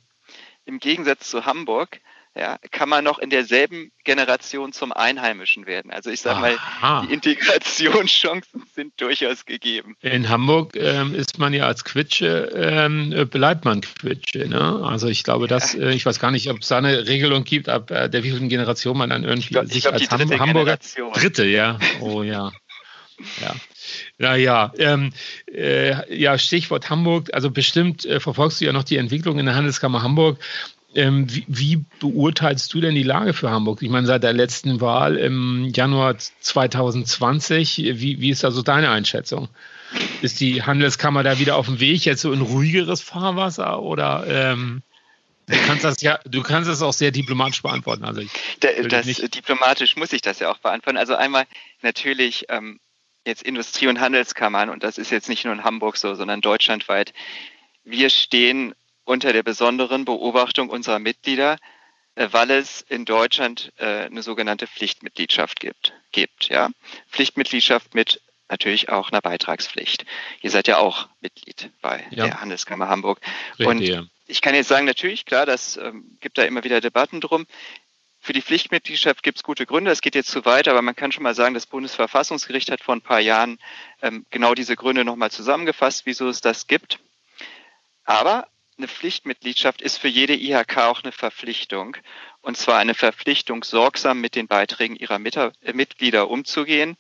im 0.66 0.80
Gegensatz 0.80 1.30
zu 1.30 1.46
Hamburg 1.46 2.02
ja, 2.40 2.58
kann 2.72 2.88
man 2.88 3.04
noch 3.04 3.20
in 3.20 3.30
derselben 3.30 3.92
Generation 4.06 4.72
zum 4.72 4.94
Einheimischen 4.94 5.66
werden. 5.66 5.92
Also 5.92 6.10
ich 6.10 6.22
sage 6.22 6.40
mal, 6.40 6.58
die 7.06 7.14
Integrationschancen 7.14 8.64
sind 8.74 8.94
durchaus 9.02 9.46
gegeben. 9.46 9.98
In 10.02 10.30
Hamburg 10.30 10.76
ähm, 10.76 11.14
ist 11.14 11.38
man 11.38 11.54
ja 11.54 11.66
als 11.66 11.84
Quitsche, 11.84 12.50
ähm, 12.56 13.28
bleibt 13.30 13.66
man 13.66 13.82
Quitsche. 13.82 14.48
Ne? 14.48 14.82
Also 14.84 15.08
ich 15.08 15.24
glaube, 15.24 15.48
dass, 15.48 15.76
äh, 15.76 15.92
ich 15.92 16.06
weiß 16.06 16.20
gar 16.20 16.32
nicht, 16.32 16.50
ob 16.50 16.62
es 16.62 16.70
da 16.70 16.78
eine 16.78 17.08
Regelung 17.08 17.44
gibt, 17.44 17.68
ab 17.68 17.92
äh, 17.92 18.10
der 18.10 18.24
wievielten 18.24 18.48
Generation 18.48 18.98
man 18.98 19.10
dann 19.10 19.26
irgendwie 19.26 19.50
glaub, 19.50 19.66
sich 19.68 19.82
glaub, 19.84 19.96
als 19.96 20.10
Ham 20.10 20.22
Hamburger... 20.22 20.78
Generation. 20.78 21.12
Dritte, 21.14 21.46
ja. 21.46 21.78
Oh 22.00 22.24
ja. 22.24 22.52
Ja. 23.42 23.56
Naja, 24.18 24.72
ähm, 24.78 25.12
äh, 25.52 26.16
ja, 26.16 26.38
Stichwort 26.38 26.90
Hamburg. 26.90 27.34
Also 27.34 27.52
bestimmt 27.52 28.06
äh, 28.06 28.20
verfolgst 28.22 28.62
du 28.62 28.66
ja 28.66 28.72
noch 28.72 28.84
die 28.84 28.98
Entwicklung 28.98 29.40
in 29.40 29.46
der 29.46 29.56
Handelskammer 29.56 30.04
Hamburg. 30.04 30.40
Ähm, 30.96 31.32
wie, 31.34 31.46
wie, 31.48 31.86
beurteilst 32.00 32.74
du 32.74 32.82
denn 32.82 32.96
die 32.96 33.04
Lage 33.04 33.34
für 33.34 33.52
Hamburg? 33.52 33.82
Ich 33.82 33.90
meine, 33.90 34.08
seit 34.08 34.24
der 34.24 34.34
letzten 34.34 34.82
Wahl 34.82 35.18
im 35.18 35.72
Januar 35.74 36.18
2020, 36.18 37.78
wie, 37.78 38.20
wie 38.20 38.30
ist 38.30 38.44
da 38.44 38.50
so 38.50 38.64
deine 38.64 38.90
Einschätzung? 38.90 39.50
Ist 40.22 40.40
die 40.40 40.64
Handelskammer 40.64 41.22
da 41.22 41.38
wieder 41.40 41.58
auf 41.58 41.68
dem 41.68 41.80
Weg, 41.80 42.06
jetzt 42.06 42.22
so 42.22 42.32
in 42.34 42.42
ruhigeres 42.42 43.02
Fahrwasser 43.02 43.82
oder 43.82 44.26
ähm, 44.28 44.82
du 45.48 45.58
kannst 45.68 45.84
das 45.84 46.02
ja, 46.02 46.20
du 46.26 46.42
kannst 46.42 46.70
das 46.70 46.82
auch 46.82 46.94
sehr 46.94 47.12
diplomatisch 47.12 47.62
beantworten. 47.62 48.04
Also 48.04 48.22
das, 48.60 49.06
diplomatisch 49.06 49.96
muss 49.96 50.14
ich 50.14 50.22
das 50.22 50.40
ja 50.40 50.52
auch 50.52 50.58
beantworten. 50.58 50.98
Also 50.98 51.16
einmal 51.16 51.46
natürlich 51.82 52.46
ähm, 52.50 52.80
jetzt 53.26 53.44
Industrie- 53.44 53.88
und 53.88 54.00
Handelskammern, 54.00 54.70
und 54.70 54.84
das 54.84 54.98
ist 54.98 55.12
jetzt 55.12 55.30
nicht 55.30 55.46
nur 55.46 55.54
in 55.54 55.64
Hamburg 55.64 55.98
so, 55.98 56.16
sondern 56.16 56.42
deutschlandweit, 56.42 57.14
wir 57.84 58.10
stehen 58.10 58.74
unter 59.10 59.34
der 59.34 59.42
besonderen 59.42 60.06
Beobachtung 60.06 60.70
unserer 60.70 61.00
Mitglieder, 61.00 61.58
äh, 62.14 62.28
weil 62.32 62.52
es 62.52 62.82
in 62.82 63.06
Deutschland 63.06 63.74
äh, 63.78 64.06
eine 64.06 64.22
sogenannte 64.22 64.68
Pflichtmitgliedschaft 64.68 65.60
gibt. 65.60 65.94
gibt 66.12 66.50
ja? 66.50 66.70
Pflichtmitgliedschaft 67.10 67.96
mit 67.96 68.22
natürlich 68.50 68.90
auch 68.90 69.12
einer 69.12 69.22
Beitragspflicht. 69.22 70.06
Ihr 70.42 70.52
seid 70.52 70.68
ja 70.68 70.78
auch 70.78 71.10
Mitglied 71.22 71.72
bei 71.82 72.06
ja. 72.12 72.26
der 72.26 72.42
Handelskammer 72.42 72.88
Hamburg. 72.88 73.20
Richtig, 73.58 73.68
und 73.68 74.10
ich 74.28 74.42
kann 74.42 74.54
jetzt 74.54 74.68
sagen, 74.68 74.86
natürlich, 74.86 75.26
klar, 75.26 75.48
das 75.48 75.78
ähm, 75.78 76.18
gibt 76.20 76.38
da 76.38 76.44
immer 76.44 76.64
wieder 76.64 76.80
Debatten 76.80 77.20
drum. 77.20 77.48
Für 78.20 78.34
die 78.34 78.44
Pflichtmitgliedschaft 78.44 79.24
gibt 79.24 79.40
es 79.40 79.44
gute 79.44 79.66
Gründe. 79.66 79.90
Es 79.90 80.02
geht 80.02 80.14
jetzt 80.14 80.30
zu 80.30 80.46
weit, 80.46 80.68
aber 80.68 80.84
man 80.84 80.96
kann 80.96 81.12
schon 81.12 81.24
mal 81.24 81.34
sagen, 81.34 81.56
das 81.56 81.66
Bundesverfassungsgericht 81.66 82.70
hat 82.70 82.82
vor 82.82 82.96
ein 82.96 83.02
paar 83.02 83.22
Jahren 83.22 83.58
ähm, 84.04 84.28
genau 84.30 84.54
diese 84.54 84.76
Gründe 84.76 85.04
nochmal 85.04 85.32
zusammengefasst, 85.32 86.06
wieso 86.06 86.30
es 86.30 86.42
das 86.42 86.68
gibt. 86.68 87.00
Aber 88.04 88.48
eine 88.80 88.88
Pflichtmitgliedschaft 88.88 89.82
ist 89.82 89.98
für 89.98 90.08
jede 90.08 90.34
IHK 90.34 90.78
auch 90.78 91.04
eine 91.04 91.12
Verpflichtung. 91.12 91.98
Und 92.42 92.58
zwar 92.58 92.80
eine 92.80 92.96
Verpflichtung, 92.96 93.64
sorgsam 93.64 94.22
mit 94.22 94.36
den 94.36 94.48
Beiträgen 94.48 94.96
ihrer 94.96 95.20
äh, 95.20 95.74
Mitglieder 95.74 96.30
umzugehen, 96.30 96.98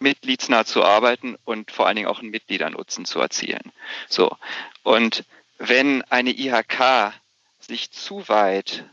mitgliedsnah 0.00 0.64
zu 0.64 0.82
arbeiten 0.82 1.36
und 1.44 1.70
vor 1.70 1.86
allen 1.86 1.96
Dingen 1.96 2.08
auch 2.08 2.20
einen 2.20 2.30
Mitgliedernutzen 2.30 3.04
zu 3.04 3.20
erzielen. 3.20 3.72
So. 4.08 4.36
Und 4.82 5.24
wenn 5.58 6.02
eine 6.02 6.30
IHK 6.30 7.12
sich 7.60 7.90
zu 7.90 8.28
weit 8.28 8.84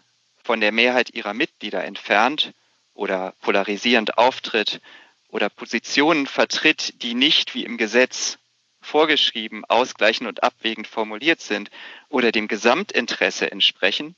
von 0.43 0.59
der 0.59 0.71
Mehrheit 0.71 1.11
ihrer 1.11 1.33
Mitglieder 1.33 1.83
entfernt 1.85 2.53
oder 2.93 3.33
polarisierend 3.41 4.17
auftritt 4.17 4.81
oder 5.29 5.49
Positionen 5.49 6.27
vertritt, 6.27 7.01
die 7.01 7.13
nicht 7.13 7.55
wie 7.55 7.63
im 7.63 7.77
Gesetz 7.77 8.37
vorgeschrieben, 8.85 9.65
ausgleichend 9.65 10.27
und 10.27 10.43
abwägend 10.43 10.87
formuliert 10.87 11.41
sind 11.41 11.69
oder 12.09 12.31
dem 12.31 12.47
Gesamtinteresse 12.47 13.51
entsprechen, 13.51 14.15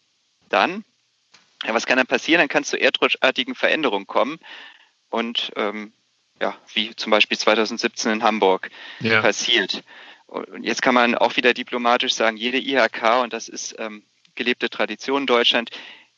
dann, 0.50 0.84
ja, 1.66 1.74
was 1.74 1.86
kann 1.86 1.98
dann 1.98 2.08
passieren? 2.08 2.40
Dann 2.40 2.50
kann 2.50 2.64
es 2.64 2.70
zu 2.70 2.80
erdrutschartigen 2.80 3.56
Veränderungen 3.56 4.08
kommen. 4.08 4.40
Und 5.10 5.52
ähm, 5.56 5.94
ja, 6.40 6.56
wie 6.74 6.96
zum 6.96 7.12
Beispiel 7.12 7.38
2017 7.38 8.12
in 8.12 8.24
Hamburg 8.24 8.70
ja. 9.00 9.22
passiert. 9.22 9.84
Und 10.28 10.64
jetzt 10.64 10.82
kann 10.82 10.94
man 10.94 11.16
auch 11.16 11.38
wieder 11.38 11.54
diplomatisch 11.54 12.14
sagen, 12.14 12.38
jede 12.38 12.60
IHK, 12.60 13.24
und 13.24 13.34
das 13.34 13.48
ist 13.48 13.76
ähm, 13.80 14.04
gelebte 14.36 14.70
Tradition 14.70 15.24
in 15.24 15.28
Deutschland, 15.28 15.72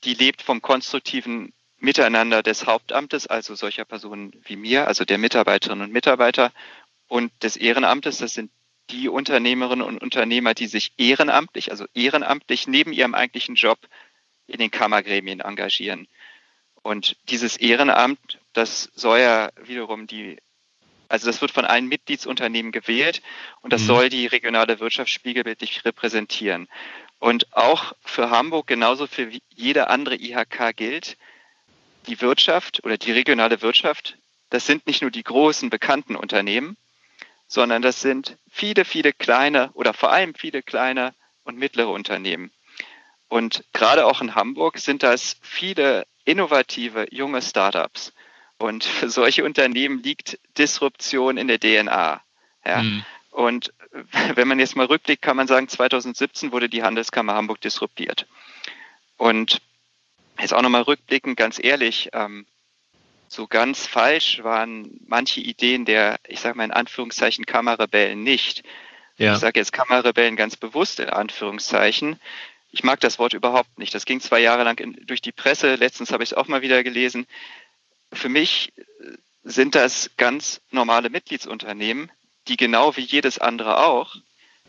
die 0.04 0.14
lebt 0.14 0.42
vom 0.42 0.62
konstruktiven 0.62 1.54
Miteinander 1.78 2.44
des 2.44 2.66
Hauptamtes, 2.66 3.28
also 3.28 3.56
solcher 3.56 3.86
Personen 3.86 4.34
wie 4.44 4.58
mir, 4.58 4.88
also 4.88 5.06
der 5.06 5.18
Mitarbeiterinnen 5.18 5.86
und 5.86 5.94
Mitarbeiter 5.94 6.52
und 7.10 7.32
des 7.44 7.58
Ehrenamtes. 7.58 8.20
Das 8.20 8.34
sind 8.34 8.52
die 8.90 9.10
Unternehmerinnen 9.10 9.86
und 9.86 10.02
Unternehmer, 10.02 10.54
die 10.54 10.68
sich 10.68 10.94
ehrenamtlich, 10.98 11.72
also 11.72 11.86
ehrenamtlich 11.94 12.68
neben 12.68 12.94
ihrem 12.94 13.14
eigentlichen 13.14 13.56
Job 13.56 13.80
in 14.48 14.60
den 14.60 14.72
Kammergremien 14.72 15.42
engagieren. 15.42 16.08
Und 16.82 17.18
dieses 17.30 17.58
Ehrenamt, 17.58 18.40
das 18.54 18.90
soll 18.96 19.20
ja 19.20 19.52
wiederum 19.62 20.08
die, 20.08 20.38
also 21.08 21.28
das 21.28 21.42
wird 21.42 21.52
von 21.52 21.66
allen 21.66 21.88
Mitgliedsunternehmen 21.88 22.72
gewählt 22.72 23.22
und 23.62 23.74
das 23.74 23.82
mhm. 23.82 23.88
soll 23.88 24.10
die 24.10 24.26
regionale 24.28 24.80
Wirtschaft 24.80 25.12
spiegelbildlich 25.12 25.84
repräsentieren. 25.86 26.68
Und 27.20 27.54
auch 27.56 27.94
für 28.02 28.30
Hamburg, 28.30 28.68
genauso 28.68 29.08
für 29.08 29.30
jede 29.54 29.90
andere 29.90 30.16
IHK 30.16 30.76
gilt, 30.76 31.18
die 32.08 32.22
Wirtschaft 32.22 32.84
oder 32.86 32.98
die 32.98 33.12
regionale 33.12 33.62
Wirtschaft, 33.62 34.18
das 34.50 34.66
sind 34.66 34.88
nicht 34.88 35.02
nur 35.02 35.12
die 35.12 35.24
großen 35.24 35.70
bekannten 35.70 36.16
Unternehmen, 36.16 36.78
sondern 37.50 37.82
das 37.82 38.00
sind 38.00 38.38
viele, 38.50 38.86
viele 38.86 39.12
kleine 39.12 39.72
oder 39.74 39.94
vor 39.94 40.12
allem 40.12 40.36
viele 40.36 40.62
kleine 40.62 41.14
und 41.44 41.58
mittlere 41.58 41.90
Unternehmen. 41.90 42.52
Und 43.28 43.66
gerade 43.74 44.06
auch 44.06 44.22
in 44.22 44.36
Hamburg 44.36 44.78
sind 44.78 45.04
das 45.04 45.36
viele 45.42 46.06
innovative 46.26 47.08
junge 47.12 47.42
Startups. 47.42 48.14
Und 48.60 48.84
für 48.84 49.10
solche 49.10 49.44
Unternehmen 49.44 50.02
liegt 50.04 50.40
Disruption 50.58 51.38
in 51.38 51.48
der 51.48 51.60
DNA. 51.60 52.22
Ja? 52.66 52.84
Mhm. 52.84 53.04
Und 53.32 53.74
wenn 54.36 54.48
man 54.48 54.60
jetzt 54.60 54.76
mal 54.76 54.86
rückblickt, 54.86 55.24
kann 55.24 55.38
man 55.38 55.48
sagen, 55.48 55.68
2017 55.68 56.52
wurde 56.52 56.70
die 56.70 56.84
Handelskammer 56.84 57.34
Hamburg 57.34 57.62
disruptiert. 57.62 58.28
Und 59.18 59.62
jetzt 60.40 60.54
auch 60.54 60.62
nochmal 60.62 60.84
rückblickend, 60.84 61.36
ganz 61.36 61.60
ehrlich, 61.62 62.10
ähm, 62.14 62.46
so 63.30 63.48
ganz 63.48 63.86
falsch 63.86 64.44
waren 64.44 65.00
manche 65.08 65.40
Ideen 65.40 65.86
der, 65.86 66.20
ich 66.28 66.40
sage 66.40 66.58
mal 66.58 66.64
in 66.64 66.72
Anführungszeichen, 66.72 67.46
Kammerrebellen 67.46 68.24
nicht. 68.24 68.64
Ja. 69.18 69.34
Ich 69.34 69.40
sage 69.40 69.60
jetzt 69.60 69.72
Kammerrebellen 69.72 70.36
ganz 70.36 70.56
bewusst 70.56 71.00
in 71.00 71.10
Anführungszeichen. 71.10 72.20
Ich 72.72 72.84
mag 72.84 73.00
das 73.00 73.20
Wort 73.20 73.34
überhaupt 73.34 73.78
nicht. 73.78 73.94
Das 73.94 74.06
ging 74.06 74.20
zwei 74.20 74.40
Jahre 74.40 74.64
lang 74.64 74.80
in, 74.80 75.06
durch 75.06 75.22
die 75.22 75.32
Presse. 75.32 75.76
Letztens 75.76 76.12
habe 76.12 76.24
ich 76.24 76.32
es 76.32 76.38
auch 76.38 76.48
mal 76.48 76.62
wieder 76.62 76.84
gelesen. 76.84 77.28
Für 78.12 78.30
mich 78.30 78.74
sind 79.44 79.76
das 79.76 80.12
ganz 80.18 80.62
normale 80.72 81.10
Mitgliedsunternehmen, 81.10 82.12
die 82.48 82.58
genau 82.58 82.96
wie 82.98 83.02
jedes 83.02 83.38
andere 83.38 83.84
auch 83.86 84.16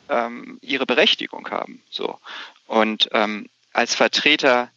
ähm, 0.09 0.59
ihre 0.61 0.87
Berechtigung 0.87 1.51
haben. 1.51 1.83
So. 1.91 2.19
Und 2.67 3.09
ähm, 3.13 3.49
als 3.73 3.95
Vertreter 3.95 4.71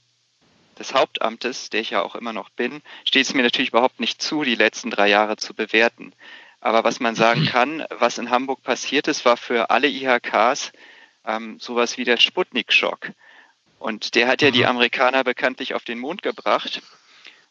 des 0.79 0.93
Hauptamtes, 0.93 1.69
der 1.69 1.81
ich 1.81 1.91
ja 1.91 2.01
auch 2.01 2.15
immer 2.15 2.33
noch 2.33 2.49
bin, 2.49 2.81
steht 3.05 3.25
es 3.25 3.33
mir 3.33 3.43
natürlich 3.43 3.69
überhaupt 3.69 3.99
nicht 3.99 4.21
zu, 4.21 4.43
die 4.43 4.55
letzten 4.55 4.89
drei 4.89 5.09
Jahre 5.09 5.37
zu 5.37 5.53
bewerten. 5.53 6.13
Aber 6.61 6.83
was 6.83 6.99
man 6.99 7.15
sagen 7.15 7.45
kann, 7.51 7.85
was 7.89 8.17
in 8.17 8.29
Hamburg 8.29 8.63
passiert 8.63 9.07
ist, 9.07 9.25
war 9.25 9.37
für 9.37 9.69
alle 9.69 9.87
IHKs 9.87 10.71
ähm, 11.25 11.59
sowas 11.59 11.97
wie 11.97 12.03
der 12.03 12.17
Sputnik-Schock. 12.17 13.11
Und 13.79 14.15
der 14.15 14.27
hat 14.27 14.41
ja 14.41 14.51
die 14.51 14.65
Amerikaner 14.65 15.23
bekanntlich 15.23 15.73
auf 15.73 15.83
den 15.83 15.99
Mond 15.99 16.23
gebracht. 16.23 16.81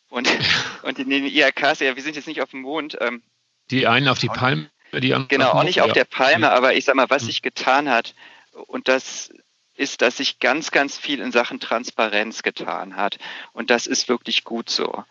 Und, 0.09 0.29
und 0.83 0.99
in 0.99 1.11
den 1.11 1.27
IHKs, 1.27 1.81
ja, 1.81 1.95
wir 1.95 2.03
sind 2.03 2.17
jetzt 2.17 2.29
nicht 2.29 2.43
auf 2.43 2.51
dem 2.51 2.63
Mond. 2.63 2.97
Ähm, 3.01 3.23
die 3.71 3.87
einen 3.87 4.09
auf 4.09 4.19
die 4.19 4.29
Palme, 4.29 4.71
die 4.93 5.15
anderen. 5.15 5.29
Genau, 5.29 5.51
auch 5.51 5.63
nicht 5.63 5.83
auf 5.83 5.93
der 5.93 6.05
Palme, 6.05 6.51
aber 6.51 6.75
ich 6.75 6.85
sag 6.85 6.95
mal, 6.95 7.11
was 7.11 7.23
hm. 7.23 7.27
sich 7.29 7.43
getan 7.43 7.89
hat, 7.89 8.15
und 8.53 8.89
das 8.89 9.33
ist, 9.75 10.03
dass 10.03 10.19
sich 10.19 10.39
ganz, 10.39 10.71
ganz 10.71 10.99
viel 10.99 11.21
in 11.21 11.33
Sachen 11.33 11.61
Transparenz 11.61 12.43
getan 12.43 12.97
hat. 12.97 13.19
Und 13.53 13.71
das 13.71 13.87
ist 13.87 14.09
wirklich 14.09 14.45
gut 14.45 14.69
so. 14.71 15.05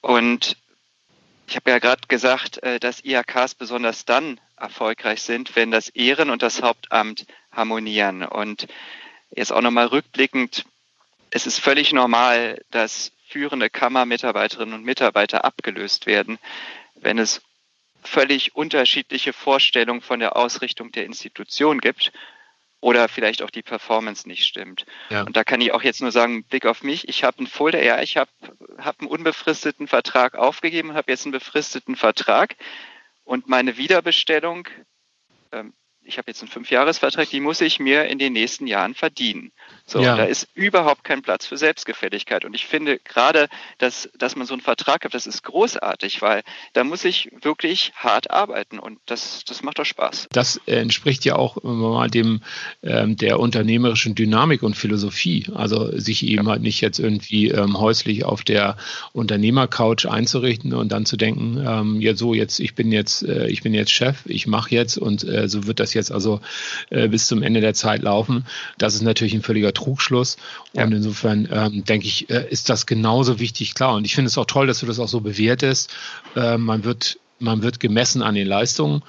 Und 0.00 0.56
ich 1.46 1.56
habe 1.56 1.70
ja 1.70 1.78
gerade 1.78 2.06
gesagt, 2.08 2.62
äh, 2.62 2.80
dass 2.80 3.04
IHKs 3.04 3.54
besonders 3.54 4.04
dann 4.04 4.40
erfolgreich 4.56 5.22
sind, 5.22 5.54
wenn 5.56 5.70
das 5.70 5.88
Ehren- 5.88 6.30
und 6.30 6.42
das 6.42 6.62
Hauptamt 6.62 7.26
harmonieren. 7.50 8.24
Und 8.24 8.66
jetzt 9.30 9.52
auch 9.52 9.60
nochmal 9.60 9.86
rückblickend, 9.86 10.64
es 11.30 11.46
ist 11.46 11.60
völlig 11.60 11.92
normal, 11.92 12.60
dass 12.70 13.12
führende 13.28 13.70
Kammermitarbeiterinnen 13.70 14.74
und 14.74 14.84
Mitarbeiter 14.84 15.44
abgelöst 15.44 16.06
werden, 16.06 16.38
wenn 16.94 17.18
es 17.18 17.42
völlig 18.02 18.54
unterschiedliche 18.54 19.32
Vorstellungen 19.32 20.02
von 20.02 20.20
der 20.20 20.36
Ausrichtung 20.36 20.92
der 20.92 21.06
Institution 21.06 21.80
gibt 21.80 22.12
oder 22.82 23.08
vielleicht 23.08 23.42
auch 23.42 23.50
die 23.50 23.62
Performance 23.62 24.28
nicht 24.28 24.44
stimmt. 24.44 24.84
Ja. 25.08 25.22
Und 25.22 25.36
da 25.36 25.44
kann 25.44 25.60
ich 25.60 25.72
auch 25.72 25.82
jetzt 25.82 26.02
nur 26.02 26.10
sagen, 26.10 26.44
Blick 26.44 26.66
auf 26.66 26.82
mich, 26.82 27.08
ich 27.08 27.22
habe 27.22 27.38
einen 27.38 27.46
Folder, 27.46 27.82
ja, 27.82 28.02
ich 28.02 28.16
habe 28.16 28.30
hab 28.76 29.00
einen 29.00 29.08
unbefristeten 29.08 29.86
Vertrag 29.86 30.34
aufgegeben, 30.34 30.92
habe 30.92 31.12
jetzt 31.12 31.24
einen 31.24 31.32
befristeten 31.32 31.94
Vertrag 31.94 32.56
und 33.22 33.48
meine 33.48 33.76
Wiederbestellung 33.76 34.68
ähm, 35.52 35.72
ich 36.04 36.18
habe 36.18 36.30
jetzt 36.30 36.42
einen 36.42 36.50
Fünfjahresvertrag, 36.50 37.28
die 37.30 37.40
muss 37.40 37.60
ich 37.60 37.78
mir 37.78 38.04
in 38.06 38.18
den 38.18 38.32
nächsten 38.32 38.66
Jahren 38.66 38.94
verdienen. 38.94 39.52
So, 39.86 40.00
ja. 40.00 40.16
da 40.16 40.24
ist 40.24 40.48
überhaupt 40.54 41.04
kein 41.04 41.22
Platz 41.22 41.46
für 41.46 41.56
Selbstgefälligkeit. 41.56 42.44
Und 42.44 42.54
ich 42.54 42.66
finde 42.66 42.98
gerade, 42.98 43.48
dass, 43.78 44.08
dass 44.18 44.36
man 44.36 44.46
so 44.46 44.54
einen 44.54 44.62
Vertrag 44.62 45.04
hat, 45.04 45.14
das 45.14 45.26
ist 45.26 45.42
großartig, 45.42 46.22
weil 46.22 46.42
da 46.72 46.84
muss 46.84 47.04
ich 47.04 47.30
wirklich 47.42 47.92
hart 47.94 48.30
arbeiten 48.30 48.78
und 48.78 48.98
das, 49.06 49.44
das 49.44 49.62
macht 49.62 49.78
doch 49.78 49.84
Spaß. 49.84 50.28
Das 50.32 50.60
entspricht 50.66 51.24
ja 51.24 51.36
auch 51.36 51.62
mal 51.62 52.08
dem 52.08 52.40
ähm, 52.82 53.16
der 53.16 53.38
unternehmerischen 53.38 54.14
Dynamik 54.14 54.62
und 54.62 54.76
Philosophie. 54.76 55.46
Also 55.54 55.96
sich 55.98 56.26
eben 56.26 56.46
ja. 56.46 56.52
halt 56.52 56.62
nicht 56.62 56.80
jetzt 56.80 56.98
irgendwie 56.98 57.48
ähm, 57.48 57.78
häuslich 57.78 58.24
auf 58.24 58.42
der 58.42 58.76
Unternehmercouch 59.12 60.06
einzurichten 60.08 60.74
und 60.74 60.90
dann 60.90 61.06
zu 61.06 61.16
denken, 61.16 61.62
ähm, 61.66 62.00
ja 62.00 62.14
so 62.14 62.34
jetzt 62.34 62.60
ich 62.60 62.74
bin 62.74 62.92
jetzt 62.92 63.22
äh, 63.22 63.48
ich 63.48 63.62
bin 63.62 63.74
jetzt 63.74 63.90
Chef, 63.90 64.22
ich 64.26 64.46
mache 64.46 64.74
jetzt 64.74 64.98
und 64.98 65.24
äh, 65.24 65.48
so 65.48 65.66
wird 65.66 65.80
das 65.80 65.91
jetzt 65.94 66.12
also 66.12 66.40
äh, 66.90 67.08
bis 67.08 67.26
zum 67.26 67.42
Ende 67.42 67.60
der 67.60 67.74
Zeit 67.74 68.02
laufen. 68.02 68.44
Das 68.78 68.94
ist 68.94 69.02
natürlich 69.02 69.34
ein 69.34 69.42
völliger 69.42 69.72
Trugschluss. 69.72 70.36
Ja. 70.72 70.84
Und 70.84 70.92
insofern 70.92 71.48
ähm, 71.50 71.84
denke 71.84 72.06
ich, 72.06 72.30
äh, 72.30 72.46
ist 72.50 72.68
das 72.68 72.86
genauso 72.86 73.38
wichtig, 73.38 73.74
klar. 73.74 73.94
Und 73.94 74.04
ich 74.04 74.14
finde 74.14 74.28
es 74.28 74.38
auch 74.38 74.46
toll, 74.46 74.66
dass 74.66 74.80
du 74.80 74.86
das 74.86 74.98
auch 74.98 75.08
so 75.08 75.20
bewertest. 75.20 75.90
Äh, 76.36 76.58
man, 76.58 76.84
wird, 76.84 77.18
man 77.38 77.62
wird 77.62 77.80
gemessen 77.80 78.22
an 78.22 78.34
den 78.34 78.46
Leistungen 78.46 79.02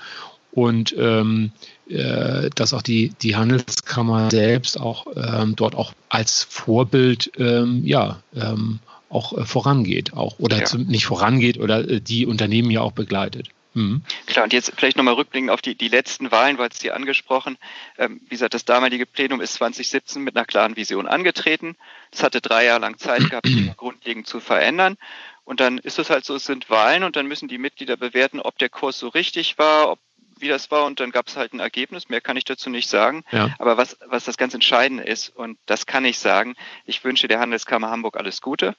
und 0.52 0.96
ähm, 0.98 1.52
äh, 1.90 2.50
dass 2.56 2.74
auch 2.74 2.82
die, 2.82 3.14
die 3.22 3.36
Handelskammer 3.36 4.30
selbst 4.30 4.80
auch 4.80 5.08
ähm, 5.16 5.56
dort 5.56 5.76
auch 5.76 5.94
als 6.10 6.44
Vorbild 6.44 7.32
ähm, 7.38 7.82
ja 7.86 8.22
ähm, 8.36 8.80
auch 9.10 9.38
äh, 9.38 9.46
vorangeht, 9.46 10.14
auch 10.14 10.40
oder 10.40 10.60
ja. 10.60 10.66
zum, 10.66 10.86
nicht 10.86 11.06
vorangeht 11.06 11.58
oder 11.60 11.88
äh, 11.90 12.02
die 12.02 12.26
Unternehmen 12.26 12.72
ja 12.72 12.82
auch 12.82 12.92
begleitet. 12.92 13.50
Mhm. 13.74 14.04
Klar, 14.28 14.44
und 14.46 14.54
jetzt 14.54 14.74
vielleicht 14.76 14.98
nochmal 14.98 15.16
rückblickend 15.16 15.50
auf 15.50 15.62
die, 15.62 15.76
die 15.76 15.88
letzten 15.88 16.32
Wahlen, 16.32 16.58
du 16.58 16.64
hast 16.64 16.80
sie 16.80 16.92
angesprochen. 16.92 17.58
Ähm, 17.98 18.22
wie 18.26 18.30
gesagt, 18.30 18.54
das 18.54 18.66
damalige 18.66 19.06
Plenum 19.06 19.42
ist 19.42 19.54
2017 19.56 20.22
mit 20.22 20.36
einer 20.36 20.46
klaren 20.46 20.76
Vision 20.76 21.08
angetreten. 21.08 21.76
Es 22.12 22.24
hatte 22.24 22.42
drei 22.42 22.66
Jahre 22.66 22.82
lang 22.82 22.98
Zeit 22.98 23.30
gehabt, 23.30 23.48
Dinge 23.48 23.74
grundlegend 23.78 24.28
zu 24.28 24.40
verändern. 24.40 24.98
Und 25.46 25.60
dann 25.60 25.78
ist 25.78 26.00
es 26.00 26.10
halt 26.10 26.24
so, 26.24 26.36
es 26.36 26.46
sind 26.46 26.70
Wahlen 26.70 27.04
und 27.04 27.16
dann 27.16 27.28
müssen 27.28 27.48
die 27.48 27.58
Mitglieder 27.58 27.98
bewerten, 27.98 28.40
ob 28.40 28.58
der 28.60 28.70
Kurs 28.70 28.98
so 28.98 29.10
richtig 29.10 29.58
war, 29.58 29.90
ob 29.90 30.00
wie 30.40 30.48
das 30.48 30.72
war 30.72 30.86
und 30.86 31.00
dann 31.00 31.12
gab 31.12 31.28
es 31.28 31.38
halt 31.38 31.54
ein 31.54 31.60
Ergebnis. 31.60 32.10
Mehr 32.10 32.22
kann 32.22 32.38
ich 32.38 32.44
dazu 32.44 32.70
nicht 32.70 32.90
sagen. 32.90 33.24
Ja. 33.32 33.56
Aber 33.60 33.78
was, 33.78 33.98
was 34.06 34.26
das 34.26 34.38
ganz 34.38 34.54
Entscheidende 34.54 35.04
ist, 35.04 35.30
und 35.30 35.58
das 35.66 35.86
kann 35.86 36.06
ich 36.06 36.20
sagen, 36.20 36.56
ich 36.86 37.04
wünsche 37.04 37.28
der 37.28 37.40
Handelskammer 37.40 37.90
Hamburg 37.90 38.18
alles 38.18 38.42
Gute. 38.42 38.76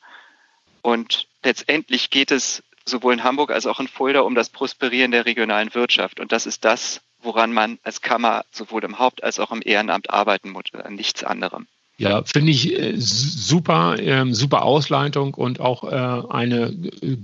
Und 0.83 1.27
letztendlich 1.43 2.11
geht 2.11 2.31
es 2.31 2.63
sowohl 2.87 3.15
in 3.15 3.25
Hamburg 3.25 3.51
als 3.51 3.67
auch 3.67 3.81
in 3.81 3.89
Fulda 3.89 4.21
um 4.21 4.35
das 4.35 4.51
Prosperieren 4.51 5.11
der 5.11 5.27
regionalen 5.27 5.75
Wirtschaft. 5.75 6.21
Und 6.21 6.33
das 6.33 6.47
ist 6.47 6.65
das, 6.65 7.01
woran 7.21 7.53
man 7.53 7.79
als 7.83 8.01
Kammer 8.01 8.45
sowohl 8.51 8.85
im 8.85 8.99
Haupt- 8.99 9.23
als 9.25 9.41
auch 9.41 9.53
im 9.53 9.63
Ehrenamt 9.65 10.11
arbeiten 10.11 10.51
muss, 10.51 10.65
an 10.73 10.95
nichts 10.95 11.25
anderem. 11.25 11.67
Ja, 11.97 12.25
finde 12.25 12.51
ich 12.51 12.77
äh, 12.77 12.95
super, 12.97 13.97
äh, 14.01 14.25
super 14.35 14.65
Ausleitung 14.65 15.35
und 15.35 15.61
auch 15.61 15.85
äh, 15.85 16.27
eine 16.29 16.75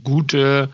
gute 0.04 0.68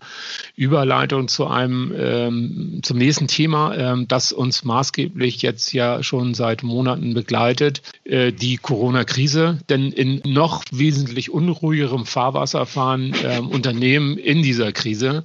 Überleitung 0.55 1.27
zu 1.27 1.47
einem 1.47 1.91
ähm, 1.97 2.79
zum 2.83 2.99
nächsten 2.99 3.27
Thema, 3.27 3.75
ähm, 3.75 4.07
das 4.07 4.33
uns 4.33 4.63
maßgeblich 4.63 5.41
jetzt 5.41 5.73
ja 5.73 6.03
schon 6.03 6.35
seit 6.35 6.61
Monaten 6.61 7.15
begleitet, 7.15 7.81
äh, 8.03 8.31
die 8.31 8.57
Corona-Krise. 8.57 9.57
Denn 9.67 9.91
in 9.91 10.21
noch 10.31 10.63
wesentlich 10.69 11.31
unruhigerem 11.31 12.05
Fahrwasser 12.05 12.67
fahren 12.67 13.15
ähm, 13.23 13.47
Unternehmen 13.47 14.19
in 14.19 14.43
dieser 14.43 14.73
Krise 14.73 15.23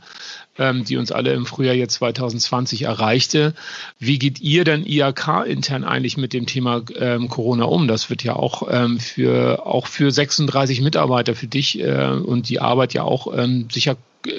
ähm, 0.58 0.84
die 0.84 0.96
uns 0.96 1.12
alle 1.12 1.32
im 1.32 1.46
Frühjahr 1.46 1.74
jetzt 1.74 1.94
2020 1.94 2.82
erreichte. 2.82 3.54
Wie 3.98 4.18
geht 4.18 4.40
ihr 4.40 4.64
denn 4.64 4.84
IAK 4.84 5.46
intern 5.46 5.84
eigentlich 5.84 6.16
mit 6.16 6.32
dem 6.32 6.46
Thema 6.46 6.82
ähm, 6.96 7.28
Corona 7.28 7.64
um? 7.64 7.88
Das 7.88 8.10
wird 8.10 8.22
ja 8.22 8.36
auch 8.36 8.68
ähm, 8.70 9.00
für 9.00 9.66
auch 9.66 9.86
für 9.86 10.10
36 10.10 10.80
Mitarbeiter 10.80 11.34
für 11.34 11.46
dich 11.46 11.80
äh, 11.80 12.10
und 12.10 12.48
die 12.48 12.60
Arbeit 12.60 12.94
ja 12.94 13.02
auch 13.02 13.36
ähm, 13.36 13.68
sicher 13.70 13.96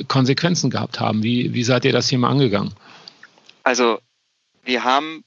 Konsequenzen 0.07 0.70
gehabt 0.70 0.99
haben. 0.99 1.24
Wie, 1.24 1.53
wie 1.53 1.64
seid 1.64 1.86
ihr 1.86 1.91
das 1.91 2.07
Thema 2.07 2.30
angegangen? 2.30 2.74
Also 3.64 3.99
wir 4.64 4.84
haben 4.84 5.24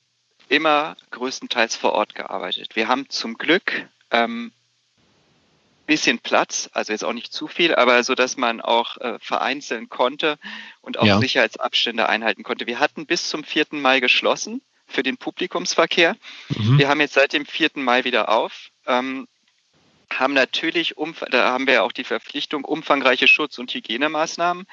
immer 0.49 0.97
größtenteils 1.11 1.77
vor 1.77 1.93
Ort 1.93 2.15
gearbeitet. 2.15 2.77
Wir 2.77 2.89
haben 2.89 3.09
zum 3.09 3.35
Glück 3.35 3.87
ähm, 4.11 4.53
bisschen 5.87 6.19
Platz, 6.19 6.69
also 6.73 6.93
jetzt 6.93 7.05
auch 7.05 7.13
nicht 7.13 7.33
zu 7.33 7.49
viel, 7.49 7.75
aber 7.75 8.03
so, 8.05 8.15
dass 8.15 8.37
man 8.37 8.61
auch 8.61 8.97
äh, 8.99 9.19
vereinzeln 9.21 9.89
konnte 9.89 10.39
und 10.81 10.99
auch 10.99 11.07
ja. 11.07 11.19
Sicherheitsabstände 11.19 12.09
einhalten 12.09 12.43
konnte. 12.43 12.67
Wir 12.67 12.81
hatten 12.81 13.07
bis 13.07 13.29
zum 13.29 13.45
4. 13.45 13.67
Mai 13.71 14.01
geschlossen 14.01 14.63
für 14.87 15.03
den 15.03 15.17
Publikumsverkehr. 15.17 16.17
Mhm. 16.49 16.79
Wir 16.79 16.89
haben 16.89 17.01
jetzt 17.01 17.15
seit 17.15 17.33
dem 17.33 17.47
4. 17.47 17.71
Mai 17.75 18.05
wieder 18.05 18.29
auf. 18.29 18.71
Ähm, 18.87 19.27
haben 20.13 20.35
natürlich, 20.35 20.95
da 21.31 21.51
haben 21.51 21.67
wir 21.67 21.83
auch 21.83 21.93
die 21.93 22.05
Verpflichtung, 22.05 22.65
umfangreiche 22.65 23.27
Schutz- 23.27 23.59
und 23.59 23.73
Hygienemaßnahmen. 23.75 24.67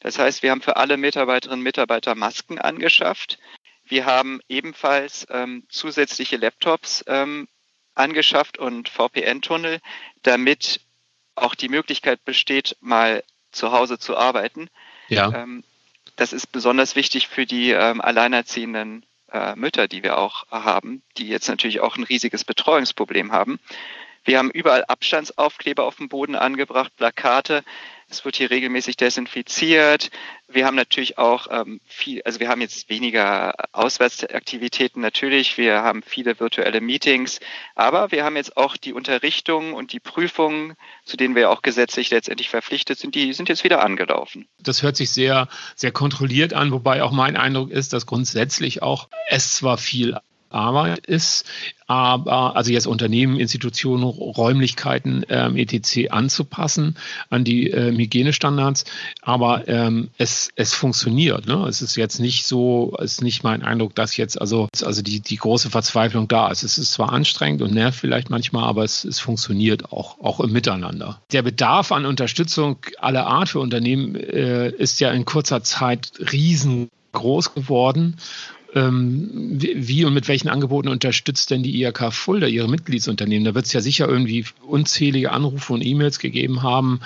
Das 0.00 0.18
heißt, 0.18 0.42
wir 0.42 0.52
haben 0.52 0.62
für 0.62 0.76
alle 0.76 0.96
Mitarbeiterinnen 0.96 1.60
und 1.60 1.64
Mitarbeiter 1.64 2.14
Masken 2.14 2.58
angeschafft. 2.60 3.38
Wir 3.84 4.06
haben 4.06 4.40
ebenfalls 4.48 5.26
ähm, 5.30 5.64
zusätzliche 5.68 6.36
Laptops 6.36 7.04
ähm, 7.08 7.48
angeschafft 7.96 8.58
und 8.58 8.88
VPN-Tunnel, 8.88 9.80
damit 10.22 10.80
auch 11.34 11.54
die 11.54 11.68
Möglichkeit 11.68 12.24
besteht, 12.24 12.76
mal 12.80 13.22
zu 13.52 13.72
Hause 13.72 13.98
zu 13.98 14.16
arbeiten. 14.16 14.68
Ja. 15.08 15.32
Ähm, 15.34 15.64
das 16.16 16.32
ist 16.32 16.52
besonders 16.52 16.96
wichtig 16.96 17.28
für 17.28 17.46
die 17.46 17.70
ähm, 17.70 18.00
alleinerziehenden 18.00 19.04
äh, 19.32 19.54
Mütter, 19.54 19.88
die 19.88 20.02
wir 20.02 20.18
auch 20.18 20.46
haben, 20.50 21.02
die 21.18 21.28
jetzt 21.28 21.48
natürlich 21.48 21.80
auch 21.80 21.96
ein 21.96 22.04
riesiges 22.04 22.44
Betreuungsproblem 22.44 23.32
haben. 23.32 23.58
Wir 24.24 24.38
haben 24.38 24.50
überall 24.50 24.84
Abstandsaufkleber 24.84 25.84
auf 25.84 25.96
dem 25.96 26.08
Boden 26.08 26.34
angebracht, 26.34 26.96
Plakate. 26.96 27.62
Es 28.08 28.24
wird 28.24 28.36
hier 28.36 28.50
regelmäßig 28.50 28.96
desinfiziert. 28.96 30.10
Wir 30.48 30.64
haben 30.64 30.76
natürlich 30.76 31.18
auch 31.18 31.48
ähm, 31.50 31.80
viel, 31.84 32.22
also 32.22 32.38
wir 32.38 32.48
haben 32.48 32.60
jetzt 32.60 32.88
weniger 32.88 33.54
Auswärtsaktivitäten 33.72 35.02
natürlich. 35.02 35.58
Wir 35.58 35.82
haben 35.82 36.02
viele 36.06 36.38
virtuelle 36.38 36.80
Meetings, 36.80 37.40
aber 37.74 38.12
wir 38.12 38.24
haben 38.24 38.36
jetzt 38.36 38.56
auch 38.56 38.76
die 38.76 38.92
Unterrichtung 38.92 39.74
und 39.74 39.92
die 39.92 39.98
Prüfungen, 39.98 40.76
zu 41.04 41.16
denen 41.16 41.34
wir 41.34 41.50
auch 41.50 41.62
gesetzlich 41.62 42.10
letztendlich 42.10 42.48
verpflichtet 42.48 42.98
sind, 42.98 43.16
die 43.16 43.32
sind 43.32 43.48
jetzt 43.48 43.64
wieder 43.64 43.82
angelaufen. 43.82 44.46
Das 44.60 44.84
hört 44.84 44.96
sich 44.96 45.10
sehr, 45.10 45.48
sehr 45.74 45.90
kontrolliert 45.90 46.54
an, 46.54 46.70
wobei 46.70 47.02
auch 47.02 47.12
mein 47.12 47.36
Eindruck 47.36 47.70
ist, 47.70 47.92
dass 47.92 48.06
grundsätzlich 48.06 48.82
auch 48.82 49.08
es 49.28 49.56
zwar 49.56 49.78
viel 49.78 50.16
Arbeit 50.50 51.06
ist, 51.06 51.44
aber 51.86 52.56
also 52.56 52.72
jetzt 52.72 52.86
Unternehmen, 52.86 53.38
Institutionen, 53.38 54.02
Räumlichkeiten 54.02 55.24
ähm, 55.28 55.56
etc. 55.56 56.10
anzupassen 56.10 56.96
an 57.30 57.44
die 57.44 57.70
ähm, 57.70 57.96
Hygienestandards, 57.96 58.84
aber 59.22 59.68
ähm, 59.68 60.08
es, 60.18 60.50
es 60.56 60.74
funktioniert. 60.74 61.46
Ne? 61.46 61.64
Es 61.68 61.82
ist 61.82 61.96
jetzt 61.96 62.18
nicht 62.18 62.46
so, 62.46 62.96
es 62.98 63.12
ist 63.12 63.22
nicht 63.22 63.44
mein 63.44 63.62
Eindruck, 63.62 63.94
dass 63.94 64.16
jetzt 64.16 64.40
also, 64.40 64.68
also 64.82 65.02
die, 65.02 65.20
die 65.20 65.36
große 65.36 65.70
Verzweiflung 65.70 66.26
da 66.26 66.48
ist. 66.50 66.64
Es 66.64 66.78
ist 66.78 66.92
zwar 66.92 67.12
anstrengend 67.12 67.62
und 67.62 67.72
nervt 67.72 68.00
vielleicht 68.00 68.30
manchmal, 68.30 68.64
aber 68.64 68.82
es, 68.82 69.04
es 69.04 69.20
funktioniert 69.20 69.92
auch, 69.92 70.18
auch 70.20 70.40
im 70.40 70.52
Miteinander. 70.52 71.20
Der 71.32 71.42
Bedarf 71.42 71.92
an 71.92 72.04
Unterstützung 72.04 72.78
aller 72.98 73.26
Art 73.26 73.50
für 73.50 73.60
Unternehmen 73.60 74.16
äh, 74.16 74.70
ist 74.70 74.98
ja 74.98 75.12
in 75.12 75.24
kurzer 75.24 75.62
Zeit 75.62 76.12
riesengroß 76.32 77.54
geworden 77.54 78.16
ähm, 78.76 79.56
wie 79.58 80.04
und 80.04 80.12
mit 80.12 80.28
welchen 80.28 80.48
Angeboten 80.50 80.88
unterstützt 80.88 81.50
denn 81.50 81.62
die 81.62 81.82
IHK 81.82 82.12
Fulda 82.12 82.46
ihre 82.46 82.68
Mitgliedsunternehmen? 82.68 83.46
Da 83.46 83.54
wird 83.54 83.64
es 83.64 83.72
ja 83.72 83.80
sicher 83.80 84.06
irgendwie 84.06 84.44
unzählige 84.66 85.32
Anrufe 85.32 85.72
und 85.72 85.84
E-Mails 85.84 86.18
gegeben 86.18 86.62
haben. 86.62 87.00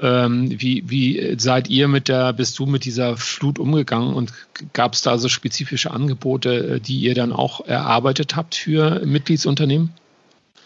Ähm, 0.00 0.60
wie, 0.60 0.84
wie 0.90 1.36
seid 1.38 1.68
ihr 1.68 1.88
mit 1.88 2.08
der, 2.08 2.34
bist 2.34 2.58
du 2.58 2.66
mit 2.66 2.84
dieser 2.84 3.16
Flut 3.16 3.58
umgegangen 3.58 4.12
und 4.12 4.32
gab 4.74 4.92
es 4.92 5.00
da 5.00 5.16
so 5.16 5.30
spezifische 5.30 5.90
Angebote, 5.90 6.74
äh, 6.76 6.80
die 6.80 7.00
ihr 7.00 7.14
dann 7.14 7.32
auch 7.32 7.66
erarbeitet 7.66 8.36
habt 8.36 8.54
für 8.54 9.00
Mitgliedsunternehmen? 9.06 9.94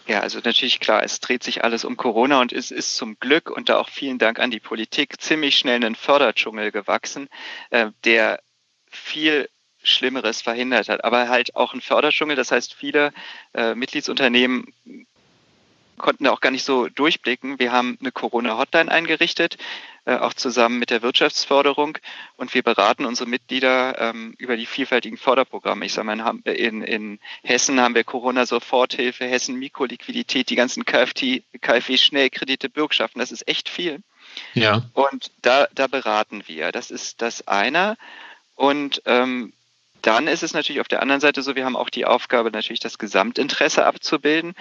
Ja, 0.07 0.19
also 0.19 0.39
natürlich 0.43 0.81
klar, 0.81 1.03
es 1.03 1.21
dreht 1.21 1.43
sich 1.43 1.63
alles 1.63 1.85
um 1.85 1.95
Corona 1.95 2.41
und 2.41 2.51
es 2.51 2.71
ist 2.71 2.97
zum 2.97 3.17
Glück 3.21 3.49
und 3.49 3.69
da 3.69 3.77
auch 3.77 3.87
vielen 3.87 4.17
Dank 4.17 4.39
an 4.39 4.51
die 4.51 4.59
Politik 4.59 5.21
ziemlich 5.21 5.55
schnell 5.55 5.81
ein 5.85 5.95
Förderdschungel 5.95 6.73
gewachsen, 6.73 7.29
äh, 7.69 7.91
der 8.03 8.41
viel 8.89 9.47
Schlimmeres 9.83 10.41
verhindert 10.41 10.89
hat. 10.89 11.03
Aber 11.03 11.29
halt 11.29 11.55
auch 11.55 11.73
ein 11.73 11.81
Förderdschungel, 11.81 12.35
das 12.35 12.51
heißt, 12.51 12.73
viele 12.73 13.13
äh, 13.53 13.75
Mitgliedsunternehmen 13.75 14.73
konnten 16.01 16.25
da 16.25 16.31
auch 16.31 16.41
gar 16.41 16.51
nicht 16.51 16.65
so 16.65 16.89
durchblicken. 16.89 17.59
Wir 17.59 17.71
haben 17.71 17.97
eine 18.01 18.11
Corona-Hotline 18.11 18.91
eingerichtet, 18.91 19.57
äh, 20.05 20.15
auch 20.15 20.33
zusammen 20.33 20.79
mit 20.79 20.89
der 20.89 21.03
Wirtschaftsförderung. 21.03 21.97
Und 22.35 22.53
wir 22.53 22.63
beraten 22.63 23.05
unsere 23.05 23.29
Mitglieder 23.29 23.99
ähm, 23.99 24.33
über 24.37 24.57
die 24.57 24.65
vielfältigen 24.65 25.17
Förderprogramme. 25.17 25.85
Ich 25.85 25.93
sage 25.93 26.07
mal, 26.07 26.39
in, 26.45 26.81
in 26.81 27.19
Hessen 27.43 27.79
haben 27.79 27.95
wir 27.95 28.03
Corona-Soforthilfe, 28.03 29.25
Hessen 29.25 29.57
Mikroliquidität, 29.59 30.49
die 30.49 30.55
ganzen 30.55 30.83
KfW-Schnellkredite, 30.85 32.69
Bürgschaften. 32.69 33.19
Das 33.19 33.31
ist 33.31 33.47
echt 33.47 33.69
viel. 33.69 34.01
Ja. 34.53 34.81
Und 34.93 35.31
da, 35.41 35.67
da 35.73 35.87
beraten 35.87 36.43
wir. 36.47 36.71
Das 36.71 36.91
ist 36.91 37.21
das 37.21 37.47
eine. 37.47 37.97
Und 38.55 39.01
ähm, 39.05 39.53
dann 40.01 40.27
ist 40.27 40.43
es 40.43 40.53
natürlich 40.53 40.81
auf 40.81 40.87
der 40.87 41.01
anderen 41.01 41.21
Seite 41.21 41.41
so, 41.41 41.55
wir 41.55 41.65
haben 41.65 41.75
auch 41.75 41.89
die 41.89 42.05
Aufgabe, 42.05 42.51
natürlich 42.51 42.79
das 42.79 42.97
Gesamtinteresse 42.97 43.85
abzubilden. 43.85 44.53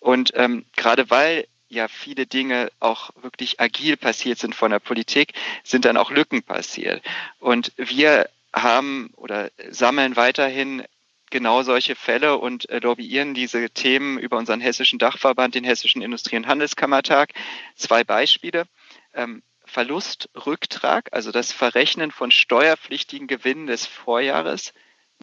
Und 0.00 0.32
ähm, 0.34 0.64
gerade 0.76 1.10
weil 1.10 1.46
ja 1.68 1.88
viele 1.88 2.26
Dinge 2.26 2.70
auch 2.80 3.10
wirklich 3.22 3.60
agil 3.60 3.96
passiert 3.96 4.38
sind 4.38 4.54
von 4.54 4.70
der 4.70 4.78
Politik, 4.78 5.32
sind 5.64 5.84
dann 5.84 5.96
auch 5.96 6.10
Lücken 6.10 6.42
passiert. 6.42 7.02
Und 7.40 7.72
wir 7.76 8.28
haben 8.54 9.10
oder 9.16 9.50
sammeln 9.70 10.16
weiterhin 10.16 10.84
genau 11.30 11.62
solche 11.62 11.96
Fälle 11.96 12.36
und 12.36 12.68
äh, 12.68 12.78
lobbyieren 12.78 13.32
diese 13.32 13.70
Themen 13.70 14.18
über 14.18 14.36
unseren 14.36 14.60
hessischen 14.60 14.98
Dachverband, 14.98 15.54
den 15.54 15.64
Hessischen 15.64 16.02
Industrie- 16.02 16.36
und 16.36 16.46
Handelskammertag. 16.46 17.32
Zwei 17.74 18.04
Beispiele. 18.04 18.66
Ähm, 19.14 19.42
Verlustrücktrag, 19.72 21.08
also 21.12 21.32
das 21.32 21.50
Verrechnen 21.50 22.10
von 22.12 22.30
steuerpflichtigen 22.30 23.26
Gewinnen 23.26 23.66
des 23.66 23.86
Vorjahres 23.86 24.74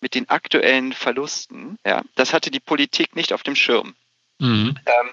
mit 0.01 0.15
den 0.15 0.27
aktuellen 0.29 0.91
Verlusten, 0.91 1.77
ja, 1.85 2.01
das 2.15 2.33
hatte 2.33 2.49
die 2.49 2.59
Politik 2.59 3.15
nicht 3.15 3.31
auf 3.31 3.43
dem 3.43 3.55
Schirm. 3.55 3.95
Mhm. 4.39 4.75
Ähm, 4.85 5.09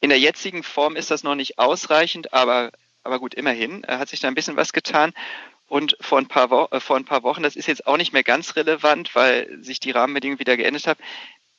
in 0.00 0.08
der 0.08 0.18
jetzigen 0.18 0.62
Form 0.62 0.96
ist 0.96 1.10
das 1.10 1.22
noch 1.22 1.34
nicht 1.34 1.58
ausreichend, 1.58 2.32
aber, 2.32 2.72
aber 3.02 3.18
gut, 3.18 3.34
immerhin 3.34 3.84
äh, 3.84 3.98
hat 3.98 4.08
sich 4.08 4.20
da 4.20 4.28
ein 4.28 4.34
bisschen 4.34 4.56
was 4.56 4.72
getan. 4.72 5.12
Und 5.68 5.96
vor 6.00 6.18
ein, 6.18 6.28
paar 6.28 6.50
Wo 6.50 6.68
äh, 6.70 6.80
vor 6.80 6.96
ein 6.96 7.04
paar 7.04 7.24
Wochen, 7.24 7.42
das 7.42 7.56
ist 7.56 7.66
jetzt 7.66 7.86
auch 7.86 7.96
nicht 7.96 8.12
mehr 8.12 8.22
ganz 8.22 8.56
relevant, 8.56 9.14
weil 9.14 9.62
sich 9.62 9.80
die 9.80 9.90
Rahmenbedingungen 9.90 10.38
wieder 10.38 10.56
geändert 10.56 10.86
haben, 10.86 11.00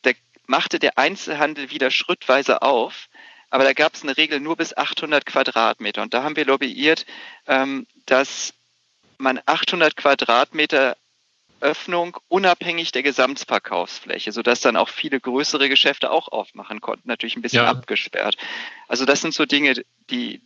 da 0.04 0.12
machte 0.48 0.80
der 0.80 0.98
Einzelhandel 0.98 1.70
wieder 1.70 1.92
schrittweise 1.92 2.62
auf. 2.62 3.10
Aber 3.50 3.64
da 3.64 3.74
gab 3.74 3.96
es 3.96 4.04
eine 4.04 4.18
Regel 4.18 4.40
nur 4.40 4.58
bis 4.58 4.76
800 4.76 5.26
Quadratmeter. 5.26 6.02
Und 6.02 6.14
da 6.14 6.24
haben 6.24 6.36
wir 6.36 6.46
lobbyiert, 6.46 7.06
ähm, 7.48 7.88
dass 8.06 8.54
man 9.18 9.40
800 9.46 9.96
Quadratmeter 9.96 10.98
Öffnung 11.60 12.18
unabhängig 12.28 12.92
der 12.92 13.04
Gesamtverkaufsfläche, 13.04 14.32
sodass 14.32 14.62
dann 14.62 14.78
auch 14.78 14.90
viele 14.90 15.20
größere 15.20 15.70
Geschäfte 15.70 16.12
auch 16.12 16.28
aufmachen 16.28 16.82
konnten, 16.82 17.08
natürlich 17.08 17.36
ein 17.36 17.42
bisschen 17.42 17.64
ja. 17.64 17.70
abgesperrt. 17.70 18.38
Also 18.88 19.06
das 19.06 19.22
sind 19.22 19.34
so 19.34 19.46
Dinge, 19.46 19.74
die, 20.10 20.42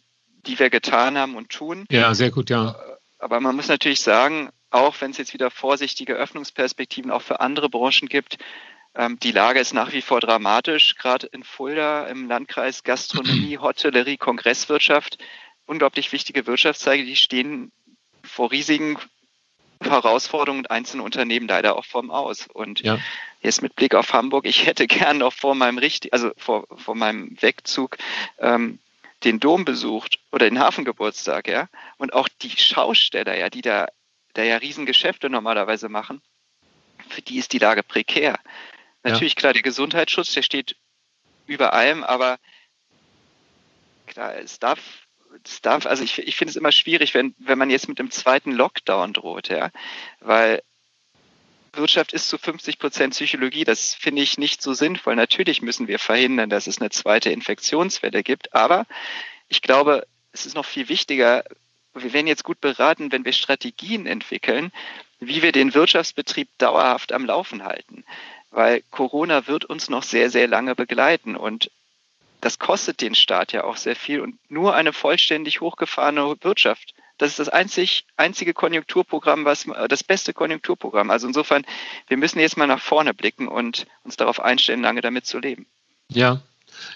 die 0.45 0.57
wir 0.57 0.69
getan 0.69 1.17
haben 1.17 1.35
und 1.35 1.49
tun. 1.49 1.85
Ja, 1.91 2.13
sehr 2.13 2.31
gut, 2.31 2.49
ja. 2.49 2.75
Aber 3.19 3.39
man 3.39 3.55
muss 3.55 3.67
natürlich 3.67 3.99
sagen, 3.99 4.51
auch 4.69 4.95
wenn 5.01 5.11
es 5.11 5.17
jetzt 5.17 5.33
wieder 5.33 5.51
vorsichtige 5.51 6.13
Öffnungsperspektiven 6.13 7.11
auch 7.11 7.21
für 7.21 7.41
andere 7.41 7.69
Branchen 7.69 8.07
gibt, 8.07 8.37
die 9.23 9.31
Lage 9.31 9.59
ist 9.59 9.73
nach 9.73 9.93
wie 9.93 10.01
vor 10.01 10.19
dramatisch, 10.19 10.95
gerade 10.95 11.27
in 11.27 11.43
Fulda 11.43 12.07
im 12.07 12.27
Landkreis 12.27 12.83
Gastronomie, 12.83 13.57
Hotellerie, 13.61 14.17
Kongresswirtschaft, 14.17 15.17
unglaublich 15.65 16.11
wichtige 16.11 16.45
Wirtschaftszweige, 16.45 17.05
die 17.05 17.15
stehen 17.15 17.71
vor 18.23 18.51
riesigen 18.51 18.97
Herausforderungen 19.81 20.67
einzelne 20.67 21.03
Unternehmen 21.03 21.47
leider 21.47 21.77
auch 21.77 21.85
vorm 21.85 22.11
Aus. 22.11 22.47
Und 22.53 22.81
ja. 22.81 22.99
jetzt 23.41 23.61
mit 23.61 23.75
Blick 23.75 23.95
auf 23.95 24.13
Hamburg, 24.13 24.45
ich 24.45 24.65
hätte 24.65 24.87
gern 24.87 25.19
noch 25.19 25.33
vor 25.33 25.55
meinem 25.55 25.77
richtig, 25.77 26.13
also 26.13 26.31
vor, 26.37 26.67
vor 26.75 26.95
meinem 26.95 27.35
Wegzug 27.41 27.97
ähm, 28.39 28.79
den 29.23 29.39
Dom 29.39 29.65
besucht 29.65 30.19
oder 30.31 30.49
den 30.49 30.59
Hafengeburtstag, 30.59 31.47
ja. 31.47 31.67
Und 31.97 32.13
auch 32.13 32.27
die 32.41 32.49
Schausteller, 32.49 33.37
ja, 33.37 33.49
die 33.49 33.61
da, 33.61 33.87
da 34.33 34.43
ja 34.43 34.57
Riesengeschäfte 34.57 35.29
normalerweise 35.29 35.89
machen, 35.89 36.21
für 37.09 37.21
die 37.21 37.37
ist 37.37 37.53
die 37.53 37.59
Lage 37.59 37.83
prekär. 37.83 38.39
Natürlich, 39.03 39.33
ja. 39.33 39.39
klar, 39.39 39.53
der 39.53 39.61
Gesundheitsschutz, 39.61 40.33
der 40.33 40.43
steht 40.43 40.75
über 41.47 41.73
allem, 41.73 42.03
aber 42.03 42.37
klar, 44.07 44.35
es 44.35 44.59
darf 44.59 44.79
das 45.43 45.61
darf, 45.61 45.85
also 45.85 46.03
ich, 46.03 46.19
ich 46.19 46.35
finde 46.35 46.49
es 46.49 46.57
immer 46.57 46.73
schwierig, 46.73 47.13
wenn, 47.13 47.33
wenn 47.39 47.57
man 47.57 47.69
jetzt 47.69 47.87
mit 47.87 47.99
dem 47.99 48.11
zweiten 48.11 48.51
Lockdown 48.51 49.13
droht, 49.13 49.47
ja, 49.47 49.71
weil 50.19 50.61
Wirtschaft 51.73 52.13
ist 52.13 52.27
zu 52.27 52.37
50 52.37 52.79
Prozent 52.79 53.13
Psychologie. 53.13 53.63
Das 53.63 53.93
finde 53.93 54.21
ich 54.21 54.37
nicht 54.37 54.61
so 54.61 54.73
sinnvoll. 54.73 55.15
Natürlich 55.15 55.61
müssen 55.61 55.87
wir 55.87 55.99
verhindern, 55.99 56.49
dass 56.49 56.67
es 56.67 56.79
eine 56.79 56.89
zweite 56.89 57.31
Infektionswelle 57.31 58.23
gibt. 58.23 58.53
Aber 58.53 58.85
ich 59.47 59.61
glaube, 59.61 60.05
es 60.33 60.45
ist 60.45 60.55
noch 60.55 60.65
viel 60.65 60.89
wichtiger, 60.89 61.43
wir 61.93 62.13
werden 62.13 62.27
jetzt 62.27 62.43
gut 62.43 62.61
beraten, 62.61 63.11
wenn 63.11 63.25
wir 63.25 63.33
Strategien 63.33 64.05
entwickeln, 64.05 64.71
wie 65.19 65.41
wir 65.41 65.51
den 65.51 65.73
Wirtschaftsbetrieb 65.73 66.49
dauerhaft 66.57 67.11
am 67.11 67.25
Laufen 67.25 67.63
halten. 67.63 68.05
Weil 68.51 68.83
Corona 68.91 69.47
wird 69.47 69.65
uns 69.65 69.89
noch 69.89 70.03
sehr, 70.03 70.29
sehr 70.29 70.47
lange 70.47 70.75
begleiten. 70.75 71.35
Und 71.35 71.71
das 72.41 72.59
kostet 72.59 73.01
den 73.01 73.15
Staat 73.15 73.53
ja 73.53 73.63
auch 73.63 73.77
sehr 73.77 73.95
viel 73.95 74.21
und 74.21 74.37
nur 74.49 74.75
eine 74.75 74.93
vollständig 74.93 75.61
hochgefahrene 75.61 76.35
Wirtschaft. 76.41 76.93
Das 77.17 77.29
ist 77.29 77.39
das 77.39 77.49
einzig, 77.49 78.05
einzige 78.17 78.53
Konjunkturprogramm, 78.53 79.45
was 79.45 79.67
das 79.89 80.03
beste 80.03 80.33
Konjunkturprogramm. 80.33 81.11
Also 81.11 81.27
insofern, 81.27 81.63
wir 82.07 82.17
müssen 82.17 82.39
jetzt 82.39 82.57
mal 82.57 82.65
nach 82.65 82.81
vorne 82.81 83.13
blicken 83.13 83.47
und 83.47 83.85
uns 84.03 84.17
darauf 84.17 84.39
einstellen, 84.39 84.81
lange 84.81 85.01
damit 85.01 85.27
zu 85.27 85.37
leben. 85.37 85.67
Ja, 86.09 86.41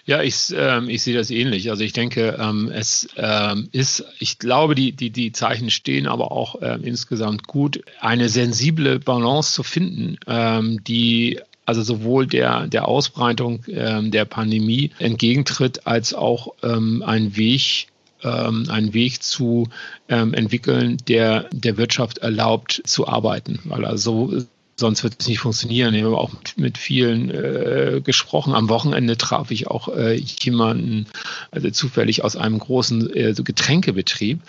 ja, 0.05 0.21
ich, 0.21 0.53
ähm, 0.55 0.89
ich 0.89 1.03
sehe 1.03 1.15
das 1.15 1.31
ähnlich. 1.31 1.69
Also 1.69 1.83
ich 1.83 1.93
denke, 1.93 2.37
ähm, 2.39 2.71
es 2.73 3.07
ähm, 3.17 3.69
ist, 3.71 4.05
ich 4.19 4.39
glaube, 4.39 4.75
die, 4.75 4.91
die, 4.91 5.09
die 5.09 5.31
Zeichen 5.31 5.69
stehen 5.69 6.07
aber 6.07 6.31
auch 6.31 6.55
ähm, 6.61 6.83
insgesamt 6.83 7.47
gut, 7.47 7.83
eine 7.99 8.29
sensible 8.29 8.99
Balance 8.99 9.53
zu 9.53 9.63
finden, 9.63 10.17
ähm, 10.27 10.83
die 10.83 11.39
also 11.65 11.81
sowohl 11.81 12.27
der, 12.27 12.67
der 12.67 12.87
Ausbreitung 12.87 13.63
ähm, 13.67 14.11
der 14.11 14.25
Pandemie 14.25 14.91
entgegentritt, 14.99 15.87
als 15.87 16.13
auch 16.13 16.53
ein 16.61 17.35
Weg, 17.35 17.87
einen 18.21 18.93
Weg 18.93 19.21
zu 19.21 19.67
ähm, 20.09 20.33
entwickeln, 20.33 20.97
der 21.07 21.47
der 21.51 21.77
Wirtschaft 21.77 22.19
erlaubt 22.19 22.81
zu 22.83 23.07
arbeiten. 23.07 23.59
Weil 23.65 23.85
also 23.85 24.45
sonst 24.77 25.03
wird 25.03 25.15
es 25.19 25.27
nicht 25.27 25.39
funktionieren. 25.39 25.93
Ich 25.93 26.03
habe 26.03 26.17
auch 26.17 26.31
mit, 26.57 26.77
vielen 26.77 27.29
äh, 27.29 28.01
gesprochen. 28.03 28.53
Am 28.53 28.69
Wochenende 28.69 29.17
traf 29.17 29.51
ich 29.51 29.67
auch 29.67 29.87
äh, 29.87 30.15
jemanden, 30.15 31.07
also 31.51 31.69
zufällig 31.69 32.23
aus 32.23 32.35
einem 32.35 32.59
großen 32.59 33.13
äh, 33.15 33.33
so 33.33 33.43
Getränkebetrieb, 33.43 34.41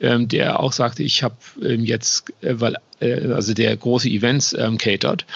ähm, 0.00 0.28
der 0.28 0.60
auch 0.60 0.72
sagte, 0.72 1.02
ich 1.02 1.22
habe 1.22 1.36
ähm, 1.62 1.84
jetzt, 1.84 2.32
äh, 2.42 2.54
weil 2.58 2.76
äh, 3.00 3.32
also 3.32 3.54
der 3.54 3.76
große 3.76 4.08
Events 4.08 4.52
ähm, 4.52 4.78
catert, 4.78 5.26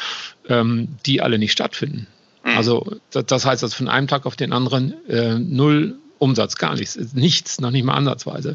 ähm, 0.48 0.88
die 1.06 1.20
alle 1.20 1.38
nicht 1.38 1.52
stattfinden. 1.52 2.06
Mhm. 2.44 2.56
Also 2.56 2.96
das, 3.10 3.26
das 3.26 3.44
heißt, 3.44 3.62
dass 3.62 3.74
von 3.74 3.88
einem 3.88 4.06
Tag 4.06 4.26
auf 4.26 4.36
den 4.36 4.52
anderen 4.52 4.94
äh, 5.08 5.38
null 5.38 5.98
Umsatz, 6.20 6.56
gar 6.56 6.76
nichts, 6.76 6.98
nichts, 7.14 7.60
noch 7.60 7.70
nicht 7.70 7.84
mal 7.84 7.94
ansatzweise. 7.94 8.52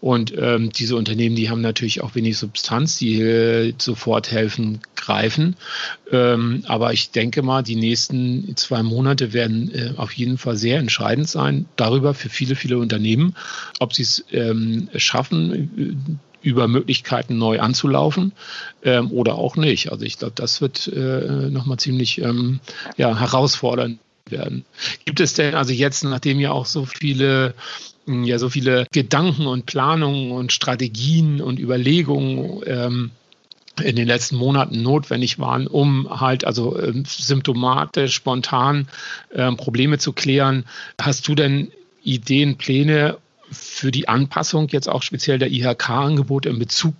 Und 0.00 0.32
ähm, 0.38 0.70
diese 0.70 0.94
Unternehmen, 0.94 1.34
die 1.34 1.50
haben 1.50 1.60
natürlich 1.60 2.02
auch 2.02 2.14
wenig 2.14 2.38
Substanz, 2.38 2.98
die 2.98 3.20
äh, 3.20 3.74
sofort 3.78 4.30
helfen, 4.30 4.80
greifen. 4.94 5.56
Ähm, 6.12 6.62
aber 6.68 6.92
ich 6.92 7.10
denke 7.10 7.42
mal, 7.42 7.62
die 7.62 7.74
nächsten 7.74 8.56
zwei 8.56 8.84
Monate 8.84 9.32
werden 9.32 9.74
äh, 9.74 9.92
auf 9.96 10.12
jeden 10.12 10.38
Fall 10.38 10.56
sehr 10.56 10.78
entscheidend 10.78 11.28
sein 11.28 11.66
darüber 11.74 12.14
für 12.14 12.28
viele, 12.28 12.54
viele 12.54 12.78
Unternehmen, 12.78 13.34
ob 13.80 13.92
sie 13.92 14.02
es 14.02 14.24
ähm, 14.30 14.88
schaffen, 14.94 16.20
über 16.42 16.68
Möglichkeiten 16.68 17.38
neu 17.38 17.60
anzulaufen 17.60 18.32
ähm, 18.84 19.10
oder 19.10 19.34
auch 19.34 19.56
nicht. 19.56 19.90
Also 19.90 20.04
ich 20.04 20.16
glaube, 20.16 20.34
das 20.36 20.60
wird 20.60 20.86
äh, 20.86 21.50
nochmal 21.50 21.78
ziemlich 21.78 22.20
ähm, 22.20 22.60
ja, 22.96 23.18
herausfordernd 23.18 23.98
werden. 24.30 24.64
Gibt 25.04 25.20
es 25.20 25.34
denn 25.34 25.54
also 25.54 25.72
jetzt, 25.72 26.04
nachdem 26.04 26.40
ja 26.40 26.52
auch 26.52 26.66
so 26.66 26.84
viele 26.86 27.54
hm, 28.06 28.24
ja 28.24 28.38
so 28.38 28.48
viele 28.48 28.86
Gedanken 28.92 29.46
und 29.46 29.66
Planungen 29.66 30.32
und 30.32 30.52
Strategien 30.52 31.40
und 31.40 31.58
Überlegungen 31.58 32.62
ähm, 32.66 33.10
in 33.82 33.96
den 33.96 34.06
letzten 34.06 34.36
Monaten 34.36 34.82
notwendig 34.82 35.38
waren, 35.38 35.66
um 35.66 36.20
halt 36.20 36.44
also 36.44 36.78
ähm, 36.78 37.04
symptomatisch, 37.06 38.14
spontan 38.14 38.88
ähm, 39.34 39.56
Probleme 39.56 39.98
zu 39.98 40.12
klären. 40.12 40.64
Hast 41.00 41.28
du 41.28 41.34
denn 41.34 41.70
Ideen, 42.02 42.56
Pläne, 42.56 43.18
für 43.50 43.90
die 43.90 44.08
Anpassung 44.08 44.68
jetzt 44.68 44.88
auch 44.88 45.02
speziell 45.02 45.38
der 45.38 45.50
IHK-Angebote 45.50 46.48
in 46.48 46.58
Bezug 46.58 46.94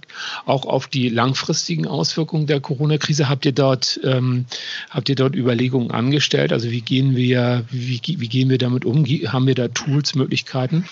auch 0.46 0.66
auf 0.66 0.86
die 0.86 1.08
langfristigen 1.08 1.86
Auswirkungen 1.86 2.46
der 2.46 2.60
Corona-Krise? 2.60 3.28
Habt 3.28 3.46
ihr 3.46 3.52
dort, 3.52 4.00
ähm, 4.04 4.46
habt 4.90 5.08
ihr 5.08 5.14
dort 5.14 5.34
Überlegungen 5.34 5.90
angestellt? 5.90 6.52
Also 6.52 6.70
wie 6.70 6.80
gehen 6.80 7.16
wir, 7.16 7.64
wie, 7.70 8.00
wie 8.04 8.28
gehen 8.28 8.50
wir 8.50 8.58
damit 8.58 8.84
um? 8.84 9.04
Haben 9.04 9.46
wir 9.46 9.54
da 9.54 9.68
Tools, 9.68 10.14
Möglichkeiten? 10.14 10.84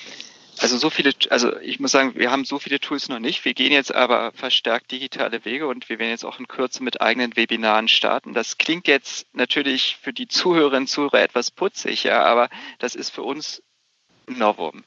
Also 0.61 0.77
so 0.77 0.91
viele, 0.91 1.13
also 1.31 1.57
ich 1.61 1.79
muss 1.79 1.93
sagen, 1.93 2.15
wir 2.17 2.33
haben 2.33 2.45
so 2.45 2.59
viele 2.59 2.81
Tools 2.81 3.09
noch 3.09 3.21
nicht. 3.21 3.45
Wir 3.45 3.55
gehen 3.55 3.73
jetzt 3.73 3.95
aber 3.95 4.33
verstärkt 4.33 4.91
digitale 4.91 5.45
Wege 5.45 5.69
und 5.69 5.89
wir 5.89 6.01
werden 6.01 6.11
jetzt 6.11 6.25
auch 6.25 6.41
in 6.41 6.49
Kürze 6.49 6.83
mit 6.83 7.01
eigenen 7.01 7.37
Webinaren 7.37 7.87
starten. 7.87 8.35
Das 8.35 8.59
klingt 8.59 8.89
jetzt 8.89 9.33
natürlich 9.35 9.99
für 10.03 10.13
die 10.13 10.27
Zuhörerinnen 10.27 10.83
und 10.83 10.89
Zuhörer 10.89 11.21
etwas 11.21 11.53
putzig, 11.53 12.05
ja, 12.05 12.25
aber 12.25 12.49
das 12.79 12.97
ist 12.97 13.11
für 13.11 13.23
uns 13.23 13.63
ein 14.29 14.39
Novum. 14.39 14.85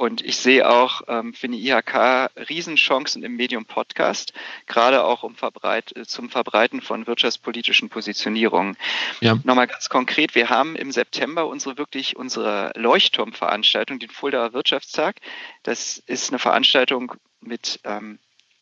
Und 0.00 0.22
ich 0.22 0.38
sehe 0.38 0.66
auch 0.66 1.02
ähm, 1.08 1.34
für 1.34 1.46
die 1.46 1.68
IHK 1.68 2.30
Riesenchancen 2.48 3.22
im 3.22 3.36
Medium 3.36 3.66
Podcast, 3.66 4.32
gerade 4.66 5.04
auch 5.04 5.24
um 5.24 5.36
Verbreit 5.36 5.92
zum 6.06 6.30
Verbreiten 6.30 6.80
von 6.80 7.06
wirtschaftspolitischen 7.06 7.90
Positionierungen. 7.90 8.78
Ja. 9.20 9.34
Nochmal 9.44 9.66
ganz 9.66 9.90
konkret, 9.90 10.34
wir 10.34 10.48
haben 10.48 10.74
im 10.74 10.90
September 10.90 11.48
unsere 11.48 11.76
wirklich 11.76 12.16
unsere 12.16 12.72
Leuchtturmveranstaltung, 12.76 13.98
den 13.98 14.08
Fuldaer 14.08 14.54
Wirtschaftstag. 14.54 15.16
Das 15.64 15.98
ist 15.98 16.30
eine 16.30 16.38
Veranstaltung 16.38 17.12
mit 17.42 17.80
ähm, 17.84 18.20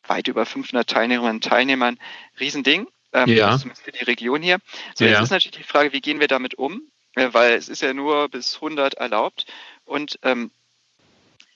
weit 0.08 0.26
über 0.26 0.44
500 0.44 0.90
Teilnehmerinnen 0.90 1.36
und 1.36 1.44
Teilnehmern. 1.44 1.98
Riesending. 2.40 2.88
Ähm, 3.12 3.28
ja. 3.28 3.56
für 3.56 3.92
die 3.92 4.04
Region 4.04 4.42
hier. 4.42 4.58
So, 4.96 5.04
ja. 5.04 5.12
jetzt 5.12 5.22
ist 5.22 5.30
natürlich 5.30 5.56
die 5.56 5.62
Frage, 5.62 5.92
wie 5.92 6.00
gehen 6.00 6.18
wir 6.18 6.26
damit 6.26 6.56
um? 6.56 6.82
Weil 7.14 7.52
es 7.52 7.68
ist 7.68 7.80
ja 7.80 7.94
nur 7.94 8.28
bis 8.28 8.56
100 8.56 8.94
erlaubt. 8.94 9.46
Und 9.84 10.18
ähm, 10.22 10.50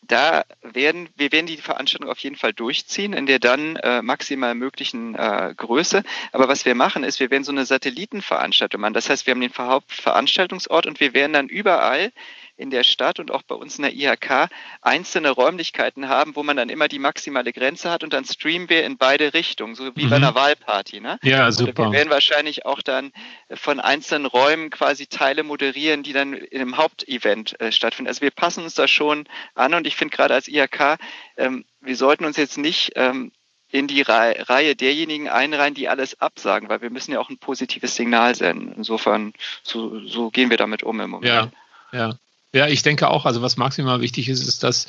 da 0.02 0.44
werden 0.62 1.08
wir 1.16 1.32
werden 1.32 1.46
die 1.46 1.56
Veranstaltung 1.56 2.10
auf 2.10 2.18
jeden 2.18 2.36
Fall 2.36 2.52
durchziehen 2.52 3.12
in 3.12 3.26
der 3.26 3.38
dann 3.38 3.76
äh, 3.76 4.02
maximal 4.02 4.54
möglichen 4.54 5.14
äh, 5.14 5.54
Größe. 5.56 6.02
Aber 6.32 6.48
was 6.48 6.64
wir 6.64 6.74
machen 6.74 7.04
ist, 7.04 7.20
wir 7.20 7.30
werden 7.30 7.44
so 7.44 7.52
eine 7.52 7.64
Satellitenveranstaltung 7.64 8.80
machen. 8.80 8.94
Das 8.94 9.08
heißt, 9.08 9.26
wir 9.26 9.32
haben 9.32 9.40
den 9.40 9.56
Hauptveranstaltungsort 9.56 10.86
und 10.86 11.00
wir 11.00 11.14
werden 11.14 11.32
dann 11.32 11.48
überall 11.48 12.12
in 12.56 12.70
der 12.70 12.84
Stadt 12.84 13.18
und 13.18 13.30
auch 13.30 13.42
bei 13.42 13.54
uns 13.54 13.76
in 13.78 13.82
der 13.82 13.94
IHK 13.94 14.48
einzelne 14.80 15.30
Räumlichkeiten 15.30 16.08
haben, 16.08 16.36
wo 16.36 16.42
man 16.42 16.56
dann 16.56 16.68
immer 16.68 16.88
die 16.88 16.98
maximale 16.98 17.52
Grenze 17.52 17.90
hat 17.90 18.04
und 18.04 18.12
dann 18.12 18.24
streamen 18.24 18.68
wir 18.68 18.84
in 18.84 18.98
beide 18.98 19.34
Richtungen, 19.34 19.74
so 19.74 19.96
wie 19.96 20.04
mhm. 20.04 20.10
bei 20.10 20.16
einer 20.16 20.34
Wahlparty. 20.34 21.00
Ne? 21.00 21.18
Ja, 21.22 21.50
super. 21.50 21.86
Und 21.86 21.92
wir 21.92 21.98
werden 21.98 22.10
wahrscheinlich 22.10 22.66
auch 22.66 22.82
dann 22.82 23.12
von 23.52 23.80
einzelnen 23.80 24.26
Räumen 24.26 24.70
quasi 24.70 25.06
Teile 25.06 25.42
moderieren, 25.42 26.02
die 26.02 26.12
dann 26.12 26.34
in 26.34 26.60
einem 26.60 26.76
Hauptevent 26.76 27.58
äh, 27.60 27.72
stattfinden. 27.72 28.08
Also 28.08 28.20
wir 28.20 28.30
passen 28.30 28.64
uns 28.64 28.74
da 28.74 28.86
schon 28.86 29.26
an 29.54 29.74
und 29.74 29.86
ich 29.86 29.96
finde 29.96 30.16
gerade 30.16 30.34
als 30.34 30.48
IHK, 30.48 30.98
ähm, 31.36 31.64
wir 31.80 31.96
sollten 31.96 32.24
uns 32.24 32.36
jetzt 32.36 32.58
nicht 32.58 32.92
ähm, 32.96 33.32
in 33.72 33.86
die 33.86 34.02
Reihe 34.02 34.76
derjenigen 34.76 35.28
einreihen, 35.28 35.74
die 35.74 35.88
alles 35.88 36.20
absagen, 36.20 36.68
weil 36.68 36.82
wir 36.82 36.90
müssen 36.90 37.12
ja 37.12 37.20
auch 37.20 37.30
ein 37.30 37.38
positives 37.38 37.96
Signal 37.96 38.34
senden. 38.34 38.72
Insofern, 38.76 39.32
so, 39.62 40.06
so 40.06 40.30
gehen 40.30 40.50
wir 40.50 40.58
damit 40.58 40.82
um 40.82 41.00
im 41.00 41.10
Moment. 41.10 41.32
Ja, 41.32 41.50
ja. 41.90 42.14
Ja, 42.54 42.68
ich 42.68 42.82
denke 42.82 43.08
auch, 43.08 43.24
also 43.24 43.42
was 43.42 43.56
maximal 43.56 44.00
wichtig 44.00 44.28
ist, 44.28 44.46
ist, 44.46 44.62
dass 44.62 44.86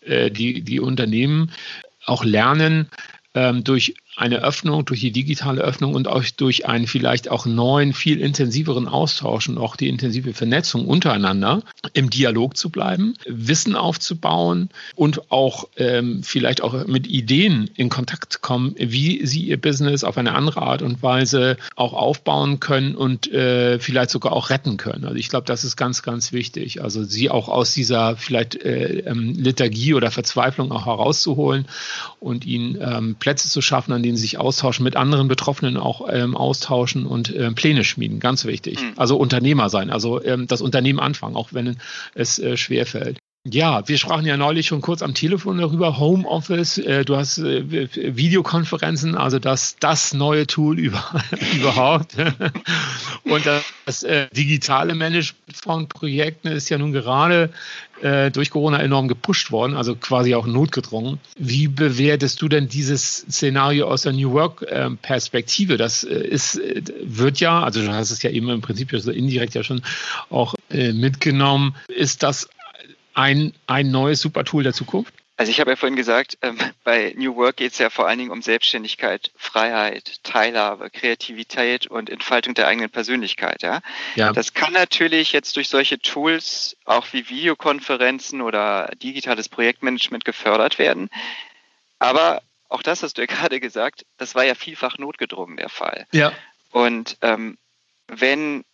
äh, 0.00 0.30
die, 0.30 0.62
die 0.62 0.80
Unternehmen 0.80 1.52
auch 2.06 2.24
lernen, 2.24 2.88
ähm, 3.34 3.64
durch 3.64 3.94
eine 4.16 4.42
Öffnung, 4.42 4.84
durch 4.84 5.00
die 5.00 5.10
digitale 5.10 5.62
Öffnung 5.62 5.94
und 5.94 6.06
auch 6.06 6.22
durch 6.36 6.66
einen 6.66 6.86
vielleicht 6.86 7.30
auch 7.30 7.46
neuen, 7.46 7.94
viel 7.94 8.20
intensiveren 8.20 8.86
Austausch 8.86 9.48
und 9.48 9.56
auch 9.56 9.74
die 9.74 9.88
intensive 9.88 10.34
Vernetzung 10.34 10.86
untereinander 10.86 11.62
im 11.94 12.10
Dialog 12.10 12.56
zu 12.56 12.68
bleiben, 12.68 13.14
Wissen 13.26 13.74
aufzubauen 13.74 14.68
und 14.96 15.30
auch 15.30 15.68
ähm, 15.76 16.22
vielleicht 16.22 16.62
auch 16.62 16.86
mit 16.86 17.06
Ideen 17.06 17.70
in 17.74 17.88
Kontakt 17.88 18.42
kommen, 18.42 18.74
wie 18.76 19.24
sie 19.24 19.44
ihr 19.44 19.60
Business 19.60 20.04
auf 20.04 20.18
eine 20.18 20.34
andere 20.34 20.60
Art 20.60 20.82
und 20.82 21.02
Weise 21.02 21.56
auch 21.76 21.94
aufbauen 21.94 22.60
können 22.60 22.94
und 22.94 23.32
äh, 23.32 23.78
vielleicht 23.78 24.10
sogar 24.10 24.32
auch 24.32 24.50
retten 24.50 24.76
können. 24.76 25.04
Also 25.04 25.16
ich 25.16 25.30
glaube, 25.30 25.46
das 25.46 25.64
ist 25.64 25.76
ganz, 25.76 26.02
ganz 26.02 26.32
wichtig. 26.32 26.82
Also 26.82 27.02
sie 27.02 27.30
auch 27.30 27.48
aus 27.48 27.72
dieser 27.72 28.16
vielleicht 28.16 28.56
äh, 28.56 29.00
ähm, 29.06 29.34
Lethargie 29.38 29.94
oder 29.94 30.10
Verzweiflung 30.10 30.70
auch 30.70 30.84
herauszuholen 30.84 31.66
und 32.20 32.44
ihnen 32.44 32.78
ähm, 32.80 33.16
Plätze 33.18 33.48
zu 33.48 33.62
schaffen, 33.62 33.92
an 33.92 34.01
denen 34.02 34.16
sie 34.16 34.22
sich 34.22 34.38
austauschen, 34.38 34.84
mit 34.84 34.96
anderen 34.96 35.28
Betroffenen 35.28 35.76
auch 35.76 36.08
ähm, 36.10 36.36
austauschen 36.36 37.06
und 37.06 37.34
ähm, 37.34 37.54
Pläne 37.54 37.84
schmieden. 37.84 38.20
Ganz 38.20 38.44
wichtig. 38.44 38.80
Mhm. 38.80 38.92
Also 38.96 39.16
Unternehmer 39.16 39.68
sein, 39.68 39.90
also 39.90 40.22
ähm, 40.22 40.46
das 40.46 40.60
Unternehmen 40.60 41.00
anfangen, 41.00 41.36
auch 41.36 41.52
wenn 41.52 41.76
es 42.14 42.38
äh, 42.38 42.56
schwerfällt. 42.56 43.18
Ja, 43.44 43.88
wir 43.88 43.98
sprachen 43.98 44.24
ja 44.24 44.36
neulich 44.36 44.68
schon 44.68 44.82
kurz 44.82 45.02
am 45.02 45.14
Telefon 45.14 45.58
darüber, 45.58 45.98
Homeoffice, 45.98 46.78
äh, 46.78 47.04
du 47.04 47.16
hast 47.16 47.38
äh, 47.38 47.88
Videokonferenzen, 48.16 49.16
also 49.16 49.40
das, 49.40 49.74
das 49.80 50.14
neue 50.14 50.46
Tool 50.46 50.78
über, 50.78 51.02
überhaupt. 51.56 52.14
Und 53.24 53.42
das 53.84 54.04
äh, 54.04 54.28
digitale 54.30 54.94
Management 54.94 55.56
von 55.56 55.88
Projekten 55.88 56.48
ist 56.48 56.68
ja 56.68 56.78
nun 56.78 56.92
gerade 56.92 57.50
äh, 58.00 58.30
durch 58.30 58.50
Corona 58.50 58.78
enorm 58.78 59.08
gepusht 59.08 59.50
worden, 59.50 59.76
also 59.76 59.96
quasi 59.96 60.36
auch 60.36 60.46
notgedrungen. 60.46 61.18
Wie 61.36 61.66
bewertest 61.66 62.40
du 62.42 62.48
denn 62.48 62.68
dieses 62.68 63.26
Szenario 63.28 63.88
aus 63.88 64.02
der 64.02 64.12
New 64.12 64.30
Work-Perspektive? 64.34 65.78
das 65.78 66.04
äh, 66.04 66.14
ist, 66.14 66.60
äh, 66.60 66.80
wird 67.02 67.40
ja, 67.40 67.60
also 67.64 67.82
du 67.82 67.92
hast 67.92 68.12
es 68.12 68.22
ja 68.22 68.30
eben 68.30 68.48
im 68.50 68.60
Prinzip 68.60 68.92
indirekt 68.92 69.54
ja 69.54 69.64
schon 69.64 69.82
auch 70.30 70.54
mitgenommen. 70.70 71.74
Ist 71.88 72.22
das 72.22 72.48
ein, 73.14 73.54
ein 73.66 73.90
neues 73.90 74.20
Supertool 74.20 74.62
der 74.62 74.72
Zukunft? 74.72 75.14
Also 75.36 75.50
ich 75.50 75.60
habe 75.60 75.70
ja 75.70 75.76
vorhin 75.76 75.96
gesagt, 75.96 76.38
ähm, 76.42 76.58
bei 76.84 77.14
New 77.16 77.34
Work 77.36 77.56
geht 77.56 77.72
es 77.72 77.78
ja 77.78 77.90
vor 77.90 78.06
allen 78.06 78.18
Dingen 78.18 78.30
um 78.30 78.42
Selbstständigkeit, 78.42 79.32
Freiheit, 79.34 80.22
Teilhabe, 80.22 80.90
Kreativität 80.90 81.86
und 81.86 82.10
Entfaltung 82.10 82.54
der 82.54 82.68
eigenen 82.68 82.90
Persönlichkeit. 82.90 83.62
Ja? 83.62 83.80
ja. 84.14 84.32
Das 84.32 84.54
kann 84.54 84.72
natürlich 84.72 85.32
jetzt 85.32 85.56
durch 85.56 85.68
solche 85.68 85.98
Tools 85.98 86.76
auch 86.84 87.06
wie 87.12 87.28
Videokonferenzen 87.28 88.40
oder 88.40 88.92
digitales 89.02 89.48
Projektmanagement 89.48 90.24
gefördert 90.24 90.78
werden. 90.78 91.08
Aber 91.98 92.42
auch 92.68 92.82
das 92.82 93.02
hast 93.02 93.18
du 93.18 93.22
ja 93.22 93.26
gerade 93.34 93.58
gesagt, 93.58 94.04
das 94.18 94.34
war 94.34 94.44
ja 94.44 94.54
vielfach 94.54 94.98
notgedrungen 94.98 95.56
der 95.56 95.70
Fall. 95.70 96.06
Ja. 96.12 96.32
Und 96.70 97.16
ähm, 97.22 97.58
wenn 98.06 98.64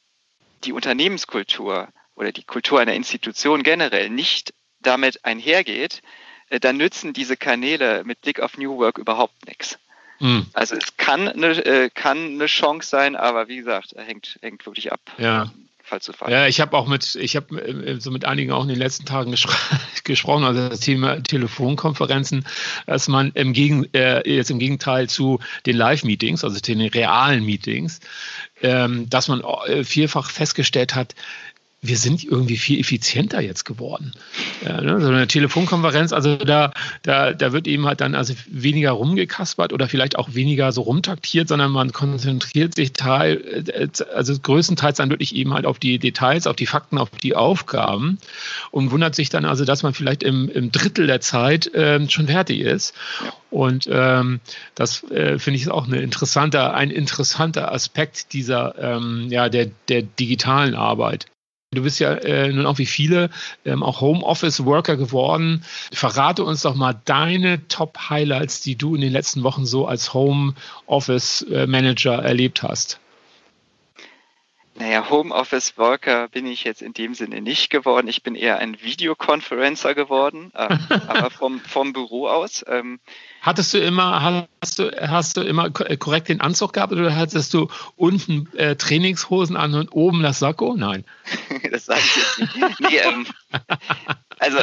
die 0.64 0.72
Unternehmenskultur 0.72 1.88
oder 2.18 2.32
die 2.32 2.42
Kultur 2.42 2.80
einer 2.80 2.94
Institution 2.94 3.62
generell 3.62 4.10
nicht 4.10 4.52
damit 4.80 5.24
einhergeht, 5.24 6.02
äh, 6.50 6.60
dann 6.60 6.76
nützen 6.76 7.12
diese 7.12 7.36
Kanäle 7.36 8.02
mit 8.04 8.20
Blick 8.20 8.40
auf 8.40 8.58
New 8.58 8.76
Work 8.78 8.98
überhaupt 8.98 9.46
nichts. 9.46 9.78
Mhm. 10.18 10.46
Also 10.52 10.74
es 10.74 10.96
kann 10.96 11.28
eine, 11.28 11.64
äh, 11.64 11.90
kann 11.94 12.18
eine 12.18 12.46
Chance 12.46 12.88
sein, 12.88 13.14
aber 13.14 13.48
wie 13.48 13.58
gesagt, 13.58 13.94
hängt, 13.96 14.38
hängt 14.42 14.66
wirklich 14.66 14.92
ab. 14.92 15.00
Ja. 15.16 15.50
Fall 15.84 16.02
zu 16.02 16.12
Fall. 16.12 16.30
Ja, 16.30 16.46
ich 16.46 16.60
habe 16.60 16.76
auch 16.76 16.86
mit, 16.86 17.14
ich 17.14 17.34
habe 17.34 17.56
äh, 17.62 17.98
so 17.98 18.10
mit 18.10 18.26
einigen 18.26 18.52
auch 18.52 18.62
in 18.62 18.68
den 18.68 18.78
letzten 18.78 19.06
Tagen 19.06 19.34
gesprochen, 20.04 20.44
also 20.44 20.68
das 20.68 20.80
Thema 20.80 21.22
Telefonkonferenzen, 21.22 22.46
dass 22.86 23.08
man 23.08 23.30
im 23.32 23.54
Gegen, 23.54 23.86
äh, 23.94 24.28
jetzt 24.28 24.50
im 24.50 24.58
Gegenteil 24.58 25.08
zu 25.08 25.38
den 25.64 25.76
Live-Meetings, 25.76 26.44
also 26.44 26.60
den 26.60 26.80
realen 26.82 27.44
Meetings, 27.44 28.00
ähm, 28.60 29.08
dass 29.08 29.28
man 29.28 29.42
vielfach 29.82 30.30
festgestellt 30.30 30.94
hat, 30.94 31.14
wir 31.80 31.96
sind 31.96 32.24
irgendwie 32.24 32.56
viel 32.56 32.80
effizienter 32.80 33.40
jetzt 33.40 33.64
geworden. 33.64 34.12
Ja, 34.64 34.80
ne? 34.80 35.00
So 35.00 35.08
eine 35.08 35.28
Telefonkonferenz, 35.28 36.12
also 36.12 36.36
da, 36.36 36.72
da, 37.02 37.32
da 37.32 37.52
wird 37.52 37.68
eben 37.68 37.86
halt 37.86 38.00
dann 38.00 38.16
also 38.16 38.34
weniger 38.48 38.90
rumgekaspert 38.90 39.72
oder 39.72 39.88
vielleicht 39.88 40.18
auch 40.18 40.34
weniger 40.34 40.72
so 40.72 40.82
rumtaktiert, 40.82 41.46
sondern 41.46 41.70
man 41.70 41.92
konzentriert 41.92 42.74
sich 42.74 42.94
teil, 42.94 43.64
also 44.12 44.36
größtenteils 44.36 44.96
dann 44.96 45.10
wirklich 45.10 45.36
eben 45.36 45.54
halt 45.54 45.66
auf 45.66 45.78
die 45.78 46.00
Details, 46.00 46.48
auf 46.48 46.56
die 46.56 46.66
Fakten, 46.66 46.98
auf 46.98 47.10
die 47.10 47.36
Aufgaben 47.36 48.18
und 48.72 48.90
wundert 48.90 49.14
sich 49.14 49.28
dann 49.28 49.44
also, 49.44 49.64
dass 49.64 49.84
man 49.84 49.94
vielleicht 49.94 50.24
im, 50.24 50.48
im 50.48 50.72
Drittel 50.72 51.06
der 51.06 51.20
Zeit 51.20 51.70
ähm, 51.74 52.10
schon 52.10 52.26
fertig 52.26 52.60
ist. 52.60 52.92
Und 53.50 53.88
ähm, 53.90 54.40
das 54.74 55.04
äh, 55.04 55.38
finde 55.38 55.58
ich 55.58 55.70
auch 55.70 55.86
eine 55.86 56.00
interessante, 56.00 56.74
ein 56.74 56.90
interessanter 56.90 57.72
Aspekt 57.72 58.32
dieser 58.32 58.74
ähm, 58.78 59.28
ja 59.30 59.48
der 59.48 59.70
der 59.88 60.02
digitalen 60.02 60.74
Arbeit. 60.74 61.26
Du 61.70 61.82
bist 61.82 62.00
ja 62.00 62.14
äh, 62.14 62.50
nun 62.50 62.64
auch 62.64 62.78
wie 62.78 62.86
viele 62.86 63.28
ähm, 63.66 63.82
auch 63.82 64.00
Homeoffice-Worker 64.00 64.96
geworden. 64.96 65.62
Verrate 65.92 66.42
uns 66.42 66.62
doch 66.62 66.74
mal 66.74 66.98
deine 67.04 67.68
Top-Highlights, 67.68 68.62
die 68.62 68.76
du 68.76 68.94
in 68.94 69.02
den 69.02 69.12
letzten 69.12 69.42
Wochen 69.42 69.66
so 69.66 69.86
als 69.86 70.14
Homeoffice-Manager 70.14 72.22
erlebt 72.22 72.62
hast. 72.62 73.00
Naja, 74.78 75.10
Homeoffice-Worker 75.10 76.28
bin 76.28 76.46
ich 76.46 76.62
jetzt 76.62 76.82
in 76.82 76.92
dem 76.92 77.14
Sinne 77.14 77.40
nicht 77.40 77.68
geworden. 77.68 78.06
Ich 78.06 78.22
bin 78.22 78.36
eher 78.36 78.58
ein 78.58 78.80
Videoconferencer 78.80 79.94
geworden, 79.94 80.52
äh, 80.54 80.78
aber 81.08 81.30
vom, 81.30 81.60
vom 81.60 81.92
Büro 81.92 82.28
aus. 82.28 82.64
Ähm, 82.68 83.00
Hattest 83.42 83.74
du 83.74 83.78
immer, 83.78 84.46
hast 84.62 84.78
du, 84.78 84.90
hast 85.00 85.36
du 85.36 85.40
immer 85.40 85.70
korrekt 85.70 86.28
den 86.28 86.40
Anzug 86.40 86.72
gehabt 86.74 86.92
oder 86.92 87.16
hattest 87.16 87.54
du 87.54 87.68
unten 87.96 88.48
äh, 88.56 88.76
Trainingshosen 88.76 89.56
an 89.56 89.74
und 89.74 89.92
oben 89.92 90.22
das 90.22 90.38
Sakko? 90.38 90.74
Nein. 90.76 91.04
das 91.72 91.86
sage 91.86 92.00
ich 92.00 92.16
jetzt 92.16 92.38
nicht. 92.38 92.80
Nee, 92.80 92.96
ähm, 92.98 93.26
also 94.38 94.58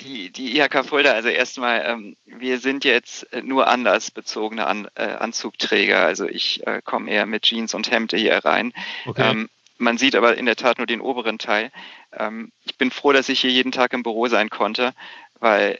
die, 0.00 0.30
die 0.30 0.58
IHK 0.58 0.84
Fulda, 0.84 1.12
also 1.12 1.28
erstmal, 1.28 1.84
ähm, 1.86 2.16
wir 2.24 2.58
sind 2.58 2.84
jetzt 2.84 3.26
nur 3.42 3.68
anders 3.68 4.10
bezogene 4.10 4.66
An, 4.66 4.88
äh, 4.94 5.04
Anzugträger. 5.04 6.04
Also 6.04 6.26
ich 6.26 6.66
äh, 6.66 6.82
komme 6.82 7.10
eher 7.10 7.26
mit 7.26 7.42
Jeans 7.42 7.74
und 7.74 7.90
Hemde 7.90 8.16
hier 8.16 8.44
rein. 8.44 8.72
Okay. 9.06 9.30
Ähm, 9.30 9.48
man 9.78 9.98
sieht 9.98 10.16
aber 10.16 10.36
in 10.36 10.46
der 10.46 10.56
Tat 10.56 10.78
nur 10.78 10.86
den 10.86 11.00
oberen 11.00 11.38
Teil. 11.38 11.70
Ähm, 12.12 12.52
ich 12.64 12.76
bin 12.78 12.90
froh, 12.90 13.12
dass 13.12 13.28
ich 13.28 13.40
hier 13.40 13.50
jeden 13.50 13.72
Tag 13.72 13.92
im 13.92 14.02
Büro 14.02 14.28
sein 14.28 14.50
konnte, 14.50 14.94
weil 15.38 15.78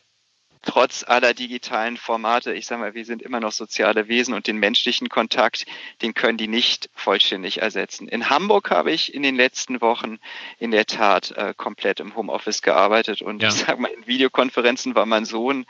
trotz 0.64 1.04
aller 1.06 1.34
digitalen 1.34 1.96
Formate, 1.96 2.52
ich 2.52 2.66
sage 2.66 2.80
mal, 2.80 2.94
wir 2.94 3.04
sind 3.04 3.22
immer 3.22 3.40
noch 3.40 3.52
soziale 3.52 4.08
Wesen 4.08 4.34
und 4.34 4.46
den 4.46 4.58
menschlichen 4.58 5.08
Kontakt, 5.08 5.66
den 6.02 6.14
können 6.14 6.38
die 6.38 6.48
nicht 6.48 6.90
vollständig 6.94 7.62
ersetzen. 7.62 8.08
In 8.08 8.30
Hamburg 8.30 8.70
habe 8.70 8.92
ich 8.92 9.14
in 9.14 9.22
den 9.22 9.36
letzten 9.36 9.80
Wochen 9.80 10.18
in 10.58 10.70
der 10.70 10.86
Tat 10.86 11.32
äh, 11.32 11.54
komplett 11.56 12.00
im 12.00 12.16
Homeoffice 12.16 12.62
gearbeitet 12.62 13.22
und 13.22 13.42
ja. 13.42 13.48
ich 13.48 13.54
sage 13.54 13.80
mal, 13.80 13.90
in 13.90 14.06
Videokonferenzen 14.06 14.94
war 14.94 15.06
mein 15.06 15.24
Sohn 15.24 15.66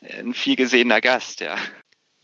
ein 0.00 0.34
viel 0.34 0.56
gesehener 0.56 1.00
Gast, 1.00 1.40
ja. 1.40 1.56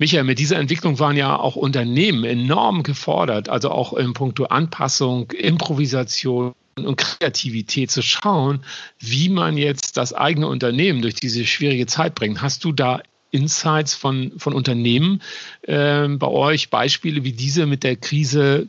Michael, 0.01 0.25
mit 0.25 0.39
dieser 0.39 0.59
Entwicklung 0.59 1.01
waren 1.01 1.17
ja 1.17 1.37
auch 1.37 1.57
Unternehmen 1.57 2.23
enorm 2.23 2.85
gefordert, 2.85 3.49
also 3.49 3.71
auch 3.71 3.93
in 3.95 4.13
puncto 4.13 4.45
Anpassung, 4.45 5.33
Improvisation, 5.33 6.55
und 6.87 6.97
Kreativität 6.97 7.91
zu 7.91 8.03
schauen, 8.03 8.65
wie 8.99 9.29
man 9.29 9.57
jetzt 9.57 9.97
das 9.97 10.13
eigene 10.13 10.49
Unternehmen 10.49 11.03
durch 11.03 11.15
diese 11.15 11.47
schwierige 11.47 11.87
Zeit 11.87 12.15
bringt. 12.15 12.43
Hast 12.43 12.65
du 12.65 12.73
da 12.73 13.01
Insights 13.31 13.95
von, 13.95 14.33
von 14.39 14.55
Unternehmen 14.55 15.23
äh, 15.63 16.09
bei 16.09 16.29
euch, 16.29 16.71
Beispiele, 16.71 17.25
wie 17.25 17.33
diese 17.33 17.67
mit 17.67 17.85
der 17.85 17.97
Krise 17.97 18.69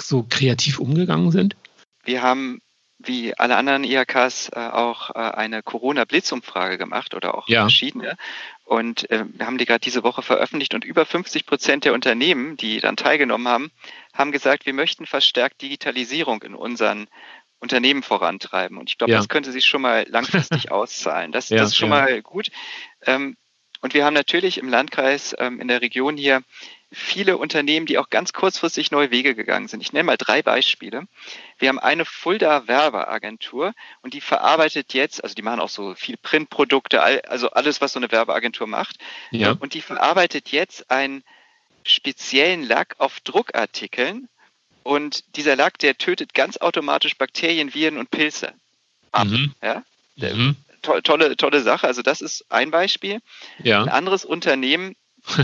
so 0.00 0.24
kreativ 0.28 0.78
umgegangen 0.78 1.30
sind? 1.30 1.56
Wir 2.04 2.22
haben 2.22 2.60
wie 2.98 3.32
alle 3.38 3.56
anderen 3.56 3.84
IHKs 3.84 4.50
äh, 4.52 4.58
auch 4.58 5.10
äh, 5.10 5.18
eine 5.18 5.62
Corona-Blitzumfrage 5.62 6.78
gemacht 6.78 7.14
oder 7.14 7.36
auch 7.36 7.48
ja. 7.48 7.62
verschiedene. 7.62 8.16
Und 8.64 9.08
äh, 9.10 9.24
wir 9.32 9.46
haben 9.46 9.56
die 9.56 9.66
gerade 9.66 9.80
diese 9.80 10.02
Woche 10.02 10.22
veröffentlicht 10.22 10.74
und 10.74 10.84
über 10.84 11.06
50 11.06 11.46
Prozent 11.46 11.84
der 11.84 11.94
Unternehmen, 11.94 12.56
die 12.56 12.80
dann 12.80 12.96
teilgenommen 12.96 13.46
haben, 13.46 13.70
haben 14.12 14.32
gesagt, 14.32 14.66
wir 14.66 14.74
möchten 14.74 15.06
verstärkt 15.06 15.62
Digitalisierung 15.62 16.42
in 16.42 16.54
unseren 16.54 17.06
Unternehmen 17.60 18.02
vorantreiben. 18.02 18.78
Und 18.78 18.90
ich 18.90 18.98
glaube, 18.98 19.12
ja. 19.12 19.18
das 19.18 19.28
könnte 19.28 19.52
sich 19.52 19.66
schon 19.66 19.82
mal 19.82 20.06
langfristig 20.08 20.70
auszahlen. 20.70 21.32
Das, 21.32 21.48
ja, 21.48 21.58
das 21.58 21.70
ist 21.70 21.76
schon 21.76 21.90
ja. 21.90 21.96
mal 21.96 22.22
gut. 22.22 22.48
Ähm, 23.04 23.36
und 23.80 23.94
wir 23.94 24.04
haben 24.04 24.14
natürlich 24.14 24.58
im 24.58 24.68
Landkreis, 24.68 25.34
ähm, 25.38 25.60
in 25.60 25.68
der 25.68 25.80
Region 25.80 26.16
hier, 26.16 26.42
viele 26.90 27.36
Unternehmen, 27.36 27.86
die 27.86 27.98
auch 27.98 28.08
ganz 28.08 28.32
kurzfristig 28.32 28.90
neue 28.90 29.10
Wege 29.10 29.34
gegangen 29.34 29.68
sind. 29.68 29.82
Ich 29.82 29.92
nenne 29.92 30.04
mal 30.04 30.16
drei 30.16 30.42
Beispiele. 30.42 31.06
Wir 31.58 31.68
haben 31.68 31.78
eine 31.78 32.04
Fulda 32.04 32.66
Werbeagentur 32.66 33.74
und 34.00 34.14
die 34.14 34.22
verarbeitet 34.22 34.94
jetzt, 34.94 35.22
also 35.22 35.34
die 35.34 35.42
machen 35.42 35.60
auch 35.60 35.68
so 35.68 35.94
viel 35.94 36.16
Printprodukte, 36.16 37.02
also 37.28 37.50
alles, 37.50 37.80
was 37.80 37.92
so 37.92 37.98
eine 37.98 38.10
Werbeagentur 38.10 38.66
macht. 38.66 38.96
Ja. 39.30 39.52
Und 39.60 39.74
die 39.74 39.82
verarbeitet 39.82 40.50
jetzt 40.50 40.90
einen 40.90 41.24
speziellen 41.84 42.62
Lack 42.62 42.96
auf 42.98 43.20
Druckartikeln 43.20 44.28
und 44.88 45.36
dieser 45.36 45.54
Lack, 45.54 45.78
der 45.78 45.98
tötet 45.98 46.32
ganz 46.32 46.56
automatisch 46.56 47.18
Bakterien, 47.18 47.74
Viren 47.74 47.98
und 47.98 48.10
Pilze 48.10 48.54
ab. 49.12 49.26
Mhm. 49.26 49.54
Ja? 49.62 49.82
Mhm. 50.16 50.56
to 50.80 51.02
tolle, 51.02 51.36
tolle 51.36 51.60
Sache. 51.60 51.86
Also 51.86 52.00
das 52.00 52.22
ist 52.22 52.46
ein 52.48 52.70
Beispiel. 52.70 53.20
Ja. 53.62 53.82
Ein 53.82 53.90
anderes 53.90 54.24
Unternehmen, 54.24 54.96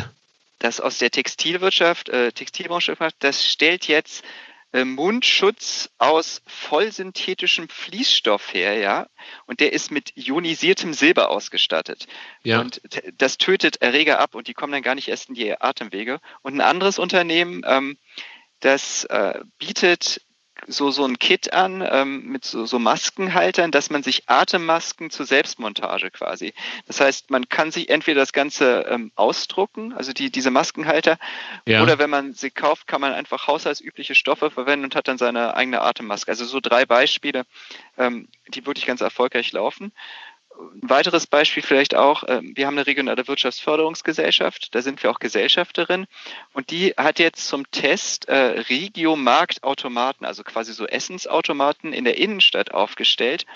das 0.61 0.81
aus 0.81 0.97
der 0.97 1.11
Textilwirtschaft, 1.11 2.09
äh, 2.09 2.33
Textilbranche, 2.33 2.97
das 3.19 3.47
stellt 3.47 3.87
jetzt 3.87 4.25
äh, 4.73 4.87
Mundschutz 4.87 5.91
aus 5.99 6.41
vollsynthetischem 6.47 7.69
Fließstoff 7.69 8.55
her, 8.55 8.79
ja, 8.79 9.07
und 9.45 9.61
der 9.61 9.75
ist 9.75 9.91
mit 9.91 10.17
ionisiertem 10.17 10.95
Silber 10.95 11.29
ausgestattet. 11.29 12.07
Ja. 12.45 12.61
Und 12.61 12.81
das 13.19 13.37
tötet 13.37 13.83
Erreger 13.83 14.21
ab 14.21 14.35
und 14.35 14.49
die 14.49 14.55
kommen 14.55 14.73
dann 14.73 14.83
gar 14.83 14.95
nicht 14.95 15.09
erst 15.09 15.29
in 15.29 15.35
die 15.35 15.61
Atemwege. 15.61 16.19
Und 16.41 16.55
ein 16.55 16.61
anderes 16.63 16.99
Unternehmen, 16.99 17.63
ähm, 17.67 17.99
das 18.65 19.05
äh, 19.05 19.41
bietet 19.59 20.23
so, 20.67 20.91
so 20.91 21.05
ein 21.05 21.19
Kit 21.19 21.53
an 21.53 21.87
ähm, 21.87 22.27
mit 22.27 22.45
so, 22.45 22.65
so 22.65 22.79
Maskenhaltern, 22.79 23.71
dass 23.71 23.91
man 23.91 24.03
sich 24.03 24.29
Atemmasken 24.29 25.11
zur 25.11 25.27
Selbstmontage 25.27 26.11
quasi. 26.11 26.55
Das 26.87 27.01
heißt, 27.01 27.31
man 27.31 27.49
kann 27.49 27.71
sich 27.71 27.91
entweder 27.91 28.21
das 28.21 28.33
Ganze 28.33 28.87
ähm, 28.89 29.13
ausdrucken, 29.15 29.93
also 29.93 30.13
die, 30.13 30.31
diese 30.31 30.51
Maskenhalter, 30.51 31.19
ja. 31.67 31.83
oder 31.83 31.99
wenn 31.99 32.09
man 32.09 32.33
sie 32.33 32.51
kauft, 32.51 32.87
kann 32.87 33.01
man 33.01 33.13
einfach 33.13 33.47
haushaltsübliche 33.47 34.15
Stoffe 34.15 34.51
verwenden 34.51 34.87
und 34.87 34.97
hat 34.97 35.09
dann 35.09 35.19
seine 35.19 35.55
eigene 35.55 35.83
Atemmaske. 35.83 36.31
Also 36.31 36.45
so 36.47 36.61
drei 36.61 36.87
Beispiele, 36.87 37.45
ähm, 37.99 38.29
die 38.49 38.65
wirklich 38.65 38.87
ganz 38.87 39.01
erfolgreich 39.01 39.53
laufen. 39.53 39.93
Ein 40.57 40.89
weiteres 40.91 41.27
Beispiel 41.27 41.63
vielleicht 41.63 41.95
auch, 41.95 42.25
ähm, 42.29 42.53
wir 42.55 42.67
haben 42.67 42.75
eine 42.75 42.87
regionale 42.87 43.27
Wirtschaftsförderungsgesellschaft, 43.27 44.75
da 44.75 44.83
sind 44.83 45.03
wir 45.03 45.11
auch 45.11 45.19
Gesellschafterin 45.19 46.07
und 46.53 46.71
die 46.71 46.95
hat 46.97 47.19
jetzt 47.19 47.47
zum 47.47 47.69
Test 47.71 48.29
äh, 48.29 48.63
Regio-Marktautomaten, 48.69 50.25
also 50.27 50.45
quasi 50.45 50.73
so 50.73 50.87
Essensautomaten 50.87 51.93
in 51.93 52.05
der 52.05 52.19
Innenstadt 52.19 52.73
aufgestellt 52.73 53.47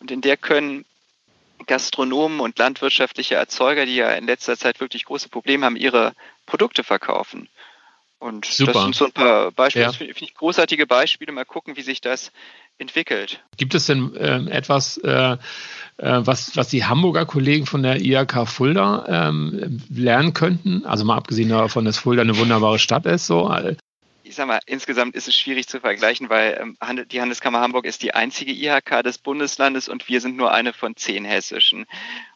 und 0.00 0.10
in 0.10 0.20
der 0.22 0.36
können 0.36 0.84
Gastronomen 1.66 2.40
und 2.40 2.58
landwirtschaftliche 2.58 3.34
Erzeuger, 3.34 3.86
die 3.86 3.96
ja 3.96 4.10
in 4.12 4.26
letzter 4.26 4.56
Zeit 4.56 4.80
wirklich 4.80 5.04
große 5.04 5.28
Probleme 5.28 5.66
haben, 5.66 5.76
ihre 5.76 6.14
Produkte 6.46 6.82
verkaufen. 6.84 7.48
Und 8.18 8.44
Super. 8.44 8.72
das 8.72 8.82
sind 8.82 8.94
so 8.94 9.04
ein 9.06 9.12
paar 9.12 9.50
Beispiele, 9.50 9.86
ja. 9.86 9.92
finde 9.92 10.12
ich 10.12 10.34
großartige 10.34 10.86
Beispiele. 10.86 11.32
Mal 11.32 11.46
gucken, 11.46 11.76
wie 11.76 11.82
sich 11.82 12.00
das 12.02 12.32
entwickelt. 12.80 13.42
Gibt 13.56 13.74
es 13.74 13.86
denn 13.86 14.14
äh, 14.16 14.50
etwas, 14.50 14.98
äh, 14.98 15.32
äh, 15.32 15.36
was, 15.98 16.56
was 16.56 16.68
die 16.68 16.84
Hamburger 16.84 17.26
Kollegen 17.26 17.66
von 17.66 17.82
der 17.82 18.00
IHK 18.00 18.48
Fulda 18.48 19.28
ähm, 19.28 19.82
lernen 19.90 20.32
könnten? 20.32 20.84
Also 20.86 21.04
mal 21.04 21.16
abgesehen 21.16 21.50
davon, 21.50 21.84
dass 21.84 21.98
Fulda 21.98 22.22
eine 22.22 22.36
wunderbare 22.38 22.78
Stadt 22.78 23.06
ist. 23.06 23.26
So. 23.26 23.54
Ich 24.22 24.36
sag 24.36 24.46
mal, 24.46 24.60
insgesamt 24.66 25.16
ist 25.16 25.28
es 25.28 25.36
schwierig 25.36 25.66
zu 25.66 25.80
vergleichen, 25.80 26.30
weil 26.30 26.58
ähm, 26.60 27.04
die 27.10 27.20
Handelskammer 27.20 27.60
Hamburg 27.60 27.84
ist 27.84 28.02
die 28.02 28.14
einzige 28.14 28.52
IHK 28.52 29.02
des 29.02 29.18
Bundeslandes 29.18 29.88
und 29.88 30.08
wir 30.08 30.20
sind 30.20 30.36
nur 30.36 30.52
eine 30.52 30.72
von 30.72 30.96
zehn 30.96 31.24
hessischen. 31.24 31.84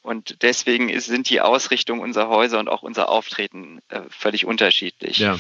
Und 0.03 0.43
deswegen 0.43 0.89
ist, 0.89 1.07
sind 1.07 1.31
die 1.31 1.41
Ausrichtung 1.41 2.01
unserer 2.01 2.29
Häuser 2.29 2.59
und 2.59 2.69
auch 2.69 2.83
unser 2.83 3.09
Auftreten 3.09 3.81
äh, 3.89 4.01
völlig 4.11 4.45
unterschiedlich. 4.45 5.19
Ja. 5.19 5.39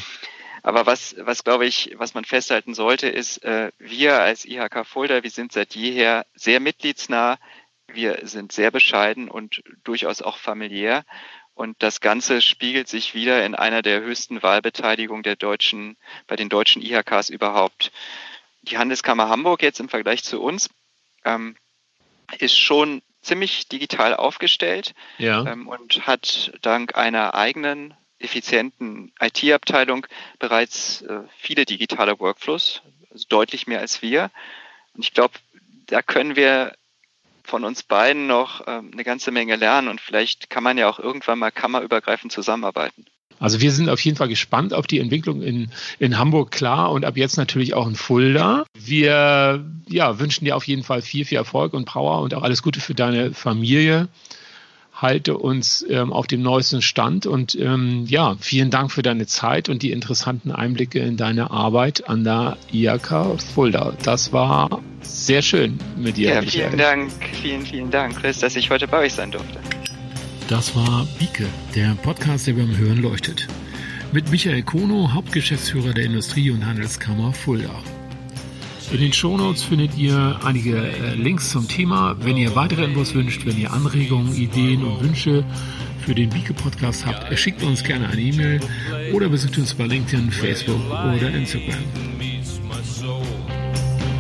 Aber 0.64 0.86
was, 0.86 1.14
was 1.18 1.44
glaube 1.44 1.66
ich, 1.66 1.92
was 1.98 2.14
man 2.14 2.24
festhalten 2.24 2.72
sollte, 2.72 3.06
ist, 3.06 3.44
äh, 3.44 3.70
wir 3.78 4.22
als 4.22 4.46
IHK 4.46 4.86
Fulda, 4.86 5.22
wir 5.22 5.30
sind 5.30 5.52
seit 5.52 5.74
jeher 5.74 6.24
sehr 6.34 6.58
mitgliedsnah, 6.58 7.38
wir 7.86 8.20
sind 8.22 8.50
sehr 8.50 8.70
bescheiden 8.70 9.28
und 9.28 9.62
durchaus 9.84 10.22
auch 10.22 10.38
familiär. 10.38 11.04
Und 11.52 11.82
das 11.82 12.00
Ganze 12.00 12.40
spiegelt 12.40 12.88
sich 12.88 13.14
wieder 13.14 13.44
in 13.44 13.54
einer 13.54 13.82
der 13.82 14.00
höchsten 14.00 14.42
Wahlbeteiligungen 14.42 15.22
der 15.22 15.36
deutschen, 15.36 15.98
bei 16.26 16.34
den 16.34 16.48
deutschen 16.48 16.80
IHKs 16.80 17.28
überhaupt. 17.28 17.92
Die 18.62 18.78
Handelskammer 18.78 19.28
Hamburg 19.28 19.62
jetzt 19.62 19.80
im 19.80 19.90
Vergleich 19.90 20.24
zu 20.24 20.40
uns 20.40 20.70
ähm, 21.26 21.56
ist 22.38 22.58
schon 22.58 23.02
ziemlich 23.20 23.68
digital 23.68 24.16
aufgestellt 24.16 24.94
ja. 25.18 25.44
ähm, 25.44 25.68
und 25.68 26.06
hat 26.06 26.52
dank 26.62 26.96
einer 26.96 27.34
eigenen 27.34 27.94
effizienten 28.18 29.12
IT-Abteilung 29.20 30.06
bereits 30.38 31.02
äh, 31.02 31.20
viele 31.36 31.64
digitale 31.64 32.18
Workflows, 32.18 32.82
also 33.10 33.26
deutlich 33.28 33.66
mehr 33.66 33.80
als 33.80 34.02
wir. 34.02 34.30
Und 34.94 35.02
ich 35.04 35.12
glaube, 35.12 35.34
da 35.86 36.02
können 36.02 36.36
wir 36.36 36.74
von 37.42 37.64
uns 37.64 37.82
beiden 37.82 38.26
noch 38.26 38.66
ähm, 38.66 38.90
eine 38.92 39.04
ganze 39.04 39.30
Menge 39.30 39.56
lernen 39.56 39.88
und 39.88 40.00
vielleicht 40.00 40.48
kann 40.48 40.62
man 40.64 40.78
ja 40.78 40.88
auch 40.88 40.98
irgendwann 40.98 41.38
mal 41.38 41.50
kammerübergreifend 41.50 42.32
zusammenarbeiten. 42.32 43.04
Also 43.38 43.60
wir 43.60 43.72
sind 43.72 43.88
auf 43.88 44.00
jeden 44.00 44.16
Fall 44.16 44.28
gespannt 44.28 44.72
auf 44.72 44.86
die 44.86 45.00
Entwicklung 45.00 45.42
in, 45.42 45.70
in 45.98 46.18
Hamburg, 46.18 46.50
klar, 46.50 46.92
und 46.92 47.04
ab 47.04 47.16
jetzt 47.16 47.36
natürlich 47.36 47.74
auch 47.74 47.86
in 47.86 47.96
Fulda. 47.96 48.64
Wir 48.78 49.64
ja, 49.88 50.18
wünschen 50.18 50.44
dir 50.44 50.56
auf 50.56 50.66
jeden 50.66 50.84
Fall 50.84 51.02
viel, 51.02 51.24
viel 51.24 51.38
Erfolg 51.38 51.74
und 51.74 51.84
Power 51.84 52.22
und 52.22 52.32
auch 52.34 52.42
alles 52.42 52.62
Gute 52.62 52.80
für 52.80 52.94
deine 52.94 53.34
Familie 53.34 54.08
halte 55.05 55.36
uns 55.36 55.84
ähm, 55.90 56.14
auf 56.14 56.26
dem 56.26 56.40
neuesten 56.40 56.80
Stand 56.80 57.26
und 57.26 57.55
ähm, 57.57 58.07
ja, 58.09 58.36
vielen 58.40 58.70
Dank 58.70 58.90
für 58.90 59.02
deine 59.02 59.26
Zeit 59.26 59.68
und 59.68 59.82
die 59.82 59.92
interessanten 59.92 60.50
Einblicke 60.50 60.98
in 60.98 61.18
deine 61.18 61.50
Arbeit 61.50 62.09
an 62.09 62.24
der 62.24 62.57
IAK 62.72 63.38
Fulda. 63.55 63.92
Das 64.02 64.32
war 64.32 64.80
sehr 65.02 65.42
schön 65.42 65.78
mit 65.98 66.16
dir. 66.16 66.30
Ja, 66.30 66.40
Michael. 66.40 66.70
vielen 66.70 66.78
Dank, 66.78 67.12
vielen, 67.42 67.66
vielen 67.66 67.90
Dank, 67.90 68.16
Chris, 68.16 68.38
dass 68.38 68.57
ich 68.57 68.70
heute 68.70 68.88
bei 68.88 69.00
euch 69.00 69.12
sein 69.12 69.30
durfte. 69.30 69.61
Das 70.48 70.74
war 70.74 71.07
Bieke, 71.18 71.44
der 71.74 71.94
Podcast, 72.02 72.46
der 72.46 72.55
beim 72.55 72.74
Hören 72.74 73.02
leuchtet. 73.02 73.46
Mit 74.12 74.30
Michael 74.30 74.62
Kono, 74.62 75.12
Hauptgeschäftsführer 75.12 75.92
der 75.92 76.05
Industrie- 76.05 76.50
und 76.50 76.64
Handelskammer 76.64 77.34
Fulda. 77.34 77.74
In 78.93 79.01
den 79.01 79.12
Shownotes 79.12 79.64
findet 79.64 79.97
ihr 79.97 80.39
einige 80.45 80.76
äh, 80.76 81.14
Links 81.14 81.51
zum 81.51 81.66
Thema. 81.66 82.16
Wenn 82.20 82.37
ihr 82.37 82.55
weitere 82.55 82.85
Infos 82.85 83.14
wünscht, 83.14 83.45
wenn 83.47 83.59
ihr 83.59 83.72
Anregungen, 83.72 84.35
Ideen 84.35 84.85
und 84.85 85.03
Wünsche 85.03 85.45
für 86.05 86.14
den 86.14 86.30
Bieke 86.30 86.55
Podcast 86.55 87.05
habt, 87.07 87.37
schickt 87.39 87.62
uns 87.62 87.82
gerne 87.82 88.09
eine 88.09 88.20
E-Mail 88.20 88.61
oder 89.12 89.28
besucht 89.28 89.59
uns 89.59 89.74
bei 89.74 89.87
LinkedIn, 89.87 90.30
Facebook 90.30 90.80
oder 90.91 91.30
Instagram. 91.30 91.78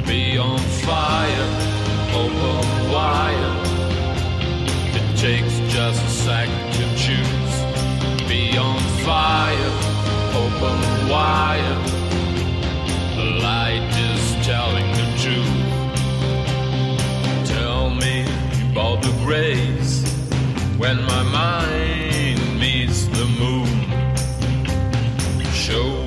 Be 0.06 0.38
on 0.40 0.58
fire, 0.82 1.46
open 2.14 2.90
wire. 2.90 3.56
It 4.94 5.16
takes 5.18 5.58
just 5.72 6.02
a 6.02 6.08
second 6.08 6.72
to 6.72 6.84
choose. 6.96 8.28
Be 8.28 8.58
on 8.58 8.78
fire, 9.04 9.72
open 10.34 11.08
wire. 11.08 11.80
The 13.16 13.40
light 13.42 13.94
telling 14.44 14.90
the 14.92 15.06
truth. 15.22 15.56
Tell 17.48 17.88
me 17.88 18.26
about 18.72 19.00
the 19.00 19.10
grace 19.24 20.04
when 20.76 21.02
my 21.04 21.22
mind 21.22 22.60
meets 22.60 23.06
the 23.06 23.24
moon. 23.40 23.74
Show 25.50 26.03